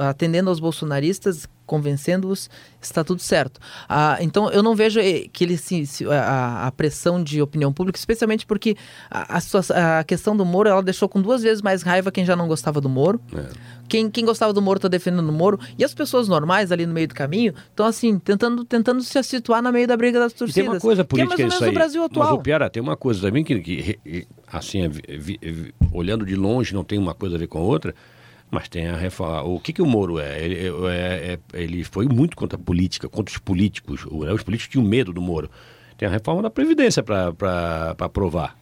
Atendendo 0.00 0.50
aos 0.50 0.60
bolsonaristas, 0.60 1.48
convencendo-os, 1.68 2.48
está 2.80 3.04
tudo 3.04 3.20
certo. 3.20 3.60
Ah, 3.86 4.16
então, 4.20 4.50
eu 4.50 4.62
não 4.62 4.74
vejo 4.74 4.98
eh, 4.98 5.28
que 5.30 5.44
ele 5.44 5.58
se, 5.58 5.86
se 5.86 6.06
a, 6.06 6.66
a, 6.66 6.72
pressão 6.72 7.22
de 7.22 7.42
opinião 7.42 7.72
pública, 7.72 7.98
especialmente 7.98 8.46
porque 8.46 8.74
a, 9.10 9.38
a, 9.38 9.98
a, 9.98 10.04
questão 10.04 10.34
do 10.34 10.46
Moro, 10.46 10.68
ela 10.68 10.82
deixou 10.82 11.08
com 11.08 11.20
duas 11.20 11.42
vezes 11.42 11.60
mais 11.60 11.82
raiva 11.82 12.10
quem 12.10 12.24
já 12.24 12.34
não 12.34 12.48
gostava 12.48 12.80
do 12.80 12.88
Moro. 12.88 13.20
É. 13.34 13.78
Quem, 13.86 14.10
quem 14.10 14.24
gostava 14.24 14.52
do 14.52 14.60
Moro 14.60 14.78
está 14.78 14.88
defendendo 14.88 15.28
o 15.28 15.32
Moro. 15.32 15.58
E 15.78 15.84
as 15.84 15.94
pessoas 15.94 16.26
normais 16.28 16.72
ali 16.72 16.86
no 16.86 16.92
meio 16.92 17.08
do 17.08 17.14
caminho 17.14 17.54
estão, 17.70 17.86
assim, 17.86 18.18
tentando, 18.18 18.64
tentando 18.64 19.02
se 19.02 19.22
situar 19.22 19.62
no 19.62 19.72
meio 19.72 19.86
da 19.86 19.96
briga 19.96 20.18
das 20.18 20.32
torcidas. 20.32 20.56
E 20.56 20.60
tem 20.62 20.70
uma 20.70 20.80
coisa 20.80 21.04
política 21.04 21.36
que 21.36 21.42
é 21.42 21.46
mais 21.46 21.54
ou 21.54 21.60
menos 21.60 21.68
aí, 21.68 21.74
Brasil 21.74 22.02
atual. 22.02 22.30
Mas 22.30 22.38
o 22.38 22.42
pior, 22.42 22.70
tem 22.70 22.82
uma 22.82 22.96
coisa 22.96 23.20
também 23.20 23.44
que, 23.44 23.60
que 23.60 24.26
assim, 24.50 24.82
é, 24.84 24.90
olhando 25.92 26.24
de 26.24 26.34
longe, 26.34 26.74
não 26.74 26.84
tem 26.84 26.98
uma 26.98 27.14
coisa 27.14 27.36
a 27.36 27.38
ver 27.38 27.46
com 27.46 27.58
a 27.58 27.62
outra 27.62 27.94
mas 28.50 28.68
tem 28.68 28.88
a 28.88 28.96
reforma. 28.96 29.42
O 29.42 29.60
que, 29.60 29.72
que 29.72 29.82
o 29.82 29.86
Moro 29.86 30.18
é? 30.18 30.42
Ele, 30.42 30.72
é, 30.90 31.38
é, 31.52 31.62
ele 31.62 31.84
foi 31.84 32.06
muito 32.06 32.36
contra 32.36 32.58
a 32.58 32.62
política, 32.62 33.08
contra 33.08 33.32
os 33.32 33.38
políticos. 33.38 34.06
Os 34.06 34.42
políticos 34.42 34.72
tinham 34.72 34.84
medo 34.86 35.12
do 35.12 35.20
Moro. 35.20 35.50
Tem 35.96 36.08
a 36.08 36.10
reforma 36.10 36.42
da 36.42 36.50
Previdência 36.50 37.02
para 37.02 37.94
aprovar. 37.98 38.56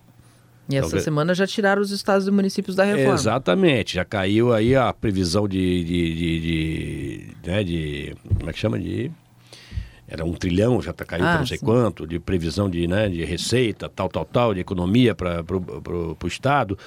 E 0.68 0.77
essa 0.77 0.88
então, 0.88 1.01
semana 1.01 1.35
já 1.35 1.46
tiraram 1.46 1.81
os 1.81 1.92
estados 1.92 2.27
e 2.27 2.31
municípios 2.31 2.75
da 2.75 2.83
reforma. 2.83 3.14
Exatamente, 3.14 3.94
já 3.94 4.05
caiu 4.05 4.53
aí 4.53 4.75
a 4.75 4.92
previsão 4.92 5.46
de, 5.46 5.85
de, 5.85 6.14
de, 6.14 6.40
de, 6.40 7.37
né, 7.46 7.62
de 7.62 8.16
como 8.37 8.51
é 8.51 8.53
que 8.53 8.59
chama 8.59 8.79
de 8.79 9.11
era 10.09 10.25
um 10.25 10.33
trilhão, 10.33 10.81
já 10.81 10.92
tá 10.92 11.05
caiu 11.05 11.25
ah, 11.25 11.31
para 11.31 11.38
não 11.40 11.46
sei 11.46 11.59
sim. 11.59 11.64
quanto, 11.64 12.07
de 12.07 12.18
previsão 12.18 12.68
de, 12.68 12.87
né, 12.87 13.09
de 13.09 13.25
receita, 13.25 13.88
tal, 13.88 14.09
tal, 14.09 14.25
tal, 14.25 14.55
de 14.55 14.61
economia 14.61 15.14
para 15.14 15.44
o 15.49 16.27
Estado. 16.27 16.79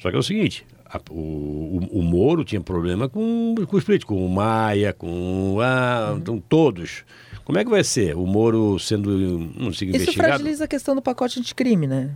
Só 0.00 0.10
que 0.10 0.16
é 0.16 0.18
o 0.18 0.22
seguinte, 0.22 0.64
a, 0.88 1.00
o, 1.10 1.78
o, 1.92 1.98
o, 1.98 2.02
Moro 2.02 2.44
tinha 2.44 2.60
problema 2.60 3.08
com, 3.08 3.54
com 3.68 3.76
os 3.76 3.84
políticos, 3.84 4.16
com 4.16 4.24
o 4.24 4.28
Maia, 4.28 4.92
com 4.92 5.58
ah, 5.60 6.10
uhum. 6.10 6.18
então, 6.18 6.38
todos. 6.48 7.04
Como 7.44 7.58
é 7.58 7.64
que 7.64 7.70
vai 7.70 7.84
ser? 7.84 8.16
O 8.16 8.26
Moro 8.26 8.78
sendo 8.78 9.10
não 9.56 9.72
sei, 9.72 9.88
Isso 9.88 9.96
investigado? 9.96 10.28
fragiliza 10.30 10.64
a 10.64 10.68
questão 10.68 10.94
do 10.94 11.02
pacote 11.02 11.38
anticrime, 11.38 11.86
né? 11.86 12.10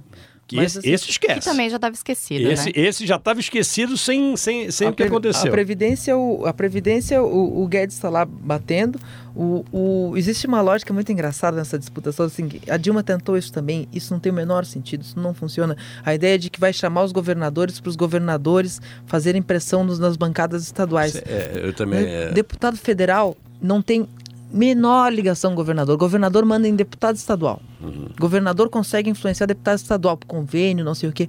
Que 0.51 0.57
Mas, 0.57 0.73
esse, 0.73 0.79
assim, 0.81 0.91
esse 0.91 1.11
esquece. 1.11 1.39
Que 1.39 1.45
também 1.45 1.71
já 1.71 1.77
estava 1.77 1.95
esquecido, 1.95 2.51
esse, 2.51 2.67
né? 2.67 2.73
esse 2.75 3.07
já 3.07 3.15
estava 3.15 3.39
esquecido 3.39 3.97
sem, 3.97 4.37
sem, 4.37 4.69
sem 4.69 4.89
a 4.89 4.91
o 4.91 4.93
que 4.93 5.05
aconteceu. 5.05 5.47
A 5.47 5.51
Previdência, 5.53 6.17
o, 6.19 6.45
a 6.45 6.53
Previdência 6.53 7.23
o, 7.23 7.63
o 7.63 7.69
Guedes 7.69 7.95
está 7.95 8.11
lá 8.11 8.25
batendo. 8.25 8.99
O, 9.33 9.65
o- 9.71 10.17
existe 10.17 10.49
uma 10.49 10.61
lógica 10.61 10.93
muito 10.93 11.13
engraçada 11.13 11.57
nessa 11.57 11.79
disputa. 11.79 12.11
Só 12.11 12.25
assim, 12.25 12.49
a 12.69 12.77
Dilma 12.77 13.01
tentou 13.05 13.37
isso 13.39 13.53
também. 13.53 13.87
Isso 13.93 14.13
não 14.13 14.19
tem 14.19 14.33
o 14.33 14.35
menor 14.35 14.65
sentido, 14.65 15.03
isso 15.03 15.21
não 15.21 15.33
funciona. 15.33 15.77
A 16.05 16.13
ideia 16.17 16.37
de 16.37 16.51
que 16.51 16.59
vai 16.59 16.73
chamar 16.73 17.05
os 17.05 17.13
governadores 17.13 17.79
para 17.79 17.89
os 17.91 17.95
governadores 17.95 18.81
fazerem 19.07 19.41
pressão 19.41 19.85
nos- 19.85 20.01
nas 20.01 20.17
bancadas 20.17 20.65
estaduais. 20.65 21.15
É, 21.15 21.61
eu 21.63 21.73
também. 21.73 22.05
é, 22.05 22.33
Deputado 22.33 22.77
federal 22.77 23.37
não 23.63 23.81
tem 23.81 24.09
menor 24.53 25.13
ligação 25.13 25.55
governador. 25.55 25.97
Governador 25.97 26.45
manda 26.45 26.67
em 26.67 26.75
deputado 26.75 27.17
estadual. 27.17 27.61
Uhum. 27.81 28.09
Governador 28.19 28.69
consegue 28.69 29.09
influenciar 29.09 29.47
deputado 29.47 29.79
estadual 29.79 30.17
por 30.17 30.27
convênio, 30.27 30.85
não 30.85 30.95
sei 30.95 31.09
o 31.09 31.13
quê. 31.13 31.29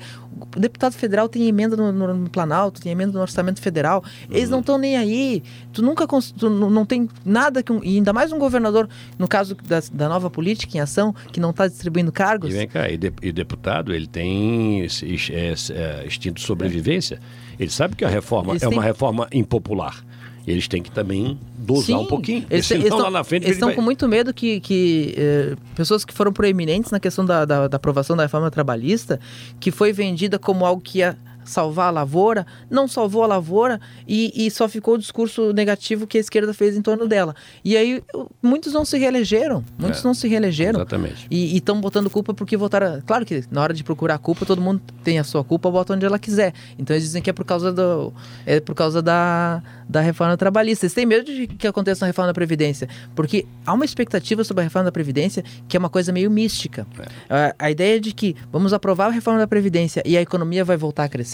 O 0.56 0.60
deputado 0.60 0.94
federal 0.94 1.30
tem 1.30 1.48
emenda 1.48 1.78
no, 1.78 1.92
no- 1.92 2.14
no 2.14 2.30
Planalto, 2.30 2.82
tem 2.82 2.92
emenda 2.92 3.14
no 3.14 3.22
orçamento 3.22 3.62
federal. 3.62 4.04
Eles 4.30 4.46
Uhum. 4.46 4.52
não 4.52 4.60
estão 4.60 4.78
nem 4.78 4.98
aí. 4.98 5.44
Tu 5.72 5.82
nunca 5.82 6.06
tu 6.08 6.50
não 6.50 6.86
tem 6.86 7.08
nada 7.24 7.62
que 7.64 7.72
um, 7.72 7.82
e 7.84 7.96
ainda 7.98 8.12
mais 8.12 8.32
um 8.32 8.40
governador, 8.40 8.90
no 9.18 9.28
caso 9.28 9.56
da, 9.56 9.82
da 9.94 10.10
nova 10.10 10.30
política 10.30 10.78
em 10.78 10.82
ação, 10.82 11.14
que 11.32 11.40
não 11.40 11.52
está 11.52 11.68
distribuindo 11.68 12.12
cargos. 12.12 12.50
E 12.50 12.54
vem 12.58 12.68
cá, 12.68 12.90
e, 12.90 12.98
de- 12.98 13.14
e 13.22 13.32
deputado, 13.32 13.94
ele 13.94 14.08
tem 14.08 14.80
esse- 14.82 15.06
esse- 15.06 15.32
esse, 15.34 15.74
é, 15.74 16.04
instinto 16.06 16.36
de 16.42 16.46
sobrevivência. 16.48 17.20
Ele 17.60 17.70
sabe 17.70 17.96
que 17.96 18.04
a 18.04 18.10
reforma 18.10 18.54
Eles 18.54 18.64
é 18.64 18.68
têm- 18.68 18.78
uma 18.78 18.84
reforma 18.84 19.28
impopular. 19.32 20.04
Eles 20.48 20.68
têm 20.68 20.82
que 20.82 20.90
também 20.92 21.38
dosar 21.58 22.00
um 22.00 22.06
pouquinho. 22.06 22.46
Eles 22.50 22.66
Senão, 22.66 22.84
estão, 22.84 23.00
lá 23.00 23.12
na 23.12 23.24
frente 23.24 23.44
eles 23.44 23.50
ele 23.50 23.56
estão 23.56 23.68
vai- 23.70 23.76
com 23.76 23.82
muito 23.82 24.08
medo 24.08 24.34
que, 24.34 24.60
que 24.60 25.14
eh, 25.18 25.56
pessoas 25.76 26.04
que 26.04 26.14
foram 26.14 26.34
proeminentes 26.34 26.92
na 26.92 27.00
questão 27.00 27.24
da, 27.26 27.46
da, 27.46 27.68
da 27.68 27.78
aprovação 27.78 28.16
da 28.18 28.24
reforma 28.24 28.50
trabalhista, 28.50 29.20
que 29.60 29.70
foi 29.72 29.94
vendida 29.94 30.40
como 30.40 30.66
algo 30.66 30.82
que 30.82 31.00
ia 31.00 31.16
salvar 31.44 31.88
a 31.88 31.92
lavoura, 31.92 32.46
não 32.70 32.88
salvou 32.88 33.24
a 33.24 33.28
lavoura 33.28 33.80
e, 34.08 34.32
e 34.36 34.52
só 34.52 34.68
ficou 34.68 34.96
o 34.96 34.98
discurso 34.98 35.54
negativo 35.54 36.08
que 36.08 36.18
a 36.18 36.22
esquerda 36.22 36.54
fez 36.54 36.76
em 36.76 36.82
torno 36.82 37.08
dela. 37.08 37.36
E 37.64 37.76
aí 37.76 38.04
muitos 38.42 38.74
não 38.74 38.86
se 38.86 38.98
reelegeram, 38.98 39.64
muitos 39.78 40.02
É, 40.02 40.04
não 40.04 40.14
se 40.14 40.28
reelegeram. 40.28 40.80
Exatamente. 40.80 41.28
E 41.30 41.56
estão 41.58 41.80
botando 41.80 42.10
culpa 42.10 42.34
porque 42.34 42.58
votaram. 42.58 43.02
Claro 43.06 43.26
que 43.26 43.44
na 43.50 43.62
hora 43.62 43.74
de 43.74 43.84
procurar 43.84 44.16
a 44.16 44.18
culpa, 44.18 44.46
todo 44.46 44.62
mundo 44.62 44.82
tem 45.04 45.20
a 45.20 45.24
sua 45.24 45.44
culpa, 45.44 45.70
bota 45.70 45.94
onde 45.94 46.06
ela 46.06 46.20
quiser. 46.20 46.54
Então 46.78 46.96
eles 46.96 47.04
dizem 47.06 47.22
que 47.22 47.30
é 47.30 47.34
por 47.34 47.46
causa 47.46 47.72
do. 47.72 48.14
É 48.46 48.60
por 48.60 48.76
causa 48.76 49.02
da, 49.02 49.64
da 49.88 50.02
reforma 50.02 50.36
trabalhista. 50.38 50.86
Eles 50.86 50.94
têm 50.94 51.06
medo 51.06 51.26
de 51.26 51.48
que 51.48 51.68
aconteça 51.68 52.04
uma 52.06 52.08
reforma 52.08 52.28
da 52.28 52.34
Previdência. 52.34 52.88
Porque 53.16 53.46
há 53.66 53.74
uma 53.74 53.86
expectativa 53.86 54.44
sobre 54.44 54.62
a 54.62 54.64
reforma 54.66 54.86
da 54.86 54.92
Previdência 54.92 55.44
que 55.68 55.78
é 55.78 55.80
uma 55.80 55.90
coisa 55.90 56.12
meio 56.12 56.30
mística. 56.30 56.86
A, 57.30 57.66
a 57.68 57.72
ideia 57.72 58.00
de 58.00 58.14
que 58.14 58.36
vamos 58.52 58.74
aprovar 58.74 59.08
a 59.08 59.12
reforma 59.12 59.40
da 59.40 59.48
Previdência 59.48 60.04
e 60.06 60.18
a 60.18 60.22
economia 60.22 60.66
vai 60.66 60.78
voltar 60.78 61.06
a 61.06 61.10
crescer, 61.10 61.31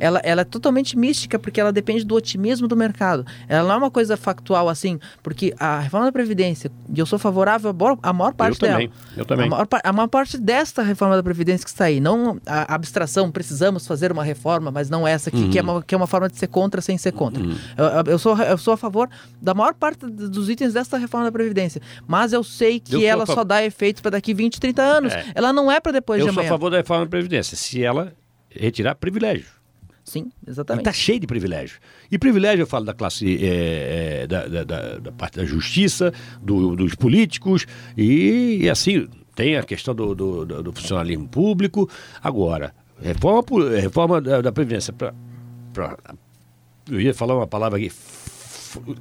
ela, 0.00 0.20
ela 0.24 0.42
é 0.42 0.44
totalmente 0.44 0.96
mística 0.98 1.38
porque 1.38 1.60
ela 1.60 1.72
depende 1.72 2.04
do 2.04 2.14
otimismo 2.14 2.66
do 2.68 2.76
mercado. 2.76 3.24
Ela 3.48 3.66
não 3.68 3.74
é 3.74 3.78
uma 3.78 3.90
coisa 3.90 4.16
factual 4.16 4.68
assim, 4.68 4.98
porque 5.22 5.54
a 5.58 5.80
reforma 5.80 6.06
da 6.06 6.12
Previdência, 6.12 6.70
e 6.94 6.98
eu 6.98 7.06
sou 7.06 7.18
favorável 7.18 7.74
a 8.02 8.12
maior, 8.12 8.34
parte 8.34 8.54
eu 8.62 8.68
dela. 8.68 8.72
também. 8.74 8.90
Eu 9.16 9.24
também. 9.24 9.46
A 9.46 9.50
maior, 9.50 9.66
a 9.84 9.92
maior 9.92 10.08
parte 10.08 10.36
desta 10.38 10.82
reforma 10.82 11.16
da 11.16 11.22
Previdência 11.22 11.64
que 11.64 11.70
está 11.70 11.84
aí, 11.84 12.00
não 12.00 12.38
a 12.46 12.74
abstração, 12.74 13.30
precisamos 13.30 13.86
fazer 13.86 14.10
uma 14.12 14.24
reforma, 14.24 14.70
mas 14.70 14.88
não 14.90 15.06
essa 15.06 15.28
aqui, 15.30 15.38
Uhum. 15.38 15.50
que, 15.50 15.58
é 15.58 15.62
uma, 15.62 15.82
que 15.82 15.94
é 15.94 15.96
uma 15.98 16.06
forma 16.06 16.28
de 16.28 16.36
ser 16.38 16.46
contra 16.48 16.80
sem 16.80 16.98
ser 16.98 17.12
contra. 17.12 17.42
Eu, 17.76 17.84
eu- 17.84 18.04
eu 18.12 18.18
sou, 18.18 18.36
eu 18.38 18.58
sou 18.58 18.74
a 18.74 18.76
favor 18.76 19.08
da 19.40 19.54
maior 19.54 19.74
parte 19.74 20.06
dos 20.06 20.48
itens 20.48 20.72
desta 20.74 20.96
reforma 20.98 21.26
da 21.26 21.32
Previdência, 21.32 21.80
mas 22.06 22.32
eu 22.32 22.42
sei 22.42 22.80
que 22.80 22.94
Eu 22.96 23.02
ela 23.08 23.26
só 23.26 23.44
dá 23.44 23.64
efeitos 23.64 24.00
para 24.00 24.12
daqui 24.12 24.34
20, 24.34 24.60
30 24.60 24.82
anos. 24.82 25.12
É. 25.12 25.24
Ela 25.34 25.52
não 25.52 25.70
é 25.70 25.80
para 25.80 25.92
depois 25.92 26.20
Eu 26.20 26.26
de 26.28 26.32
sou 26.32 26.40
a 26.40 26.42
amanhã. 26.42 26.48
favor 26.54 26.70
da 26.70 26.76
reforma 26.78 27.04
da 27.04 27.10
Previdência, 27.10 27.56
se 27.56 27.82
ela 27.82 28.12
retirar 28.50 28.94
privilégio. 28.94 29.46
Sim, 30.04 30.30
exatamente. 30.46 30.80
está 30.88 30.92
cheio 30.92 31.20
de 31.20 31.26
privilégio. 31.26 31.78
E 32.10 32.18
privilégio 32.18 32.62
eu 32.62 32.66
falo 32.66 32.86
da 32.86 32.94
classe, 32.94 33.44
é, 33.44 34.22
é, 34.22 34.26
da, 34.26 34.46
da- 34.46 34.64
da- 34.64 34.98
da 34.98 35.12
parte 35.12 35.36
da 35.36 35.44
justiça, 35.44 36.12
do- 36.40 36.74
dos 36.74 36.94
políticos, 36.94 37.66
e, 37.94 38.58
e 38.62 38.70
assim, 38.70 39.06
tem 39.34 39.56
a 39.58 39.62
questão 39.62 39.94
do, 39.94 40.14
do- 40.14 40.46
do- 40.46 40.72
funcionalismo 40.72 41.28
público. 41.28 41.88
Agora, 42.22 42.74
reforma, 43.02 43.42
reforma 43.78 44.20
da, 44.20 44.40
da 44.40 44.50
Previdência 44.50 44.94
para. 44.94 45.14
Eu 46.90 47.00
ia 47.00 47.12
falar 47.12 47.36
uma 47.36 47.46
palavra 47.46 47.78
aqui. 47.78 47.92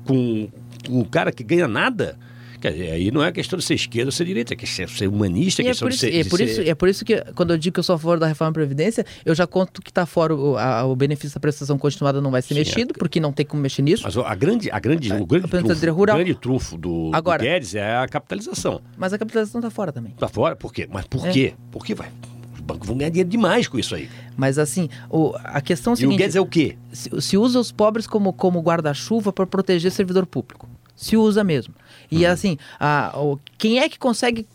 Com, 0.05 0.49
com 0.85 0.99
um 0.99 1.03
cara 1.05 1.31
que 1.31 1.43
ganha 1.43 1.67
nada. 1.69 2.17
Aí 2.63 3.11
não 3.11 3.23
é 3.23 3.31
questão 3.31 3.57
de 3.59 3.63
ser 3.65 3.75
esquerda 3.75 4.07
ou 4.07 4.11
ser 4.11 4.25
direita, 4.25 4.53
é 4.53 4.57
questão 4.57 4.85
de 4.85 4.91
ser 4.91 5.07
humanista, 5.07 5.61
é 5.61 5.65
E 5.65 5.67
é 5.67 5.71
questão 5.71 5.87
de 5.89 5.95
isso, 5.95 6.05
ser. 6.05 6.15
é, 6.15 6.23
de 6.23 6.29
por 6.29 6.37
ser- 6.37 6.43
isso, 6.45 6.61
é 6.61 6.75
por 6.75 6.89
isso 6.89 7.05
que 7.05 7.21
quando 7.35 7.51
eu 7.51 7.57
digo 7.57 7.73
que 7.75 7.79
eu 7.79 7.83
sou 7.83 7.95
a 7.95 7.99
favor 7.99 8.19
da 8.19 8.27
reforma 8.27 8.51
da 8.51 8.55
Previdência, 8.55 9.05
eu 9.25 9.35
já 9.35 9.45
conto 9.45 9.81
que 9.81 9.91
está 9.91 10.05
fora 10.05 10.33
o, 10.35 10.57
a- 10.57 10.85
o 10.85 10.95
benefício 10.95 11.35
da 11.35 11.39
prestação 11.39 11.77
continuada 11.77 12.19
não 12.21 12.31
vai 12.31 12.41
ser 12.41 12.53
Sim, 12.53 12.59
mexido, 12.61 12.93
porque 12.93 13.19
não 13.19 13.31
tem 13.31 13.45
como 13.45 13.61
mexer 13.61 13.81
nisso. 13.81 14.03
Mas 14.03 14.17
a 14.17 14.35
grande, 14.35 14.69
a 14.71 14.79
grande, 14.79 15.11
o 15.13 15.25
grande 15.25 15.47
trunfo, 15.47 15.91
rural. 15.91 16.15
grande 16.17 16.35
trunfo 16.35 16.77
do, 16.77 17.11
Agora- 17.13 17.39
do 17.39 17.45
Guedes 17.45 17.75
é 17.75 17.95
a 17.97 18.07
capitalização. 18.07 18.81
Mas 18.97 19.13
a 19.13 19.17
capitalização 19.17 19.59
está 19.59 19.69
fora 19.69 19.91
também. 19.91 20.13
Tá 20.17 20.27
fora? 20.27 20.55
Por 20.55 20.73
quê? 20.73 20.87
Mas 20.91 21.05
por 21.05 21.25
É. 21.27 21.31
quê? 21.31 21.53
Por 21.71 21.85
que 21.85 21.93
vai? 21.93 22.09
Os 22.55 22.61
bancos 22.61 22.87
vão 22.87 22.97
ganhar 22.97 23.09
dinheiro 23.09 23.29
demais 23.29 23.67
com 23.67 23.77
isso 23.79 23.93
aí. 23.95 24.09
Mas 24.35 24.57
assim, 24.57 24.89
o- 25.09 25.33
a 25.43 25.61
questão 25.61 25.93
é 25.93 25.95
o 25.95 25.95
E 25.95 25.97
o 25.97 25.99
seguinte: 25.99 26.17
Guedes 26.19 26.35
é 26.35 26.41
o 26.41 26.45
quê? 26.45 26.75
se, 26.91 27.09
se 27.21 27.37
usa 27.37 27.59
os 27.59 27.71
pobres 27.71 28.07
como, 28.07 28.33
como 28.33 28.59
guarda-chuva 28.61 29.31
para 29.31 29.45
proteger 29.47 29.91
servidor 29.91 30.25
público. 30.25 30.67
Se 30.95 31.15
usa 31.15 31.43
mesmo. 31.43 31.75
E 32.09 32.25
Uhum. 32.25 32.31
assim, 32.31 32.57
a, 32.79 33.13
o- 33.17 33.39
quem 33.57 33.79
é 33.79 33.89
que 33.89 33.97
consegue 33.99 34.47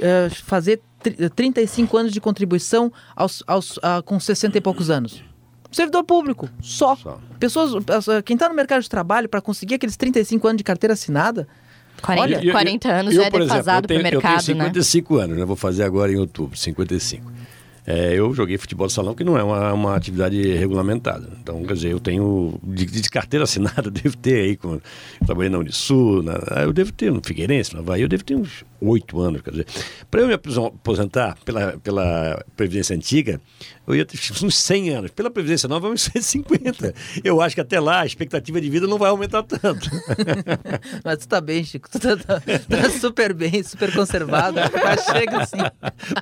eh, 0.00 0.28
fazer 0.30 0.80
tri- 1.02 1.28
35 1.30 1.96
anos 1.96 2.12
de 2.12 2.20
contribuição 2.20 2.92
aos, 3.16 3.42
aos, 3.46 3.78
a- 3.82 4.00
com 4.02 4.18
60 4.20 4.56
e 4.58 4.60
poucos 4.60 4.90
anos? 4.90 5.22
Servidor 5.70 6.02
público, 6.04 6.48
só. 6.62 6.96
Só. 6.96 7.20
Pessoas, 7.38 7.72
as- 7.90 8.22
quem 8.24 8.34
está 8.34 8.48
no 8.48 8.54
mercado 8.54 8.80
de 8.82 8.88
trabalho 8.88 9.28
para 9.28 9.40
conseguir 9.40 9.74
aqueles 9.74 9.96
35 9.96 10.46
anos 10.48 10.58
de 10.58 10.64
carteira 10.64 10.94
assinada, 10.94 11.46
40, 12.00 12.42
E- 12.42 12.48
e- 12.48 12.52
40 12.52 12.88
anos 12.90 13.14
eu, 13.14 13.20
já 13.22 13.26
é 13.26 13.30
defasado 13.30 13.84
eu 13.84 13.88
tenho, 13.88 14.00
para 14.00 14.06
o 14.08 14.08
Eu 14.08 14.22
mercado, 14.22 14.44
tenho 14.46 14.56
né? 14.58 14.64
55 14.64 15.16
anos, 15.16 15.36
né? 15.36 15.44
Vou 15.44 15.56
fazer 15.56 15.82
agora 15.82 16.10
em 16.12 16.16
outubro, 16.16 16.56
55. 16.56 17.30
É, 17.90 18.12
eu 18.12 18.34
joguei 18.34 18.58
futebol 18.58 18.86
de 18.86 18.92
salão, 18.92 19.14
que 19.14 19.24
não 19.24 19.38
é 19.38 19.42
uma, 19.42 19.72
uma 19.72 19.96
atividade 19.96 20.38
regulamentada. 20.52 21.26
Então, 21.40 21.64
quer 21.64 21.72
dizer, 21.72 21.90
eu 21.90 21.98
tenho. 21.98 22.60
De, 22.62 22.84
de 22.84 23.08
carteira 23.08 23.44
assinada, 23.44 23.90
devo 23.90 24.14
ter 24.14 24.40
aí. 24.40 24.56
Com, 24.58 24.78
trabalhei 25.24 25.48
na 25.48 25.56
Unisul, 25.56 26.22
na, 26.22 26.34
ah, 26.48 26.62
eu 26.64 26.72
devo 26.74 26.92
ter 26.92 27.10
no 27.10 27.22
Figueirense, 27.24 27.74
na 27.74 27.80
Bahia, 27.80 28.04
eu 28.04 28.08
devo 28.08 28.22
ter 28.22 28.34
uns 28.34 28.62
oito 28.78 29.18
anos. 29.18 29.40
Quer 29.40 29.52
dizer, 29.52 29.66
para 30.10 30.20
eu 30.20 30.28
me 30.28 30.34
aposentar 30.34 31.38
pela, 31.46 31.78
pela 31.78 32.44
Previdência 32.54 32.94
Antiga, 32.94 33.40
eu 33.88 33.96
ia 33.96 34.04
ter 34.04 34.18
uns 34.42 34.56
100 34.56 34.90
anos. 34.90 35.10
Pela 35.10 35.30
Previdência 35.30 35.68
Nova, 35.68 35.88
uns 35.88 36.02
150. 36.02 36.94
Eu 37.24 37.40
acho 37.40 37.54
que 37.54 37.60
até 37.60 37.80
lá 37.80 38.00
a 38.00 38.06
expectativa 38.06 38.60
de 38.60 38.68
vida 38.70 38.86
não 38.86 38.98
vai 38.98 39.10
aumentar 39.10 39.42
tanto. 39.42 39.88
mas 41.04 41.18
tu 41.18 41.28
tá 41.28 41.40
bem, 41.40 41.64
Chico. 41.64 41.88
Tu 41.90 41.98
tá, 41.98 42.16
tá- 42.16 42.40
tá 42.40 42.90
super 43.00 43.32
bem, 43.32 43.62
super 43.62 43.92
conservado. 43.92 44.58
Mas 44.82 45.04
chega 45.04 45.42
assim. 45.42 45.58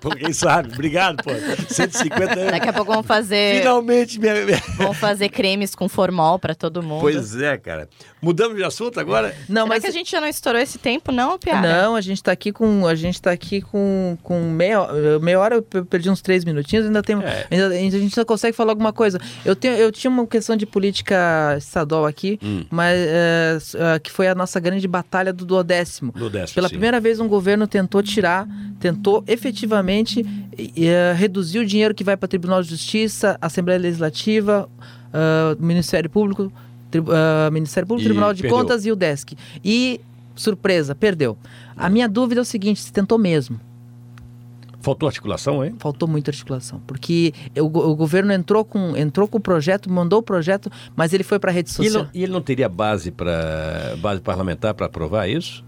Pô, 0.00 0.11
quem 0.11 0.33
sabe? 0.33 0.72
Obrigado, 0.72 1.22
pô. 1.22 1.31
150 1.68 2.33
anos. 2.38 2.50
Daqui 2.52 2.68
a 2.68 2.72
pouco 2.72 2.92
vamos 2.92 3.07
fazer, 3.07 3.59
Finalmente, 3.59 4.18
minha, 4.20 4.35
vamos 4.76 4.96
fazer 4.96 5.29
cremes 5.29 5.74
com 5.74 5.88
formol 5.88 6.38
para 6.38 6.55
todo 6.55 6.83
mundo. 6.83 7.00
Pois 7.00 7.35
é, 7.40 7.57
cara. 7.57 7.88
Mudamos 8.20 8.57
de 8.57 8.64
assunto 8.64 8.98
agora? 8.98 9.35
Não, 9.48 9.62
Será 9.62 9.66
mas 9.66 9.83
que 9.83 9.88
a 9.88 9.92
gente 9.92 10.11
já 10.11 10.20
não 10.20 10.29
estourou 10.29 10.61
esse 10.61 10.79
tempo, 10.79 11.12
não, 11.12 11.38
Piara? 11.38 11.83
Não, 11.83 11.94
a 11.96 12.00
gente 12.00 12.22
tá 12.22 12.33
aqui 12.33 12.52
com. 12.52 12.87
A 12.87 12.94
gente 12.94 13.20
tá 13.20 13.31
aqui 13.31 13.61
com, 13.61 14.16
com 14.22 14.40
meia, 14.50 14.81
hora- 14.83 15.18
meia 15.20 15.40
hora, 15.40 15.55
eu 15.57 15.62
pe- 15.62 15.85
perdi 15.85 16.11
uns 16.11 16.20
três 16.22 16.44
minutinhos, 16.44 16.87
ainda 16.87 17.02
tem. 17.02 17.16
É. 17.22 17.46
Ainda, 17.64 17.96
a 17.96 17.98
gente 18.00 18.18
ainda 18.18 18.24
consegue 18.24 18.56
falar 18.56 18.72
alguma 18.72 18.92
coisa. 18.92 19.18
Eu, 19.44 19.54
tenho, 19.56 19.74
eu 19.74 19.90
tinha 19.92 20.10
uma 20.10 20.26
questão 20.26 20.56
de 20.56 20.66
política 20.66 21.54
estadual 21.58 22.06
aqui, 22.06 22.38
Hum. 22.42 22.64
mas 22.70 22.96
é, 22.98 23.52
s- 23.56 23.76
é, 23.76 23.98
que 23.98 24.10
foi 24.10 24.28
a 24.28 24.34
nossa 24.34 24.58
grande 24.60 24.86
batalha 24.86 25.32
do 25.32 25.44
duodécimo. 25.44 26.12
Pela 26.54 26.68
sim. 26.68 26.74
primeira 26.74 27.00
vez 27.00 27.20
um 27.20 27.28
governo 27.28 27.66
tentou 27.66 28.02
tirar, 28.02 28.46
tentou 28.80 29.24
efetivamente 29.26 30.24
e, 30.56 30.86
é, 30.86 31.12
reduzir 31.16 31.58
o 31.58 31.66
dinheiro 31.66 31.94
que 31.94 32.04
vai 32.04 32.16
para 32.16 32.28
Tribunal 32.28 32.62
de 32.62 32.68
Justiça, 32.70 33.36
Assembleia 33.40 33.78
Legislativa, 33.80 34.68
ah, 35.12 35.56
Ministério 35.58 36.08
Público, 36.10 36.52
tri- 36.90 37.02
ah, 37.08 37.50
Ministério 37.50 37.86
Público, 37.86 38.04
E 38.06 38.08
Tribunal 38.10 38.32
de 38.34 38.42
perdeu. 38.42 38.58
Contas 38.58 38.84
e 38.86 38.92
o 38.92 38.96
DESC. 38.96 39.36
E, 39.64 40.00
surpresa, 40.34 40.94
perdeu. 40.94 41.36
A 41.76 41.88
minha 41.88 42.08
dúvida 42.08 42.40
é 42.40 42.42
o 42.42 42.44
seguinte, 42.44 42.80
se 42.80 42.92
tentou 42.92 43.18
mesmo. 43.18 43.58
Faltou 44.87 45.09
articulação, 45.09 45.64
hein? 45.64 45.75
Faltou 45.81 46.09
muita 46.09 46.31
articulação, 46.31 46.81
porque 46.87 47.33
o, 47.59 47.64
o 47.64 47.96
governo 47.96 48.33
entrou 48.33 48.64
com, 48.64 48.96
entrou 48.96 49.27
com 49.27 49.38
o 49.38 49.40
projeto, 49.40 49.90
mandou 49.90 50.20
o 50.20 50.22
projeto, 50.22 50.70
mas 50.94 51.12
ele 51.12 51.25
foi 51.25 51.40
para 51.40 51.51
a 51.51 51.55
rede 51.55 51.68
E 51.70 51.81
ele, 51.83 51.88
social. 51.88 52.05
não, 52.05 52.11
e 52.14 52.22
ele 52.22 52.33
não 52.33 52.40
teria 52.40 52.68
base, 52.68 53.11
pra, 53.11 53.96
base 53.99 54.20
parlamentar 54.20 54.75
para 54.75 54.87
aprovar 54.87 55.29
isso? 55.29 55.64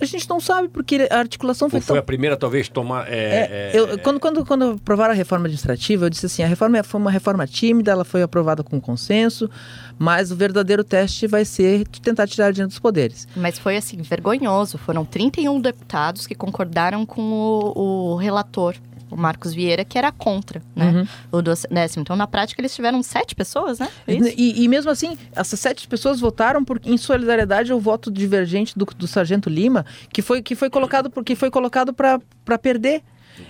A 0.00 0.04
gente 0.04 0.28
não 0.28 0.40
sabe, 0.40 0.68
porque 0.68 1.08
a 1.10 1.18
articulação 1.18 1.68
foi 1.68 1.78
Ou 1.78 1.82
foi 1.82 1.94
tão 1.94 2.00
a 2.00 2.02
primeira, 2.02 2.36
talvez, 2.36 2.68
tomar. 2.68 3.06
É, 3.08 3.14
É, 3.14 3.70
é, 3.74 3.78
eu, 3.78 3.98
quando, 3.98 4.20
quando, 4.20 4.44
quando 4.44 4.70
aprovaram 4.72 5.12
a 5.12 5.16
reforma 5.16 5.44
administrativa, 5.44 6.06
eu 6.06 6.10
disse 6.10 6.26
assim, 6.26 6.42
a 6.42 6.46
reforma 6.46 6.82
foi 6.82 7.00
uma 7.00 7.10
reforma 7.10 7.46
tímida, 7.46 7.90
ela 7.92 8.04
foi 8.04 8.22
aprovada 8.22 8.62
com 8.62 8.80
consenso, 8.80 9.50
mas 9.98 10.30
o 10.30 10.36
verdadeiro 10.36 10.82
teste 10.82 11.26
vai 11.26 11.44
ser 11.44 11.86
tentar 12.02 12.26
tirar 12.26 12.50
dinheiro 12.50 12.68
dos 12.68 12.78
poderes. 12.78 13.28
Mas 13.36 13.58
foi 13.58 13.76
assim, 13.76 13.98
vergonhoso. 14.02 14.78
Foram 14.78 15.04
31 15.04 15.60
deputados 15.60 16.26
que 16.26 16.34
concordaram 16.34 17.04
com 17.04 17.20
o, 17.22 18.12
o 18.12 18.16
relator. 18.16 18.74
O 19.10 19.16
Marcos 19.16 19.52
Vieira, 19.52 19.84
que 19.84 19.98
era 19.98 20.12
contra, 20.12 20.62
né? 20.74 21.06
Uhum. 21.32 21.38
O 21.38 21.42
décimo. 21.42 22.02
Então, 22.02 22.16
na 22.16 22.26
prática, 22.26 22.60
eles 22.60 22.74
tiveram 22.74 23.02
sete 23.02 23.34
pessoas, 23.34 23.78
né? 23.78 23.88
É 24.06 24.14
e, 24.14 24.64
e, 24.64 24.68
mesmo 24.68 24.90
assim, 24.90 25.16
essas 25.32 25.58
sete 25.58 25.86
pessoas 25.88 26.20
votaram 26.20 26.64
por, 26.64 26.80
em 26.84 26.96
solidariedade 26.96 27.72
ao 27.72 27.80
voto 27.80 28.10
divergente 28.10 28.78
do, 28.78 28.84
do 28.84 29.06
Sargento 29.06 29.48
Lima, 29.48 29.84
que 30.12 30.22
foi, 30.22 30.42
que 30.42 30.54
foi 30.54 30.70
colocado 30.70 31.10
porque 31.10 31.34
foi 31.34 31.50
colocado 31.50 31.92
para 31.92 32.58
perder. 32.58 33.02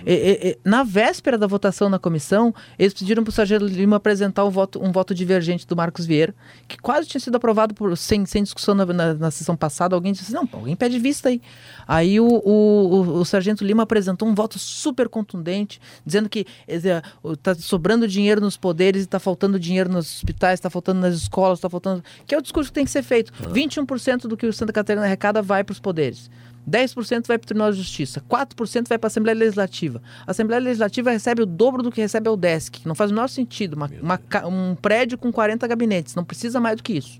E, 0.05 0.57
e, 0.65 0.69
na 0.69 0.83
véspera 0.83 1.37
da 1.37 1.47
votação 1.47 1.89
na 1.89 1.99
comissão, 1.99 2.53
eles 2.79 2.93
pediram 2.93 3.23
para 3.23 3.29
o 3.29 3.33
Sargento 3.33 3.65
Lima 3.65 3.97
apresentar 3.97 4.45
um 4.45 4.49
voto, 4.49 4.83
um 4.83 4.91
voto 4.91 5.13
divergente 5.13 5.67
do 5.67 5.75
Marcos 5.75 6.05
Vieira, 6.05 6.33
que 6.67 6.77
quase 6.77 7.07
tinha 7.07 7.21
sido 7.21 7.35
aprovado 7.35 7.73
por, 7.73 7.95
sem, 7.97 8.25
sem 8.25 8.41
discussão 8.41 8.73
na, 8.73 8.85
na, 8.85 9.13
na 9.13 9.31
sessão 9.31 9.55
passada. 9.55 9.95
Alguém 9.95 10.13
disse: 10.13 10.33
não, 10.33 10.47
alguém 10.51 10.75
pede 10.75 10.97
vista 10.97 11.29
aí. 11.29 11.41
Aí 11.87 12.19
o, 12.19 12.25
o, 12.27 12.51
o, 12.53 12.99
o 13.19 13.25
Sargento 13.25 13.63
Lima 13.63 13.83
apresentou 13.83 14.27
um 14.27 14.33
voto 14.33 14.57
super 14.57 15.07
contundente, 15.07 15.79
dizendo 16.05 16.29
que 16.29 16.45
está 16.67 17.53
sobrando 17.55 18.07
dinheiro 18.07 18.41
nos 18.41 18.57
poderes 18.57 19.01
está 19.11 19.19
faltando 19.19 19.59
dinheiro 19.59 19.91
nos 19.91 20.17
hospitais, 20.17 20.55
está 20.55 20.69
faltando 20.69 21.01
nas 21.01 21.15
escolas, 21.15 21.59
está 21.59 21.69
faltando. 21.69 22.03
Que 22.25 22.33
é 22.33 22.37
o 22.37 22.41
discurso 22.41 22.69
que 22.69 22.75
tem 22.75 22.85
que 22.85 22.91
ser 22.91 23.03
feito. 23.03 23.31
Ah. 23.39 23.49
21% 23.49 24.21
do 24.21 24.37
que 24.37 24.45
o 24.45 24.53
Santa 24.53 24.73
Catarina 24.73 25.05
arrecada 25.05 25.41
vai 25.41 25.63
para 25.63 25.73
os 25.73 25.79
poderes. 25.79 26.29
10% 26.69 27.27
vai 27.27 27.37
para 27.37 27.45
o 27.45 27.47
Tribunal 27.47 27.71
de 27.71 27.77
Justiça, 27.77 28.21
4% 28.29 28.87
vai 28.87 28.97
para 28.97 29.07
a 29.07 29.09
Assembleia 29.09 29.37
Legislativa. 29.37 30.01
A 30.25 30.31
Assembleia 30.31 30.61
Legislativa 30.61 31.11
recebe 31.11 31.41
o 31.41 31.45
dobro 31.45 31.83
do 31.83 31.91
que 31.91 32.01
recebe 32.01 32.29
a 32.29 32.31
UDESC, 32.31 32.81
que 32.81 32.87
não 32.87 32.95
faz 32.95 33.11
o 33.11 33.13
menor 33.13 33.27
sentido. 33.27 33.75
Uma, 33.75 33.89
uma, 34.01 34.19
um 34.47 34.75
prédio 34.75 35.17
com 35.17 35.31
40 35.31 35.67
gabinetes, 35.67 36.15
não 36.15 36.23
precisa 36.23 36.59
mais 36.59 36.77
do 36.77 36.83
que 36.83 36.93
isso. 36.93 37.19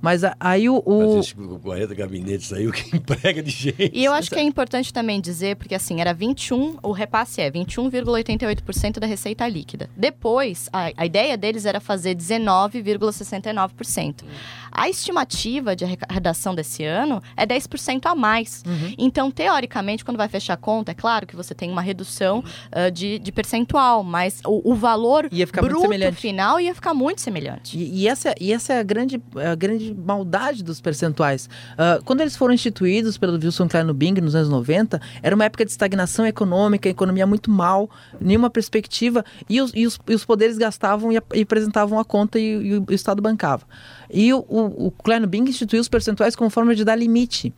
Mas 0.00 0.22
aí 0.38 0.68
o. 0.68 0.80
o... 0.84 1.16
Mas 1.16 1.26
esse 1.26 1.34
40 1.34 1.92
gabinetes 1.94 2.52
aí, 2.52 2.66
o 2.66 2.72
que 2.72 2.84
emprega 2.96 3.42
de 3.42 3.50
gente. 3.50 3.90
E 3.92 4.04
eu 4.04 4.12
acho 4.12 4.30
que 4.30 4.38
é 4.38 4.42
importante 4.42 4.92
também 4.92 5.20
dizer, 5.20 5.56
porque 5.56 5.74
assim, 5.74 6.00
era 6.00 6.14
21, 6.14 6.78
o 6.82 6.92
repasse 6.92 7.42
é 7.42 7.50
21,88% 7.50 8.98
da 8.98 9.06
receita 9.06 9.46
líquida. 9.46 9.90
Depois, 9.94 10.70
a, 10.72 10.90
a 10.96 11.04
ideia 11.04 11.36
deles 11.36 11.66
era 11.66 11.80
fazer 11.80 12.16
19,69%. 12.16 14.22
Hum. 14.22 14.26
A 14.70 14.88
estimativa 14.88 15.74
de 15.74 15.84
arrecadação 15.84 16.54
desse 16.54 16.84
ano 16.84 17.22
é 17.36 17.46
10% 17.46 18.06
a 18.06 18.14
mais. 18.14 18.62
Uhum. 18.66 18.94
Então, 18.98 19.30
teoricamente, 19.30 20.04
quando 20.04 20.16
vai 20.16 20.28
fechar 20.28 20.54
a 20.54 20.56
conta, 20.56 20.92
é 20.92 20.94
claro 20.94 21.26
que 21.26 21.36
você 21.36 21.54
tem 21.54 21.70
uma 21.70 21.82
redução 21.82 22.40
uh, 22.40 22.90
de, 22.90 23.18
de, 23.18 23.32
percentual, 23.32 24.02
mas 24.02 24.40
o, 24.44 24.72
o 24.72 24.74
valor 24.74 25.28
bruto 25.62 26.12
final 26.12 26.60
ia 26.60 26.74
ficar 26.74 26.94
muito 26.94 27.20
semelhante. 27.20 27.78
E, 27.78 28.02
e, 28.02 28.08
essa, 28.08 28.34
e 28.40 28.52
essa 28.52 28.74
é 28.74 28.80
a 28.80 28.82
grande, 28.82 29.22
a 29.36 29.54
grande 29.54 29.94
maldade 29.94 30.62
dos 30.62 30.80
percentuais. 30.80 31.48
Uh, 31.72 32.02
quando 32.04 32.20
eles 32.20 32.36
foram 32.36 32.54
instituídos 32.54 33.18
pelo 33.18 33.34
Wilson 33.34 33.68
Klein 33.68 33.92
Bing 33.92 34.20
nos 34.20 34.34
anos 34.34 34.48
90, 34.48 35.00
era 35.22 35.34
uma 35.34 35.44
época 35.44 35.64
de 35.64 35.70
estagnação 35.70 36.26
econômica, 36.26 36.88
a 36.88 36.90
economia 36.90 37.26
muito 37.26 37.50
mal, 37.50 37.90
nenhuma 38.20 38.50
perspectiva, 38.50 39.24
e 39.48 39.60
os, 39.60 39.72
e 39.74 39.86
os, 39.86 39.98
e 40.08 40.14
os 40.14 40.24
poderes 40.24 40.58
gastavam 40.58 41.12
e, 41.12 41.20
e 41.34 41.42
apresentavam 41.42 41.98
a 41.98 42.04
conta 42.04 42.38
e, 42.38 42.50
e 42.50 42.78
o 42.78 42.84
Estado 42.90 43.22
bancava. 43.22 43.64
E 44.12 44.32
o, 44.32 44.38
o, 44.48 44.88
o 44.88 45.26
Bing 45.26 45.48
instituiu 45.48 45.80
os 45.80 45.88
percentuais 45.88 46.34
como 46.34 46.50
forma 46.50 46.74
de 46.74 46.84
dar 46.84 46.96
limite. 46.96 47.54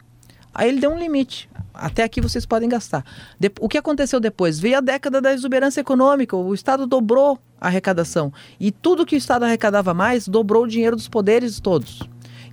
Aí 0.55 0.69
ele 0.69 0.81
deu 0.81 0.91
um 0.91 0.99
limite. 0.99 1.49
Até 1.73 2.03
aqui 2.03 2.21
vocês 2.21 2.45
podem 2.45 2.69
gastar. 2.69 3.05
De, 3.41 3.51
o 3.61 3.69
que 3.69 3.79
aconteceu 3.79 4.21
depois? 4.21 4.61
Veio 4.61 4.79
a 4.79 4.81
década 4.81 5.21
da 5.21 5.33
exuberância 5.33 5.81
econômica. 5.81 6.37
O 6.37 6.53
Estado 6.53 6.87
dobrou 6.87 7.39
a 7.61 7.69
arrecadação. 7.69 8.33
E 8.61 8.71
tudo 8.71 9.07
que 9.07 9.17
o 9.17 9.19
Estado 9.19 9.45
arrecadava 9.45 9.95
mais, 9.95 10.29
dobrou 10.29 10.65
o 10.65 10.69
dinheiro 10.69 10.95
dos 10.95 11.09
poderes 11.09 11.59
todos. 11.59 12.01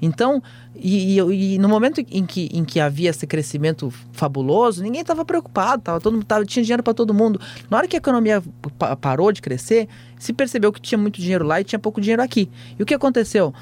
Então, 0.01 0.41
e, 0.75 1.19
e, 1.19 1.55
e, 1.55 1.57
no 1.59 1.67
momento 1.67 1.99
em 1.99 2.25
que, 2.25 2.49
em 2.53 2.63
que 2.63 2.79
havia 2.79 3.09
esse 3.09 3.27
crescimento 3.27 3.91
fabuloso, 4.13 4.81
ninguém 4.81 5.01
estava 5.01 5.25
preocupado, 5.25 5.81
tava, 5.81 5.99
todo, 5.99 6.23
tava, 6.23 6.45
tinha 6.45 6.63
dinheiro 6.63 6.81
para 6.81 6.93
todo 6.93 7.13
mundo. 7.13 7.39
Na 7.69 7.77
hora 7.77 7.87
que 7.87 7.97
a 7.97 7.99
economia 7.99 8.41
parou 9.01 9.31
de 9.33 9.41
crescer, 9.41 9.89
se 10.17 10.31
percebeu 10.31 10.71
que 10.71 10.79
tinha 10.79 10.97
muito 10.97 11.19
dinheiro 11.19 11.45
lá 11.45 11.59
e 11.59 11.65
tinha 11.65 11.79
pouco 11.79 11.99
dinheiro 11.99 12.21
aqui. 12.21 12.49
E 12.77 12.83
o 12.83 12.85
que 12.85 12.93
aconteceu? 12.93 13.53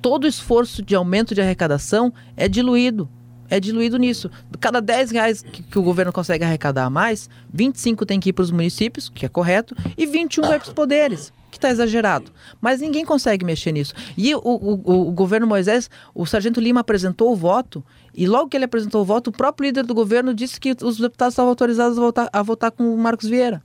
Todo 0.00 0.26
esforço 0.26 0.82
de 0.82 0.94
aumento 0.94 1.34
de 1.34 1.40
arrecadação 1.40 2.12
é 2.36 2.48
diluído. 2.48 3.08
É 3.48 3.58
diluído 3.58 3.98
nisso. 3.98 4.30
Cada 4.60 4.80
10 4.80 5.10
reais 5.10 5.42
que, 5.42 5.62
que 5.62 5.78
o 5.78 5.82
governo 5.82 6.12
consegue 6.12 6.44
arrecadar 6.44 6.84
a 6.84 6.90
mais, 6.90 7.28
25 7.52 8.06
tem 8.06 8.20
que 8.20 8.28
ir 8.28 8.32
para 8.32 8.44
os 8.44 8.52
municípios, 8.52 9.08
que 9.08 9.26
é 9.26 9.28
correto, 9.28 9.74
e 9.98 10.06
21 10.06 10.42
vai 10.42 10.60
para 10.60 10.68
os 10.68 10.72
poderes 10.72 11.32
que 11.50 11.58
está 11.58 11.68
exagerado. 11.68 12.30
Mas 12.60 12.80
ninguém 12.80 13.04
consegue 13.04 13.44
mexer 13.44 13.72
nisso. 13.72 13.92
E 14.16 14.32
o, 14.34 14.40
o, 14.40 15.08
o, 15.08 15.12
governo 15.12 15.48
Moisés, 15.48 15.90
o 16.14 16.24
Sargento 16.24 16.60
Lima 16.60 16.80
apresentou 16.80 17.32
o 17.32 17.36
voto, 17.36 17.84
e 18.14 18.24
logo 18.24 18.48
que 18.48 18.56
ele 18.56 18.66
apresentou 18.66 19.02
o 19.02 19.04
voto, 19.04 19.30
o 19.30 19.32
próprio 19.32 19.66
líder 19.66 19.84
do 19.84 19.94
governo 19.94 20.32
disse 20.32 20.60
que 20.60 20.76
os 20.82 20.98
deputados 20.98 21.32
estavam 21.32 21.50
autorizados 21.50 21.98
a 21.98 22.00
votar, 22.00 22.28
a 22.32 22.42
votar 22.42 22.70
com 22.70 22.94
o 22.94 22.96
Marcos 22.96 23.28
Vieira. 23.28 23.60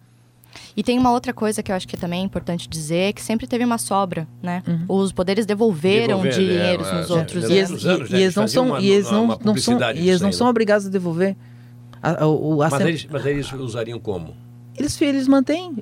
E 0.76 0.84
tem 0.84 1.00
uma 1.00 1.12
outra 1.12 1.34
coisa 1.34 1.64
que 1.64 1.72
eu 1.72 1.76
acho 1.76 1.88
que 1.88 1.98
também 1.98 2.22
é 2.22 2.24
importante 2.24 2.68
dizer, 2.68 3.14
que 3.14 3.22
sempre 3.22 3.48
teve 3.48 3.64
uma 3.64 3.78
sobra, 3.78 4.28
né? 4.42 4.64
Uhum. 4.68 4.86
Os 4.88 5.12
poderes 5.12 5.46
devolveram 5.46 6.22
Devolver, 6.22 6.34
dinheiros 6.34 6.88
é, 6.88 6.94
nos 6.94 7.10
é, 7.10 7.14
outros 7.14 7.50
é, 7.50 7.60
anos. 7.62 7.86
anos. 7.86 8.10
E, 8.10 8.16
eles 8.16 8.36
não 8.36 8.48
são, 8.48 8.80
e 8.80 8.90
eles 8.90 9.12
não, 9.12 9.40
não 9.44 9.58
são, 9.58 9.80
e 9.94 10.10
eles 10.10 10.22
não 10.22 10.32
são 10.32 10.48
obrigados 10.48 10.88
a 10.88 10.90
devolver. 10.90 11.36
A, 12.02 12.12
a, 12.12 12.24
a, 12.24 12.70
mas, 12.70 12.82
eles, 12.82 13.08
mas 13.10 13.26
eles 13.26 13.54
usariam 13.54 14.00
como? 14.00 14.36
Eles, 14.78 15.02
eles 15.02 15.28
mantêm. 15.28 15.74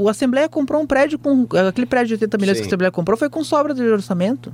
O 0.00 0.08
Assembleia 0.08 0.48
comprou 0.48 0.82
um 0.82 0.86
prédio 0.86 1.18
com. 1.18 1.46
Aquele 1.68 1.86
prédio 1.86 2.08
de 2.08 2.24
80 2.24 2.38
milhões 2.38 2.56
Sim. 2.58 2.62
que 2.62 2.66
a 2.66 2.70
Assembleia 2.70 2.90
comprou 2.90 3.16
foi 3.16 3.30
com 3.30 3.44
sobra 3.44 3.72
de 3.72 3.82
orçamento. 3.82 4.52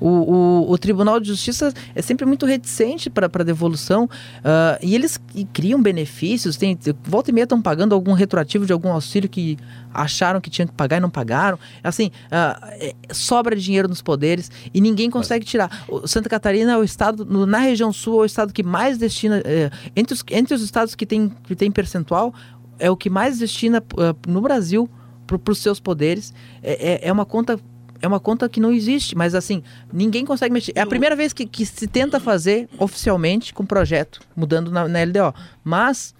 O, 0.00 0.08
o, 0.08 0.72
o, 0.72 0.78
Tribunal 0.78 1.20
de 1.20 1.28
Justiça 1.28 1.72
é 1.94 2.00
sempre 2.00 2.24
muito 2.24 2.46
reticente 2.46 3.10
para 3.10 3.44
devolução 3.44 4.04
uh, 4.04 4.78
e 4.82 4.94
eles 4.94 5.20
criam 5.52 5.80
benefícios. 5.80 6.56
Tem, 6.56 6.78
volta 7.04 7.30
e 7.30 7.34
meia 7.34 7.44
estão 7.44 7.60
pagando 7.60 7.94
algum 7.94 8.12
retroativo 8.12 8.64
de 8.64 8.72
algum 8.72 8.90
auxílio 8.90 9.28
que 9.28 9.58
acharam 9.92 10.40
que 10.40 10.48
tinham 10.48 10.66
que 10.66 10.74
pagar 10.74 10.96
e 10.96 11.00
não 11.00 11.10
pagaram. 11.10 11.58
Assim, 11.82 12.10
uh, 12.26 12.94
sobra 13.12 13.54
dinheiro 13.54 13.88
nos 13.88 14.00
poderes 14.00 14.50
e 14.72 14.80
ninguém 14.80 15.10
consegue 15.10 15.44
tirar. 15.44 15.84
O 15.88 16.06
Santa 16.06 16.28
Catarina 16.28 16.72
é 16.72 16.76
o 16.76 16.84
estado, 16.84 17.24
no, 17.24 17.44
na 17.44 17.58
região 17.58 17.92
sul, 17.92 18.20
é 18.20 18.22
o 18.22 18.24
estado 18.24 18.52
que 18.52 18.62
mais 18.62 18.96
destina. 18.96 19.42
É, 19.44 19.70
entre, 19.94 20.14
os, 20.14 20.24
entre 20.30 20.54
os 20.54 20.62
estados 20.62 20.94
que 20.94 21.04
tem, 21.04 21.30
que 21.44 21.54
tem 21.54 21.70
percentual, 21.70 22.34
é 22.78 22.90
o 22.90 22.96
que 22.96 23.10
mais 23.10 23.38
destina 23.38 23.82
uh, 23.94 24.30
no 24.30 24.40
Brasil 24.40 24.88
para 25.26 25.52
os 25.52 25.58
seus 25.58 25.78
poderes. 25.78 26.32
É, 26.62 26.92
é, 27.04 27.08
é 27.08 27.12
uma 27.12 27.24
conta 27.24 27.60
é 28.00 28.08
uma 28.08 28.20
conta 28.20 28.48
que 28.48 28.60
não 28.60 28.72
existe, 28.72 29.16
mas 29.16 29.34
assim, 29.34 29.62
ninguém 29.92 30.24
consegue 30.24 30.52
mexer. 30.52 30.72
É 30.74 30.80
a 30.80 30.86
primeira 30.86 31.14
vez 31.14 31.32
que, 31.32 31.46
que 31.46 31.64
se 31.66 31.86
tenta 31.86 32.18
fazer 32.18 32.68
oficialmente 32.78 33.52
com 33.52 33.64
projeto, 33.64 34.20
mudando 34.34 34.70
na, 34.70 34.88
na 34.88 35.02
LDO. 35.02 35.34
Mas 35.62 36.14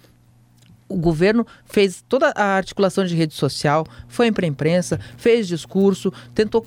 o 0.87 0.97
governo 0.97 1.47
fez 1.65 2.03
toda 2.07 2.33
a 2.35 2.55
articulação 2.55 3.05
de 3.05 3.15
rede 3.15 3.33
social, 3.33 3.85
foi 4.07 4.31
para 4.31 4.45
a 4.45 4.49
imprensa, 4.49 4.99
fez 5.17 5.47
discurso, 5.47 6.11
tentou, 6.35 6.61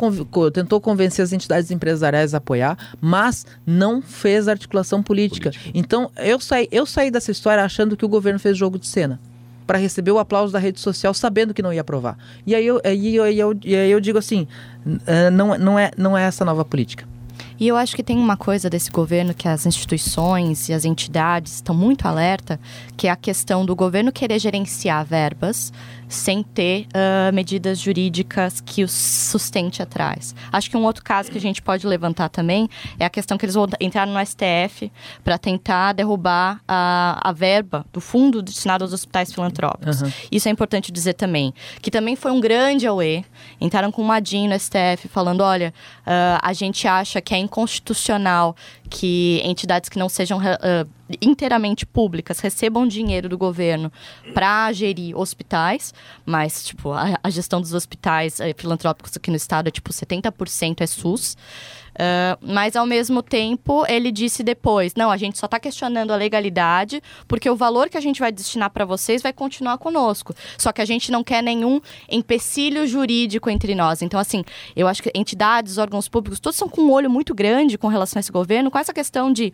tentou 0.50 0.80
convencer 0.80 1.22
as 1.22 1.32
entidades 1.32 1.70
empresariais 1.70 2.34
a 2.34 2.38
apoiar, 2.38 2.76
mas 3.00 3.46
não 3.66 4.00
fez 4.00 4.48
articulação 4.48 5.02
política. 5.02 5.50
política. 5.50 5.70
Então, 5.74 6.10
eu 6.16 6.40
saí, 6.40 6.66
eu 6.72 6.86
saí 6.86 7.10
dessa 7.10 7.30
história 7.30 7.62
achando 7.62 7.96
que 7.96 8.04
o 8.04 8.08
governo 8.08 8.38
fez 8.38 8.56
jogo 8.56 8.78
de 8.78 8.86
cena 8.86 9.20
para 9.66 9.78
receber 9.78 10.10
o 10.10 10.18
aplauso 10.18 10.52
da 10.52 10.58
rede 10.58 10.80
social, 10.80 11.14
sabendo 11.14 11.54
que 11.54 11.62
não 11.62 11.72
ia 11.72 11.80
aprovar. 11.80 12.16
E 12.46 12.54
aí 12.54 12.66
eu, 12.66 12.80
aí 12.84 13.16
eu, 13.16 13.24
aí 13.24 13.38
eu, 13.38 13.50
aí 13.50 13.90
eu 13.90 14.00
digo 14.00 14.18
assim, 14.18 14.46
uh, 14.86 15.30
não, 15.32 15.58
não, 15.58 15.78
é, 15.78 15.90
não 15.96 16.16
é 16.16 16.24
essa 16.24 16.44
nova 16.44 16.64
política. 16.64 17.06
E 17.58 17.68
eu 17.68 17.76
acho 17.76 17.94
que 17.94 18.02
tem 18.02 18.18
uma 18.18 18.36
coisa 18.36 18.68
desse 18.68 18.90
governo 18.90 19.32
que 19.32 19.46
as 19.46 19.64
instituições 19.64 20.68
e 20.68 20.72
as 20.72 20.84
entidades 20.84 21.54
estão 21.54 21.74
muito 21.74 22.06
alerta, 22.06 22.58
que 22.96 23.06
é 23.06 23.10
a 23.10 23.16
questão 23.16 23.64
do 23.64 23.76
governo 23.76 24.10
querer 24.10 24.40
gerenciar 24.40 25.04
verbas 25.04 25.72
sem 26.14 26.42
ter 26.42 26.86
uh, 26.86 27.32
medidas 27.32 27.78
jurídicas 27.78 28.60
que 28.60 28.84
os 28.84 28.92
sustente 28.92 29.82
atrás. 29.82 30.34
Acho 30.52 30.70
que 30.70 30.76
um 30.76 30.84
outro 30.84 31.02
caso 31.04 31.30
que 31.30 31.38
a 31.38 31.40
gente 31.40 31.60
pode 31.60 31.86
levantar 31.86 32.28
também 32.28 32.68
é 32.98 33.04
a 33.04 33.10
questão 33.10 33.36
que 33.36 33.44
eles 33.44 33.54
vão 33.54 33.66
entrar 33.80 34.06
no 34.06 34.18
STF 34.24 34.90
para 35.22 35.36
tentar 35.36 35.92
derrubar 35.92 36.60
a, 36.66 37.20
a 37.22 37.32
verba 37.32 37.84
do 37.92 38.00
fundo 38.00 38.40
destinado 38.40 38.84
aos 38.84 38.92
hospitais 38.92 39.32
filantrópicos. 39.32 40.02
Uhum. 40.02 40.12
Isso 40.30 40.48
é 40.48 40.50
importante 40.50 40.92
dizer 40.92 41.14
também, 41.14 41.52
que 41.82 41.90
também 41.90 42.16
foi 42.16 42.30
um 42.30 42.40
grande 42.40 42.86
auê. 42.86 43.24
Entraram 43.60 43.90
com 43.90 44.02
uma 44.02 44.20
DIN 44.20 44.48
no 44.48 44.58
STF 44.58 45.08
falando, 45.08 45.40
olha, 45.42 45.74
uh, 46.06 46.38
a 46.40 46.52
gente 46.52 46.86
acha 46.86 47.20
que 47.20 47.34
é 47.34 47.38
inconstitucional 47.38 48.54
que 48.88 49.40
entidades 49.44 49.88
que 49.88 49.98
não 49.98 50.08
sejam 50.08 50.38
uh, 50.38 50.88
inteiramente 51.20 51.84
públicas 51.84 52.38
recebam 52.40 52.86
dinheiro 52.86 53.28
do 53.28 53.36
governo 53.36 53.92
para 54.32 54.72
gerir 54.72 55.16
hospitais, 55.16 55.92
mas 56.24 56.64
tipo 56.64 56.92
a, 56.92 57.18
a 57.22 57.30
gestão 57.30 57.60
dos 57.60 57.74
hospitais 57.74 58.38
uh, 58.40 58.44
filantrópicos 58.56 59.16
aqui 59.16 59.30
no 59.30 59.36
estado 59.36 59.68
é 59.68 59.70
tipo 59.70 59.90
70% 59.90 60.80
é 60.80 60.86
SUS. 60.86 61.36
Uh, 61.94 62.36
mas, 62.40 62.74
ao 62.76 62.84
mesmo 62.84 63.22
tempo, 63.22 63.84
ele 63.88 64.10
disse 64.10 64.42
depois: 64.42 64.94
não, 64.94 65.10
a 65.10 65.16
gente 65.16 65.38
só 65.38 65.46
está 65.46 65.60
questionando 65.60 66.12
a 66.12 66.16
legalidade, 66.16 67.02
porque 67.28 67.48
o 67.48 67.56
valor 67.56 67.88
que 67.88 67.96
a 67.96 68.00
gente 68.00 68.20
vai 68.20 68.32
destinar 68.32 68.70
para 68.70 68.84
vocês 68.84 69.22
vai 69.22 69.32
continuar 69.32 69.78
conosco. 69.78 70.34
Só 70.58 70.72
que 70.72 70.82
a 70.82 70.84
gente 70.84 71.12
não 71.12 71.22
quer 71.22 71.42
nenhum 71.42 71.80
empecilho 72.10 72.86
jurídico 72.86 73.48
entre 73.48 73.74
nós. 73.74 74.02
Então, 74.02 74.18
assim, 74.18 74.44
eu 74.74 74.88
acho 74.88 75.02
que 75.02 75.10
entidades, 75.14 75.78
órgãos 75.78 76.08
públicos, 76.08 76.40
todos 76.40 76.58
são 76.58 76.68
com 76.68 76.82
um 76.82 76.92
olho 76.92 77.08
muito 77.08 77.34
grande 77.34 77.78
com 77.78 77.88
relação 77.88 78.18
a 78.18 78.20
esse 78.20 78.32
governo, 78.32 78.70
com 78.70 78.78
essa 78.78 78.92
questão 78.92 79.32
de 79.32 79.52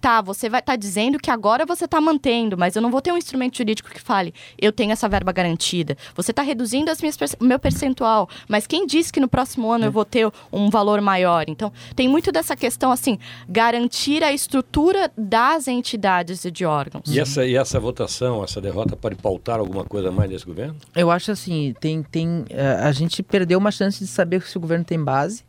tá, 0.00 0.20
você 0.20 0.48
vai 0.48 0.62
tá 0.62 0.76
dizendo 0.76 1.18
que 1.18 1.30
agora 1.30 1.66
você 1.66 1.84
está 1.84 2.00
mantendo, 2.00 2.56
mas 2.56 2.76
eu 2.76 2.82
não 2.82 2.90
vou 2.90 3.00
ter 3.00 3.12
um 3.12 3.16
instrumento 3.16 3.56
jurídico 3.56 3.90
que 3.90 4.00
fale, 4.00 4.32
eu 4.56 4.72
tenho 4.72 4.92
essa 4.92 5.08
verba 5.08 5.32
garantida. 5.32 5.96
Você 6.14 6.30
está 6.30 6.42
reduzindo 6.42 6.92
o 7.40 7.44
meu 7.44 7.58
percentual, 7.58 8.28
mas 8.48 8.66
quem 8.66 8.86
disse 8.86 9.12
que 9.12 9.20
no 9.20 9.28
próximo 9.28 9.70
ano 9.70 9.86
eu 9.86 9.92
vou 9.92 10.04
ter 10.04 10.30
um 10.52 10.70
valor 10.70 11.00
maior? 11.00 11.44
Então, 11.48 11.72
tem 11.94 12.08
muito 12.08 12.30
dessa 12.32 12.56
questão, 12.56 12.90
assim, 12.90 13.18
garantir 13.48 14.22
a 14.22 14.32
estrutura 14.32 15.10
das 15.16 15.68
entidades 15.68 16.44
e 16.44 16.50
de 16.50 16.64
órgãos. 16.64 17.04
E 17.06 17.18
essa, 17.18 17.44
e 17.44 17.56
essa 17.56 17.78
votação, 17.80 18.42
essa 18.42 18.60
derrota 18.60 18.96
pode 18.96 19.16
pautar 19.16 19.58
alguma 19.58 19.84
coisa 19.84 20.10
mais 20.10 20.30
nesse 20.30 20.44
governo? 20.44 20.76
Eu 20.94 21.10
acho 21.10 21.30
assim, 21.30 21.74
tem, 21.80 22.02
tem, 22.02 22.44
eh, 22.50 22.78
a 22.82 22.92
gente 22.92 23.22
perdeu 23.22 23.58
uma 23.58 23.70
chance 23.70 23.98
de 23.98 24.06
saber 24.06 24.42
se 24.42 24.56
o 24.56 24.60
governo 24.60 24.84
tem 24.84 25.02
base, 25.02 25.44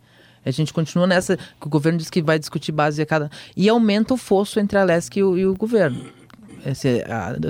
a 0.45 0.51
gente 0.51 0.73
continua 0.73 1.05
nessa 1.05 1.37
que 1.37 1.67
o 1.67 1.69
governo 1.69 1.99
diz 1.99 2.09
que 2.09 2.21
vai 2.21 2.39
discutir 2.39 2.71
base 2.71 3.01
a 3.01 3.05
cada 3.05 3.29
e 3.55 3.67
aumenta 3.67 4.13
o 4.13 4.17
fosso 4.17 4.59
entre 4.59 4.77
a 4.77 4.83
LESC 4.83 5.19
e 5.19 5.23
o, 5.23 5.37
e 5.37 5.45
o 5.45 5.53
governo. 5.55 6.18
Esse, 6.65 7.03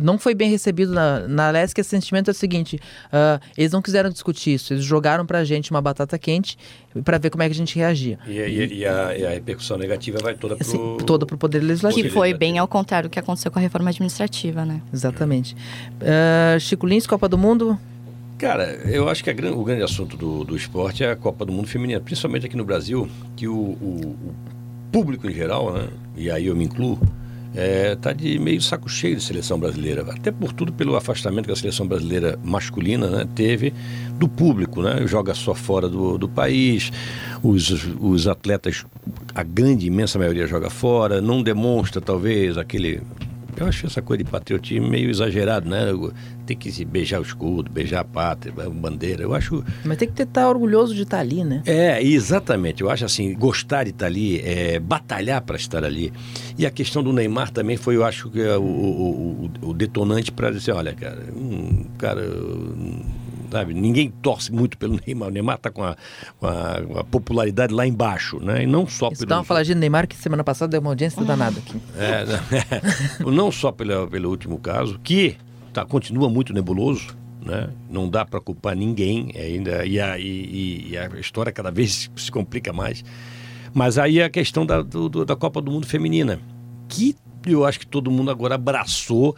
não 0.03 0.17
foi 0.17 0.33
bem 0.33 0.49
recebido 0.49 0.93
na, 0.93 1.27
na 1.27 1.49
LESC. 1.51 1.79
Esse 1.79 1.89
sentimento 1.89 2.29
é 2.29 2.31
o 2.31 2.35
seguinte: 2.35 2.79
uh, 3.07 3.39
eles 3.57 3.71
não 3.71 3.81
quiseram 3.81 4.09
discutir 4.09 4.53
isso, 4.53 4.73
eles 4.73 4.83
jogaram 4.83 5.25
para 5.25 5.39
a 5.39 5.43
gente 5.43 5.71
uma 5.71 5.81
batata 5.81 6.17
quente 6.17 6.57
para 7.03 7.17
ver 7.17 7.29
como 7.29 7.43
é 7.43 7.47
que 7.47 7.53
a 7.53 7.55
gente 7.55 7.75
reagia. 7.75 8.17
E, 8.27 8.31
e, 8.31 8.77
e, 8.79 8.85
a, 8.85 9.17
e 9.17 9.25
a, 9.25 9.29
repercussão 9.29 9.77
negativa 9.77 10.19
vai 10.21 10.33
toda 10.33 10.55
para 10.55 10.65
assim, 10.65 10.97
toda 11.05 11.25
o 11.25 11.37
Poder 11.37 11.59
Legislativo. 11.59 12.07
Que 12.07 12.13
foi 12.13 12.33
bem 12.33 12.57
ao 12.57 12.67
contrário 12.67 13.09
do 13.09 13.11
que 13.11 13.19
aconteceu 13.19 13.51
com 13.51 13.59
a 13.59 13.61
reforma 13.61 13.89
administrativa, 13.89 14.65
né? 14.65 14.81
Exatamente. 14.93 15.55
Uh, 16.01 16.59
Chico 16.59 16.85
Lins, 16.85 17.05
Copa 17.05 17.27
do 17.27 17.37
Mundo. 17.37 17.79
Cara, 18.39 18.71
eu 18.85 19.09
acho 19.09 19.21
que 19.21 19.29
o 19.29 19.63
grande 19.63 19.83
assunto 19.83 20.15
do, 20.15 20.45
do 20.45 20.55
esporte 20.55 21.03
é 21.03 21.11
a 21.11 21.15
Copa 21.15 21.45
do 21.45 21.51
Mundo 21.51 21.67
Feminina, 21.67 21.99
principalmente 21.99 22.45
aqui 22.45 22.55
no 22.55 22.63
Brasil, 22.63 23.09
que 23.35 23.49
o, 23.49 23.53
o, 23.53 24.15
o 24.15 24.35
público 24.93 25.29
em 25.29 25.33
geral, 25.33 25.73
né, 25.73 25.89
e 26.15 26.31
aí 26.31 26.47
eu 26.47 26.55
me 26.55 26.63
incluo, 26.63 26.97
está 27.53 28.11
é, 28.11 28.13
de 28.13 28.37
meio 28.39 28.61
saco 28.61 28.87
cheio 28.87 29.15
de 29.15 29.23
seleção 29.23 29.59
brasileira, 29.59 30.01
até 30.01 30.31
por 30.31 30.53
tudo 30.53 30.71
pelo 30.71 30.95
afastamento 30.95 31.45
que 31.45 31.51
a 31.51 31.55
seleção 31.55 31.87
brasileira 31.87 32.37
masculina 32.43 33.09
né, 33.09 33.27
teve 33.33 33.73
do 34.13 34.27
público, 34.27 34.81
né, 34.81 35.05
joga 35.07 35.33
só 35.33 35.53
fora 35.53 35.89
do, 35.89 36.17
do 36.17 36.29
país, 36.29 36.91
os, 37.41 37.87
os 37.99 38.27
atletas, 38.27 38.85
a 39.33 39.43
grande, 39.43 39.87
imensa 39.87 40.19
maioria 40.19 40.45
joga 40.45 40.69
fora, 40.69 41.21
não 41.21 41.41
demonstra 41.41 41.99
talvez 41.99 42.57
aquele 42.57 43.01
eu 43.57 43.67
acho 43.67 43.85
essa 43.85 44.01
coisa 44.01 44.23
de 44.23 44.29
patriotismo 44.29 44.87
meio 44.87 45.09
exagerado, 45.09 45.69
né? 45.69 45.87
Tem 46.45 46.57
que 46.57 46.71
se 46.71 46.83
beijar 46.85 47.19
o 47.19 47.23
escudo, 47.23 47.69
beijar 47.69 48.01
a 48.01 48.03
pátria, 48.03 48.53
a 48.65 48.69
bandeira. 48.69 49.23
Eu 49.23 49.33
acho. 49.33 49.63
Mas 49.83 49.97
tem 49.97 50.09
que 50.09 50.21
estar 50.21 50.47
orgulhoso 50.47 50.95
de 50.95 51.03
estar 51.03 51.19
ali, 51.19 51.43
né? 51.43 51.61
É, 51.65 52.01
exatamente. 52.01 52.81
Eu 52.81 52.89
acho 52.89 53.05
assim, 53.05 53.33
gostar 53.33 53.83
de 53.83 53.91
estar 53.91 54.05
ali, 54.05 54.39
é, 54.39 54.79
batalhar 54.79 55.41
para 55.41 55.55
estar 55.55 55.83
ali. 55.83 56.11
E 56.57 56.65
a 56.65 56.71
questão 56.71 57.03
do 57.03 57.13
Neymar 57.13 57.51
também 57.51 57.77
foi, 57.77 57.95
eu 57.95 58.05
acho 58.05 58.29
que 58.29 58.41
é 58.41 58.57
o, 58.57 58.61
o, 58.61 59.51
o, 59.63 59.69
o 59.69 59.73
detonante 59.73 60.31
para 60.31 60.51
dizer, 60.51 60.71
olha, 60.71 60.93
cara, 60.93 61.23
um 61.35 61.85
cara 61.97 62.23
sabe? 63.51 63.73
Ninguém 63.73 64.11
torce 64.21 64.51
muito 64.51 64.77
pelo 64.77 64.99
Neymar. 65.05 65.29
O 65.29 65.31
Neymar 65.31 65.55
está 65.55 65.69
com, 65.69 65.81
com, 66.39 66.47
a, 66.47 67.03
popularidade 67.03 67.73
lá 67.73 67.85
embaixo, 67.85 68.39
né? 68.39 68.63
E 68.63 68.67
não 68.67 68.87
só 68.87 69.09
Isso 69.09 69.19
pelo. 69.19 69.29
Dá 69.29 69.37
uma 69.37 69.43
faladinha 69.43 69.75
do 69.75 69.79
Neymar 69.79 70.07
que 70.07 70.15
semana 70.15 70.43
passada 70.43 70.71
deu 70.71 70.81
uma 70.81 70.91
audiência 70.91 71.23
danada 71.23 71.59
aqui. 71.59 71.81
É, 71.97 72.25
é, 73.21 73.23
não 73.29 73.51
só 73.51 73.71
pelo, 73.71 74.07
pelo 74.07 74.29
último 74.29 74.59
caso, 74.59 74.99
que 75.03 75.37
tá, 75.73 75.85
continua 75.85 76.29
muito 76.29 76.53
nebuloso. 76.53 77.17
Né? 77.41 77.69
Não 77.89 78.09
dá 78.09 78.25
para 78.25 78.41
culpar 78.41 78.75
ninguém 78.75 79.31
ainda 79.33 79.85
e 79.85 79.99
a, 79.99 80.19
e, 80.19 80.89
e 80.89 80.97
a 80.97 81.07
história 81.19 81.51
cada 81.51 81.71
vez 81.71 82.11
se 82.15 82.31
complica 82.31 82.73
mais. 82.73 83.03
Mas 83.73 83.97
aí 83.97 84.21
a 84.21 84.29
questão 84.29 84.65
da, 84.65 84.81
do, 84.81 85.25
da 85.25 85.35
Copa 85.35 85.61
do 85.61 85.71
Mundo 85.71 85.87
Feminina, 85.87 86.39
que 86.87 87.15
eu 87.45 87.65
acho 87.65 87.79
que 87.79 87.87
todo 87.87 88.11
mundo 88.11 88.31
agora 88.31 88.55
abraçou. 88.55 89.35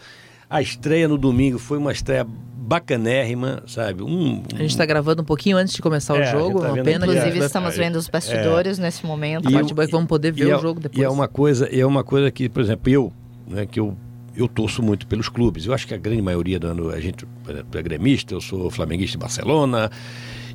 A 0.52 0.62
estreia 0.62 1.08
no 1.08 1.18
domingo 1.18 1.58
foi 1.58 1.78
uma 1.78 1.94
estreia 1.94 2.28
bacanérrima, 2.28 3.64
sabe? 3.66 4.04
Um, 4.04 4.44
a 4.54 4.58
gente 4.58 4.72
está 4.72 4.86
gravando 4.86 5.22
um 5.22 5.26
pouquinho 5.26 5.56
antes 5.56 5.74
de 5.74 5.82
começar 5.82 6.18
é, 6.18 6.22
o 6.22 6.26
jogo, 6.26 6.60
tá 6.60 6.74
uma 6.74 6.84
pena. 6.84 7.06
Inclusive 7.06 7.40
é, 7.40 7.46
estamos 7.46 7.78
vendo 7.78 7.96
os 7.96 8.10
bastidores 8.10 8.78
é, 8.78 8.82
nesse 8.82 9.06
momento. 9.06 9.48
A 9.48 9.52
parte 9.52 9.74
boa 9.74 9.86
é 9.86 9.88
que 9.88 9.94
vamos 9.94 10.10
poder 10.10 10.34
ver 10.34 10.48
o 10.48 10.58
é 10.58 10.60
jogo 10.60 10.82
depois. 10.82 11.02
E 11.02 11.04
é 11.06 11.10
uma 11.10 11.30
coisa, 11.30 11.66
é 11.68 11.86
uma 11.86 12.04
coisa 12.04 12.30
que, 12.30 12.50
por 12.50 12.62
exemplo, 12.62 12.92
eu, 12.92 13.14
né, 13.48 13.66
que 13.66 13.80
eu 13.80 13.96
eu 14.36 14.48
torço 14.48 14.82
muito 14.82 15.08
pelos 15.08 15.30
clubes. 15.30 15.66
Eu 15.66 15.74
acho 15.74 15.88
que 15.88 15.94
a 15.94 15.98
grande 15.98 16.22
maioria 16.22 16.60
do 16.60 16.90
a 16.90 17.00
gente 17.00 17.26
é 17.74 17.82
gremista, 17.82 18.34
eu 18.34 18.42
sou 18.42 18.70
flamenguista 18.70 19.18
de 19.18 19.22
Barcelona, 19.22 19.92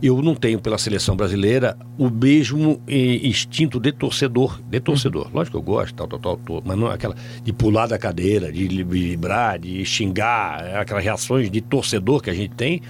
eu 0.03 0.21
não 0.23 0.35
tenho 0.35 0.61
pela 0.61 0.79
seleção 0.79 1.17
brasileira 1.17 1.77
o 1.99 2.11
mesmo 2.11 2.83
eh, 2.87 3.27
instinto 3.27 3.81
de 3.81 3.93
torcedor, 3.93 4.61
de 4.69 4.81
torcedor. 4.81 5.27
Uhum. 5.27 5.33
Lógico 5.35 5.57
que 5.57 5.63
eu 5.63 5.75
gosto, 5.75 5.95
tal, 5.95 6.07
tal, 6.07 6.19
tal, 6.19 6.37
tal, 6.37 6.63
mas 6.65 6.79
não 6.79 6.91
é 6.91 6.95
aquela 6.95 7.15
de 7.43 7.53
pular 7.53 7.87
da 7.87 7.99
cadeira, 7.99 8.53
de 8.53 8.67
vibrar, 8.85 9.59
de 9.59 9.85
xingar, 9.85 10.65
é 10.65 10.79
aquelas 10.79 11.05
reações 11.05 11.51
de 11.51 11.61
torcedor 11.61 12.23
que 12.23 12.31
a 12.31 12.35
gente 12.35 12.55
tem, 12.55 12.83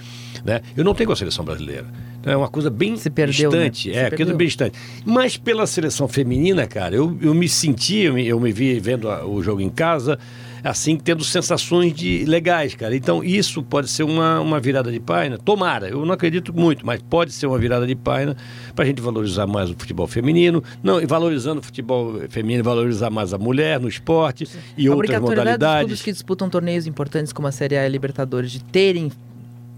né? 0.43 0.61
Eu 0.75 0.83
não 0.83 0.93
tenho 0.93 1.07
com 1.07 1.13
a 1.13 1.17
seleção 1.17 1.45
brasileira. 1.45 1.85
Então, 2.19 2.33
é 2.33 2.37
uma 2.37 2.49
coisa 2.49 2.69
bem 2.69 2.97
perdeu, 2.97 3.51
né? 3.51 3.69
distante. 3.69 3.89
Né? 3.89 4.07
É, 4.07 4.11
coisa 4.11 4.33
bem 4.33 4.47
distante. 4.47 4.77
Mas 5.05 5.37
pela 5.37 5.65
seleção 5.65 6.07
feminina, 6.07 6.67
cara, 6.67 6.95
eu, 6.95 7.17
eu 7.21 7.33
me 7.33 7.47
senti, 7.47 7.99
eu 7.99 8.13
me, 8.13 8.27
eu 8.27 8.39
me 8.39 8.51
vi 8.51 8.79
vendo 8.79 9.09
a, 9.09 9.25
o 9.25 9.41
jogo 9.41 9.61
em 9.61 9.69
casa, 9.69 10.19
assim, 10.63 10.97
tendo 10.97 11.23
sensações 11.23 11.93
de 11.93 12.25
legais, 12.25 12.75
cara. 12.75 12.95
Então, 12.95 13.23
isso 13.23 13.61
pode 13.63 13.89
ser 13.89 14.03
uma, 14.03 14.39
uma 14.39 14.59
virada 14.59 14.91
de 14.91 14.99
página. 14.99 15.37
Tomara, 15.37 15.89
eu 15.89 16.05
não 16.05 16.13
acredito 16.13 16.53
muito, 16.53 16.85
mas 16.85 17.01
pode 17.01 17.31
ser 17.31 17.47
uma 17.47 17.57
virada 17.57 17.85
de 17.85 17.95
página 17.95 18.35
para 18.75 18.85
a 18.85 18.87
gente 18.87 19.01
valorizar 19.01 19.47
mais 19.47 19.69
o 19.69 19.73
futebol 19.73 20.07
feminino, 20.07 20.63
não, 20.83 21.01
e 21.01 21.05
valorizando 21.05 21.59
o 21.59 21.63
futebol 21.63 22.21
feminino, 22.29 22.63
valorizar 22.63 23.09
mais 23.09 23.33
a 23.33 23.37
mulher 23.37 23.79
no 23.79 23.87
esporte 23.87 24.47
e 24.77 24.87
a 24.87 24.95
outras 24.95 25.21
modalidades. 25.21 25.59
Dos 25.59 25.79
clubes 25.79 26.01
que 26.03 26.11
disputam 26.11 26.49
torneios 26.49 26.87
importantes 26.87 27.33
como 27.33 27.47
a 27.47 27.51
Série 27.51 27.77
A 27.77 27.83
e 27.83 27.85
a 27.85 27.89
Libertadores 27.89 28.51
de 28.51 28.63
terem 28.63 29.11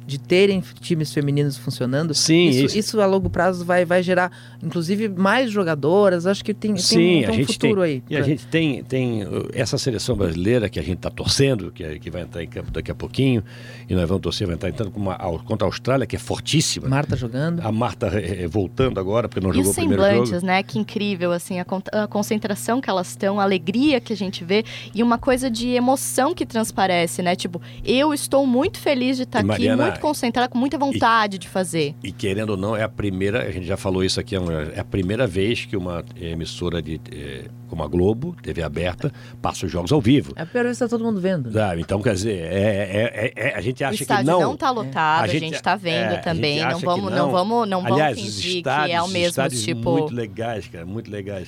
de 0.10 0.20
terem 0.20 0.64
times 0.82 1.14
femininos 1.14 1.55
funcionando, 1.55 2.16
Sim, 2.16 2.49
isso, 2.49 2.66
isso. 2.66 2.78
isso, 2.80 3.01
a 3.01 3.05
longo 3.05 3.30
prazo 3.30 3.64
vai, 3.64 3.86
vai 3.86 4.01
gerar, 4.01 4.32
inclusive, 4.62 5.07
mais 5.07 5.51
jogadoras. 5.51 6.26
Acho 6.26 6.43
que 6.43 6.51
tem, 6.51 6.76
Sim, 6.78 6.95
tem, 6.97 7.26
tem 7.28 7.43
um 7.43 7.45
futuro 7.45 7.82
tem, 7.82 7.84
aí. 7.84 8.03
E 8.10 8.16
pra... 8.16 8.20
a 8.20 8.22
gente 8.24 8.47
tem, 8.47 8.84
tem 8.84 9.24
uh, 9.24 9.47
essa 9.53 9.78
seleção 9.78 10.16
brasileira 10.16 10.68
que 10.68 10.80
a 10.80 10.82
gente 10.82 10.97
está 10.97 11.12
torcendo, 11.12 11.72
que, 11.72 11.99
que 11.99 12.10
vai 12.10 12.24
entrar 12.24 12.43
em 12.43 12.47
campo 12.47 12.72
daqui 12.72 12.89
a 12.89 12.95
pouquinho, 12.95 13.43
e 13.88 13.93
nós 13.93 14.10
vamos 14.10 14.24
torcer, 14.24 14.47
vai 14.47 14.55
entrar 14.55 14.70
entrando 14.70 14.91
com 14.91 14.99
uma, 14.99 15.16
contra 15.45 15.68
a 15.68 15.70
Austrália, 15.70 16.07
que 16.07 16.16
é 16.16 16.20
fortíssima. 16.20 16.89
Marta 16.89 17.16
jogando. 17.16 17.62
A 17.64 17.72
Marta 17.72 18.07
é, 18.07 18.47
voltando 18.47 18.99
agora, 18.99 19.30
porque 19.30 19.45
não 19.45 19.53
e 19.53 19.57
jogou 19.57 19.72
o 19.72 19.76
primeiro 19.76 20.01
jogo. 20.01 20.14
semblantes, 20.26 20.43
né? 20.43 20.64
Que 20.64 20.80
incrível, 20.80 21.32
assim, 21.32 21.60
a, 21.60 21.66
a 22.03 22.07
concentração 22.07 22.82
que 22.82 22.89
elas 22.89 23.10
estão, 23.10 23.39
a 23.39 23.43
alegria 23.43 24.01
que 24.01 24.12
a 24.12 24.18
gente 24.18 24.43
vê 24.43 24.66
e 24.93 25.03
uma 25.03 25.20
coisa 25.20 25.51
de 25.51 25.70
emoção 25.70 26.34
que 26.34 26.47
transparece, 26.47 27.22
né? 27.22 27.36
Tipo, 27.36 27.62
eu 27.86 28.12
estou 28.12 28.47
muito 28.47 28.80
feliz 28.80 29.18
de 29.18 29.24
estar 29.24 29.39
aqui, 29.39 29.47
Mariana, 29.47 29.99
muito 30.00 30.08
concentrada, 30.08 30.50
com 30.50 30.58
muita 30.58 30.78
vontade 30.78 31.36
e, 31.36 31.39
de 31.39 31.47
fazer. 31.47 31.95
E 32.04 32.12
querendo 32.12 32.52
ou 32.52 32.58
não, 32.58 32.76
é 32.76 32.84
a 32.84 32.89
primeira, 32.89 33.43
a 33.43 33.52
gente 33.52 33.66
já 33.66 33.78
falou 33.78 34.04
isso 34.04 34.20
aqui, 34.20 34.36
é 34.36 34.80
a 34.80 34.84
primeira 34.84 35.28
vez 35.28 35.66
que 35.66 35.76
uma 35.76 36.04
emissora 36.20 36.82
de, 36.82 37.00
é, 37.12 37.45
como 37.68 37.84
a 37.84 37.88
Globo, 37.88 38.36
TV 38.41 38.64
aberta, 38.64 39.12
passa 39.41 39.66
os 39.66 39.72
jogos 39.72 39.91
ao 39.91 40.02
vivo. 40.02 40.34
É 40.36 40.41
a 40.41 40.45
primeira 40.45 40.70
vez 40.70 40.78
que 40.78 40.84
está 40.84 40.97
todo 40.97 41.06
mundo 41.06 41.20
vendo. 41.20 41.58
Ah, 41.60 41.78
então, 41.78 42.02
quer 42.02 42.14
dizer, 42.14 42.38
é, 42.38 43.34
é, 43.34 43.34
é, 43.36 43.56
a 43.56 43.62
gente 43.62 43.84
acha 43.84 44.06
que 44.06 44.24
não... 44.24 44.41
não 44.41 44.54
está 44.54 44.72
lotado, 44.72 45.24
a 45.24 45.28
gente 45.28 45.56
está 45.56 45.76
vendo 45.76 46.22
também, 46.22 46.62
não 46.66 46.80
vamos, 46.80 47.12
não. 47.12 47.18
não 47.18 47.32
vamos, 47.32 47.70
não 47.70 47.86
Aliás, 47.86 48.18
vamos 48.18 48.36
fingir 48.36 48.58
estádios, 48.58 48.88
que 48.88 48.93
é 48.93 49.02
o 49.02 49.08
mesmo 49.08 49.50
tipo... 49.50 49.91
muito 49.91 50.14
legais, 50.14 50.68
cara, 50.68 50.86
muito 50.86 51.12
legais. 51.12 51.47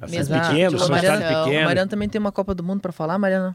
Assim, 0.00 0.16
pequenos, 0.16 0.82
são 0.82 0.94
pequenos. 0.94 1.64
Mariana 1.64 1.86
também 1.86 2.08
tem 2.08 2.18
uma 2.18 2.32
Copa 2.32 2.54
do 2.54 2.62
Mundo 2.62 2.80
para 2.80 2.90
falar, 2.90 3.18
Mariana? 3.18 3.54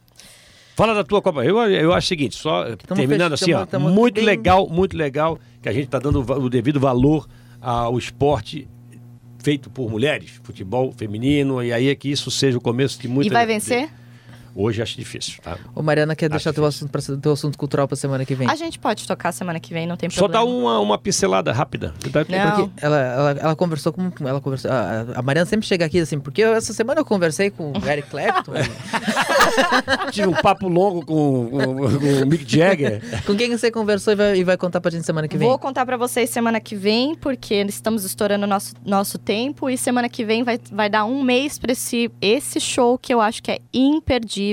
Fala 0.76 0.93
da 0.93 1.03
tua 1.03 1.21
Copa. 1.21 1.43
Eu, 1.45 1.57
eu 1.57 1.93
acho 1.93 2.05
o 2.05 2.07
seguinte, 2.09 2.36
só 2.36 2.76
tamo 2.76 2.99
terminando 2.99 3.34
assim, 3.34 3.53
ó, 3.53 3.65
tamo 3.65 3.89
muito 3.89 4.15
bem... 4.15 4.26
legal, 4.26 4.67
muito 4.69 4.95
legal 4.95 5.39
que 5.61 5.69
a 5.69 5.71
gente 5.71 5.86
está 5.86 5.99
dando 5.99 6.19
o 6.19 6.49
devido 6.49 6.80
valor 6.80 7.28
ao 7.61 7.97
esporte 7.97 8.67
feito 9.39 9.69
por 9.69 9.89
mulheres, 9.89 10.41
futebol 10.43 10.91
feminino, 10.91 11.63
e 11.63 11.71
aí 11.71 11.88
é 11.88 11.95
que 11.95 12.09
isso 12.09 12.30
seja 12.30 12.57
o 12.57 12.61
começo 12.61 12.99
de 12.99 13.07
muita... 13.07 13.30
E 13.30 13.32
vai 13.32 13.45
vencer? 13.45 13.89
Hoje 14.55 14.81
acho 14.81 14.95
difícil, 14.97 15.35
tá? 15.43 15.57
Ô, 15.75 15.81
Mariana, 15.83 16.15
quer 16.15 16.27
Acho 16.27 16.31
deixar 16.31 16.53
teu 16.53 16.65
assunto, 16.65 16.89
pra, 16.89 17.01
teu 17.21 17.33
assunto 17.33 17.57
cultural 17.57 17.87
pra 17.89 17.97
semana 17.97 18.23
que 18.25 18.33
vem? 18.33 18.49
A 18.49 18.55
gente 18.55 18.79
pode 18.79 19.05
tocar 19.05 19.31
semana 19.33 19.59
que 19.59 19.73
vem, 19.73 19.85
não 19.85 19.97
tem 19.97 20.09
Só 20.09 20.27
dá 20.29 20.39
problema. 20.39 20.59
uma, 20.61 20.79
uma 20.79 20.97
pincelada 20.97 21.51
rápida. 21.51 21.93
Não. 22.29 22.71
Ela, 22.77 22.97
ela, 22.97 23.31
ela 23.31 23.55
conversou 23.55 23.91
com. 23.91 24.09
Ela 24.25 24.39
conversou, 24.39 24.71
a, 24.71 25.05
a 25.15 25.21
Mariana 25.21 25.45
sempre 25.45 25.67
chega 25.67 25.83
aqui 25.85 25.99
assim, 25.99 26.19
porque 26.19 26.41
eu- 26.41 26.53
essa 26.53 26.71
semana 26.73 27.01
eu 27.01 27.05
conversei 27.05 27.49
com 27.49 27.71
o 27.71 27.85
Eric 27.89 28.09
Clapton. 28.09 28.53
Tive 30.11 30.27
um 30.27 30.33
papo 30.33 30.67
longo 30.67 31.05
com, 31.05 31.49
com- 31.49 31.75
com 31.99 32.23
o 32.23 32.25
Mick 32.25 32.45
Jagger. 32.49 33.01
com 33.25 33.35
quem 33.35 33.51
você 33.57 33.69
conversou 33.71 34.13
e 34.13 34.15
vai, 34.15 34.37
e 34.37 34.43
vai 34.43 34.57
contar 34.57 34.79
pra 34.81 34.91
gente 34.91 35.05
semana 35.05 35.27
que 35.27 35.37
vem? 35.37 35.47
Vou 35.47 35.59
contar 35.59 35.85
pra 35.85 35.97
vocês 35.97 36.29
semana 36.29 36.59
que 36.59 36.75
vem, 36.75 37.15
porque 37.15 37.55
estamos 37.55 38.03
estourando 38.05 38.47
nosso, 38.47 38.73
nosso 38.85 39.17
tempo 39.17 39.69
e 39.69 39.77
semana 39.77 40.07
que 40.07 40.23
vem 40.23 40.43
vai, 40.43 40.59
vai 40.71 40.89
dar 40.89 41.05
um 41.05 41.21
mês 41.21 41.57
pra 41.59 41.71
esse, 41.71 42.09
esse 42.21 42.59
show 42.59 42.97
que 42.97 43.13
eu 43.13 43.19
acho 43.21 43.41
que 43.43 43.51
é 43.51 43.59
imperdível, 43.73 44.44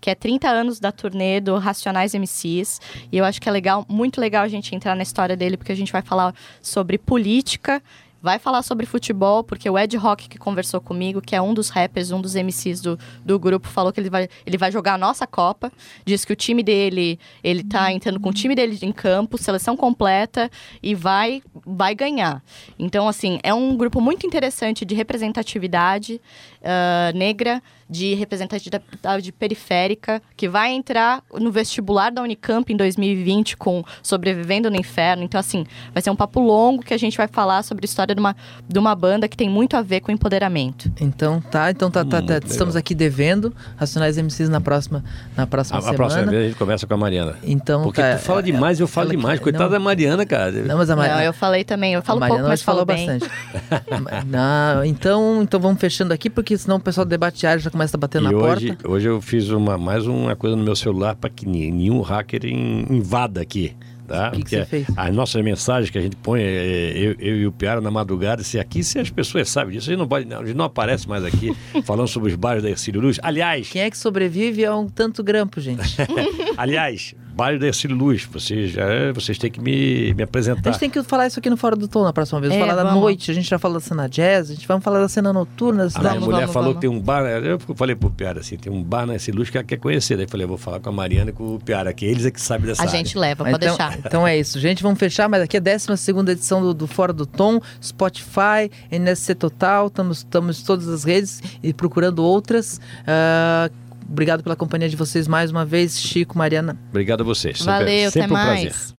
que 0.00 0.10
é 0.10 0.14
30 0.14 0.48
anos 0.48 0.80
da 0.80 0.92
turnê 0.92 1.40
do 1.40 1.56
Racionais 1.56 2.14
MCs. 2.14 2.80
E 3.10 3.16
eu 3.16 3.24
acho 3.24 3.40
que 3.40 3.48
é 3.48 3.52
legal, 3.52 3.86
muito 3.88 4.20
legal 4.20 4.44
a 4.44 4.48
gente 4.48 4.74
entrar 4.74 4.94
na 4.94 5.02
história 5.02 5.36
dele, 5.36 5.56
porque 5.56 5.72
a 5.72 5.76
gente 5.76 5.92
vai 5.92 6.02
falar 6.02 6.34
sobre 6.60 6.98
política. 6.98 7.82
Vai 8.22 8.38
falar 8.38 8.62
sobre 8.62 8.86
futebol, 8.86 9.42
porque 9.42 9.68
o 9.68 9.76
Ed 9.76 9.96
Rock 9.96 10.28
que 10.28 10.38
conversou 10.38 10.80
comigo, 10.80 11.20
que 11.20 11.34
é 11.34 11.42
um 11.42 11.52
dos 11.52 11.70
rappers, 11.70 12.12
um 12.12 12.20
dos 12.20 12.36
MCs 12.36 12.80
do, 12.80 12.96
do 13.24 13.36
grupo, 13.36 13.66
falou 13.66 13.92
que 13.92 13.98
ele 13.98 14.08
vai, 14.08 14.28
ele 14.46 14.56
vai 14.56 14.70
jogar 14.70 14.94
a 14.94 14.98
nossa 14.98 15.26
Copa. 15.26 15.72
Diz 16.04 16.24
que 16.24 16.32
o 16.32 16.36
time 16.36 16.62
dele, 16.62 17.18
ele 17.42 17.64
tá 17.64 17.92
entrando 17.92 18.20
com 18.20 18.28
o 18.28 18.32
time 18.32 18.54
dele 18.54 18.78
em 18.80 18.92
campo, 18.92 19.36
seleção 19.36 19.76
completa, 19.76 20.48
e 20.80 20.94
vai, 20.94 21.42
vai 21.66 21.96
ganhar. 21.96 22.40
Então, 22.78 23.08
assim, 23.08 23.40
é 23.42 23.52
um 23.52 23.76
grupo 23.76 24.00
muito 24.00 24.24
interessante 24.24 24.84
de 24.84 24.94
representatividade 24.94 26.20
ah, 26.64 27.10
negra, 27.12 27.60
de 27.90 28.14
representatividade 28.14 29.32
periférica, 29.32 30.22
que 30.36 30.48
vai 30.48 30.70
entrar 30.70 31.22
no 31.34 31.50
vestibular 31.50 32.10
da 32.10 32.22
Unicamp 32.22 32.72
em 32.72 32.76
2020 32.76 33.56
com 33.56 33.84
Sobrevivendo 34.00 34.70
no 34.70 34.76
Inferno. 34.76 35.24
Então, 35.24 35.40
assim, 35.40 35.66
vai 35.92 36.00
ser 36.00 36.10
um 36.10 36.16
papo 36.16 36.40
longo 36.40 36.82
que 36.82 36.94
a 36.94 36.98
gente 36.98 37.16
vai 37.16 37.26
falar 37.26 37.64
sobre 37.64 37.84
história 37.84 38.11
de 38.14 38.20
uma, 38.20 38.36
de 38.68 38.78
uma 38.78 38.94
banda 38.94 39.28
que 39.28 39.36
tem 39.36 39.48
muito 39.48 39.76
a 39.76 39.82
ver 39.82 40.00
com 40.00 40.10
empoderamento. 40.12 40.90
Então 41.00 41.40
tá, 41.40 41.70
então 41.70 41.90
tá, 41.90 42.04
tá, 42.04 42.22
tá. 42.22 42.40
estamos 42.44 42.76
aqui 42.76 42.94
devendo 42.94 43.52
Racionais 43.76 44.16
MCs 44.16 44.48
na 44.48 44.60
próxima, 44.60 45.02
na 45.36 45.46
próxima 45.46 45.76
A, 45.76 45.78
a 45.78 45.82
semana. 45.82 45.96
próxima 45.96 46.24
vez 46.26 46.44
a 46.44 46.48
gente 46.48 46.58
começa 46.58 46.86
com 46.86 46.94
a 46.94 46.96
Mariana. 46.96 47.36
Então 47.42 47.82
Porque 47.82 48.00
tá, 48.00 48.16
tu 48.16 48.20
fala 48.22 48.42
demais 48.42 48.78
e 48.78 48.82
eu 48.82 48.86
falo 48.88 49.06
ela 49.06 49.10
que- 49.14 49.16
demais. 49.20 49.40
Coitada 49.40 49.64
não. 49.64 49.70
da 49.72 49.78
Mariana, 49.80 50.24
cara. 50.26 50.52
Não, 50.52 50.76
mas 50.78 50.90
a 50.90 50.96
Mariana, 50.96 51.18
Não, 51.20 51.26
eu 51.26 51.32
falei 51.32 51.64
também, 51.64 51.94
eu 51.94 52.02
falo 52.02 52.18
a 52.18 52.20
Mariana 52.20 52.38
pouco, 52.40 52.50
mas 52.50 52.62
falou 52.62 52.86
falo 52.86 52.96
bem. 52.98 53.06
bastante. 53.06 53.32
não, 54.26 54.84
então, 54.84 55.42
então 55.42 55.60
vamos 55.60 55.80
fechando 55.80 56.12
aqui, 56.12 56.28
porque 56.30 56.56
senão 56.56 56.76
o 56.76 56.80
pessoal 56.80 57.04
do 57.04 57.08
debate 57.08 57.40
já 57.42 57.70
começa 57.70 57.96
a 57.96 58.00
bater 58.00 58.20
E 58.20 58.24
na 58.24 58.30
hoje, 58.30 58.68
porta. 58.68 58.88
hoje 58.90 59.08
eu 59.08 59.20
fiz 59.20 59.48
uma, 59.50 59.76
mais 59.78 60.06
uma 60.06 60.36
coisa 60.36 60.56
no 60.56 60.62
meu 60.62 60.76
celular 60.76 61.14
para 61.14 61.30
que 61.30 61.46
nenhum 61.48 62.00
hacker 62.00 62.44
in- 62.44 62.86
invada 62.90 63.40
aqui. 63.40 63.74
Tá? 64.12 64.28
O 64.28 64.32
que 64.32 64.36
que 64.36 64.42
Porque 64.42 64.56
você 64.56 64.66
fez? 64.66 64.86
As 64.94 65.14
nossas 65.14 65.42
mensagens 65.42 65.88
que 65.88 65.96
a 65.96 66.02
gente 66.02 66.16
põe, 66.16 66.42
é, 66.42 66.92
eu, 66.94 67.16
eu 67.18 67.36
e 67.38 67.46
o 67.46 67.52
Piara 67.52 67.80
na 67.80 67.90
madrugada, 67.90 68.42
se 68.42 68.58
aqui, 68.58 68.84
se 68.84 68.98
as 68.98 69.08
pessoas 69.08 69.48
sabem 69.48 69.72
disso, 69.72 69.88
a 69.88 69.92
gente 69.92 70.00
não, 70.00 70.06
pode, 70.06 70.26
não, 70.26 70.40
a 70.40 70.44
gente 70.44 70.54
não 70.54 70.66
aparece 70.66 71.08
mais 71.08 71.24
aqui 71.24 71.56
falando 71.82 72.08
sobre 72.08 72.28
os 72.28 72.36
bairros 72.36 72.62
da 72.62 72.68
Ercílio 72.68 73.00
Luz. 73.00 73.18
Aliás, 73.22 73.70
Quem 73.70 73.80
é 73.80 73.90
que 73.90 73.96
sobrevive 73.96 74.66
a 74.66 74.76
um 74.76 74.86
tanto 74.86 75.24
grampo, 75.24 75.62
gente? 75.62 75.96
aliás, 76.58 77.14
bairro 77.42 77.58
da 77.58 77.66
Ercílio 77.66 77.96
Luz, 77.96 78.24
vocês, 78.24 78.70
já, 78.70 78.84
vocês 79.12 79.36
têm 79.36 79.50
que 79.50 79.60
me, 79.60 80.14
me 80.14 80.22
A 80.22 80.24
apresentar. 80.26 80.70
gente 80.70 80.78
tem 80.78 80.88
que 80.88 81.02
falar 81.02 81.26
isso 81.26 81.40
aqui 81.40 81.50
no 81.50 81.56
Fora 81.56 81.74
do 81.74 81.88
Tom 81.88 82.04
na 82.04 82.12
próxima 82.12 82.40
vez. 82.40 82.52
É, 82.54 82.58
falar 82.60 82.76
da 82.76 82.84
vamos. 82.84 83.00
noite, 83.00 83.32
a 83.32 83.34
gente 83.34 83.50
já 83.50 83.58
falou 83.58 83.80
da 83.80 83.84
cena 83.84 84.08
jazz, 84.08 84.48
a 84.48 84.54
gente 84.54 84.68
vai 84.68 84.80
falar 84.80 85.00
da 85.00 85.08
cena 85.08 85.32
noturna 85.32 85.78
da 85.78 85.82
A 85.82 85.86
minha 85.86 85.90
cidade. 85.90 86.14
Vamos, 86.14 86.24
mulher 86.26 86.40
vamos, 86.42 86.52
falou 86.52 86.68
vamos. 86.68 86.80
que 86.80 86.88
tem 86.88 86.90
um 86.96 87.00
bar, 87.00 87.24
eu 87.24 87.58
falei 87.74 87.96
pro 87.96 88.10
Piara 88.12 88.38
assim, 88.38 88.56
tem 88.56 88.72
um 88.72 88.80
bar 88.80 89.06
na 89.06 89.14
Ercílio 89.14 89.38
Luz 89.38 89.50
que 89.50 89.58
ela 89.58 89.64
quer 89.64 89.76
conhecer. 89.76 90.14
Daí 90.14 90.26
eu 90.26 90.28
falei, 90.28 90.44
eu 90.44 90.48
vou 90.48 90.56
falar 90.56 90.78
com 90.78 90.88
a 90.88 90.92
Mariana 90.92 91.30
e 91.30 91.32
com 91.32 91.56
o 91.56 91.58
Piara, 91.58 91.92
que 91.92 92.04
eles 92.04 92.24
é 92.24 92.30
que 92.30 92.40
sabem 92.40 92.68
dessa 92.68 92.80
A 92.80 92.86
área. 92.86 92.96
gente 92.96 93.18
leva, 93.18 93.42
pode 93.42 93.56
então, 93.56 93.76
deixar. 93.76 93.98
então 93.98 94.24
é 94.24 94.38
isso, 94.38 94.60
gente. 94.60 94.80
Vamos 94.80 95.00
fechar, 95.00 95.28
mas 95.28 95.42
aqui 95.42 95.56
é 95.56 95.60
a 95.60 95.62
12 95.62 96.30
edição 96.30 96.62
do, 96.62 96.72
do 96.72 96.86
Fora 96.86 97.12
do 97.12 97.26
Tom, 97.26 97.60
Spotify, 97.82 98.70
NSC 98.88 99.34
Total. 99.34 99.88
Estamos 99.88 100.60
em 100.60 100.64
todas 100.64 100.86
as 100.86 101.02
redes 101.02 101.42
e 101.60 101.74
procurando 101.74 102.22
outras. 102.22 102.80
Ah, 103.04 103.68
obrigado 104.08 104.42
pela 104.42 104.56
companhia 104.56 104.88
de 104.88 104.96
vocês 104.96 105.26
mais 105.28 105.50
uma 105.50 105.64
vez, 105.64 106.00
Chico, 106.00 106.36
Mariana. 106.36 106.76
Obrigado 106.90 107.20
a 107.20 107.24
vocês. 107.24 107.58
Sempre- 107.58 107.72
Valeu, 107.72 108.10
sempre 108.10 108.20
até 108.20 108.26
um 108.26 108.36
prazer. 108.46 108.64
mais. 108.64 108.90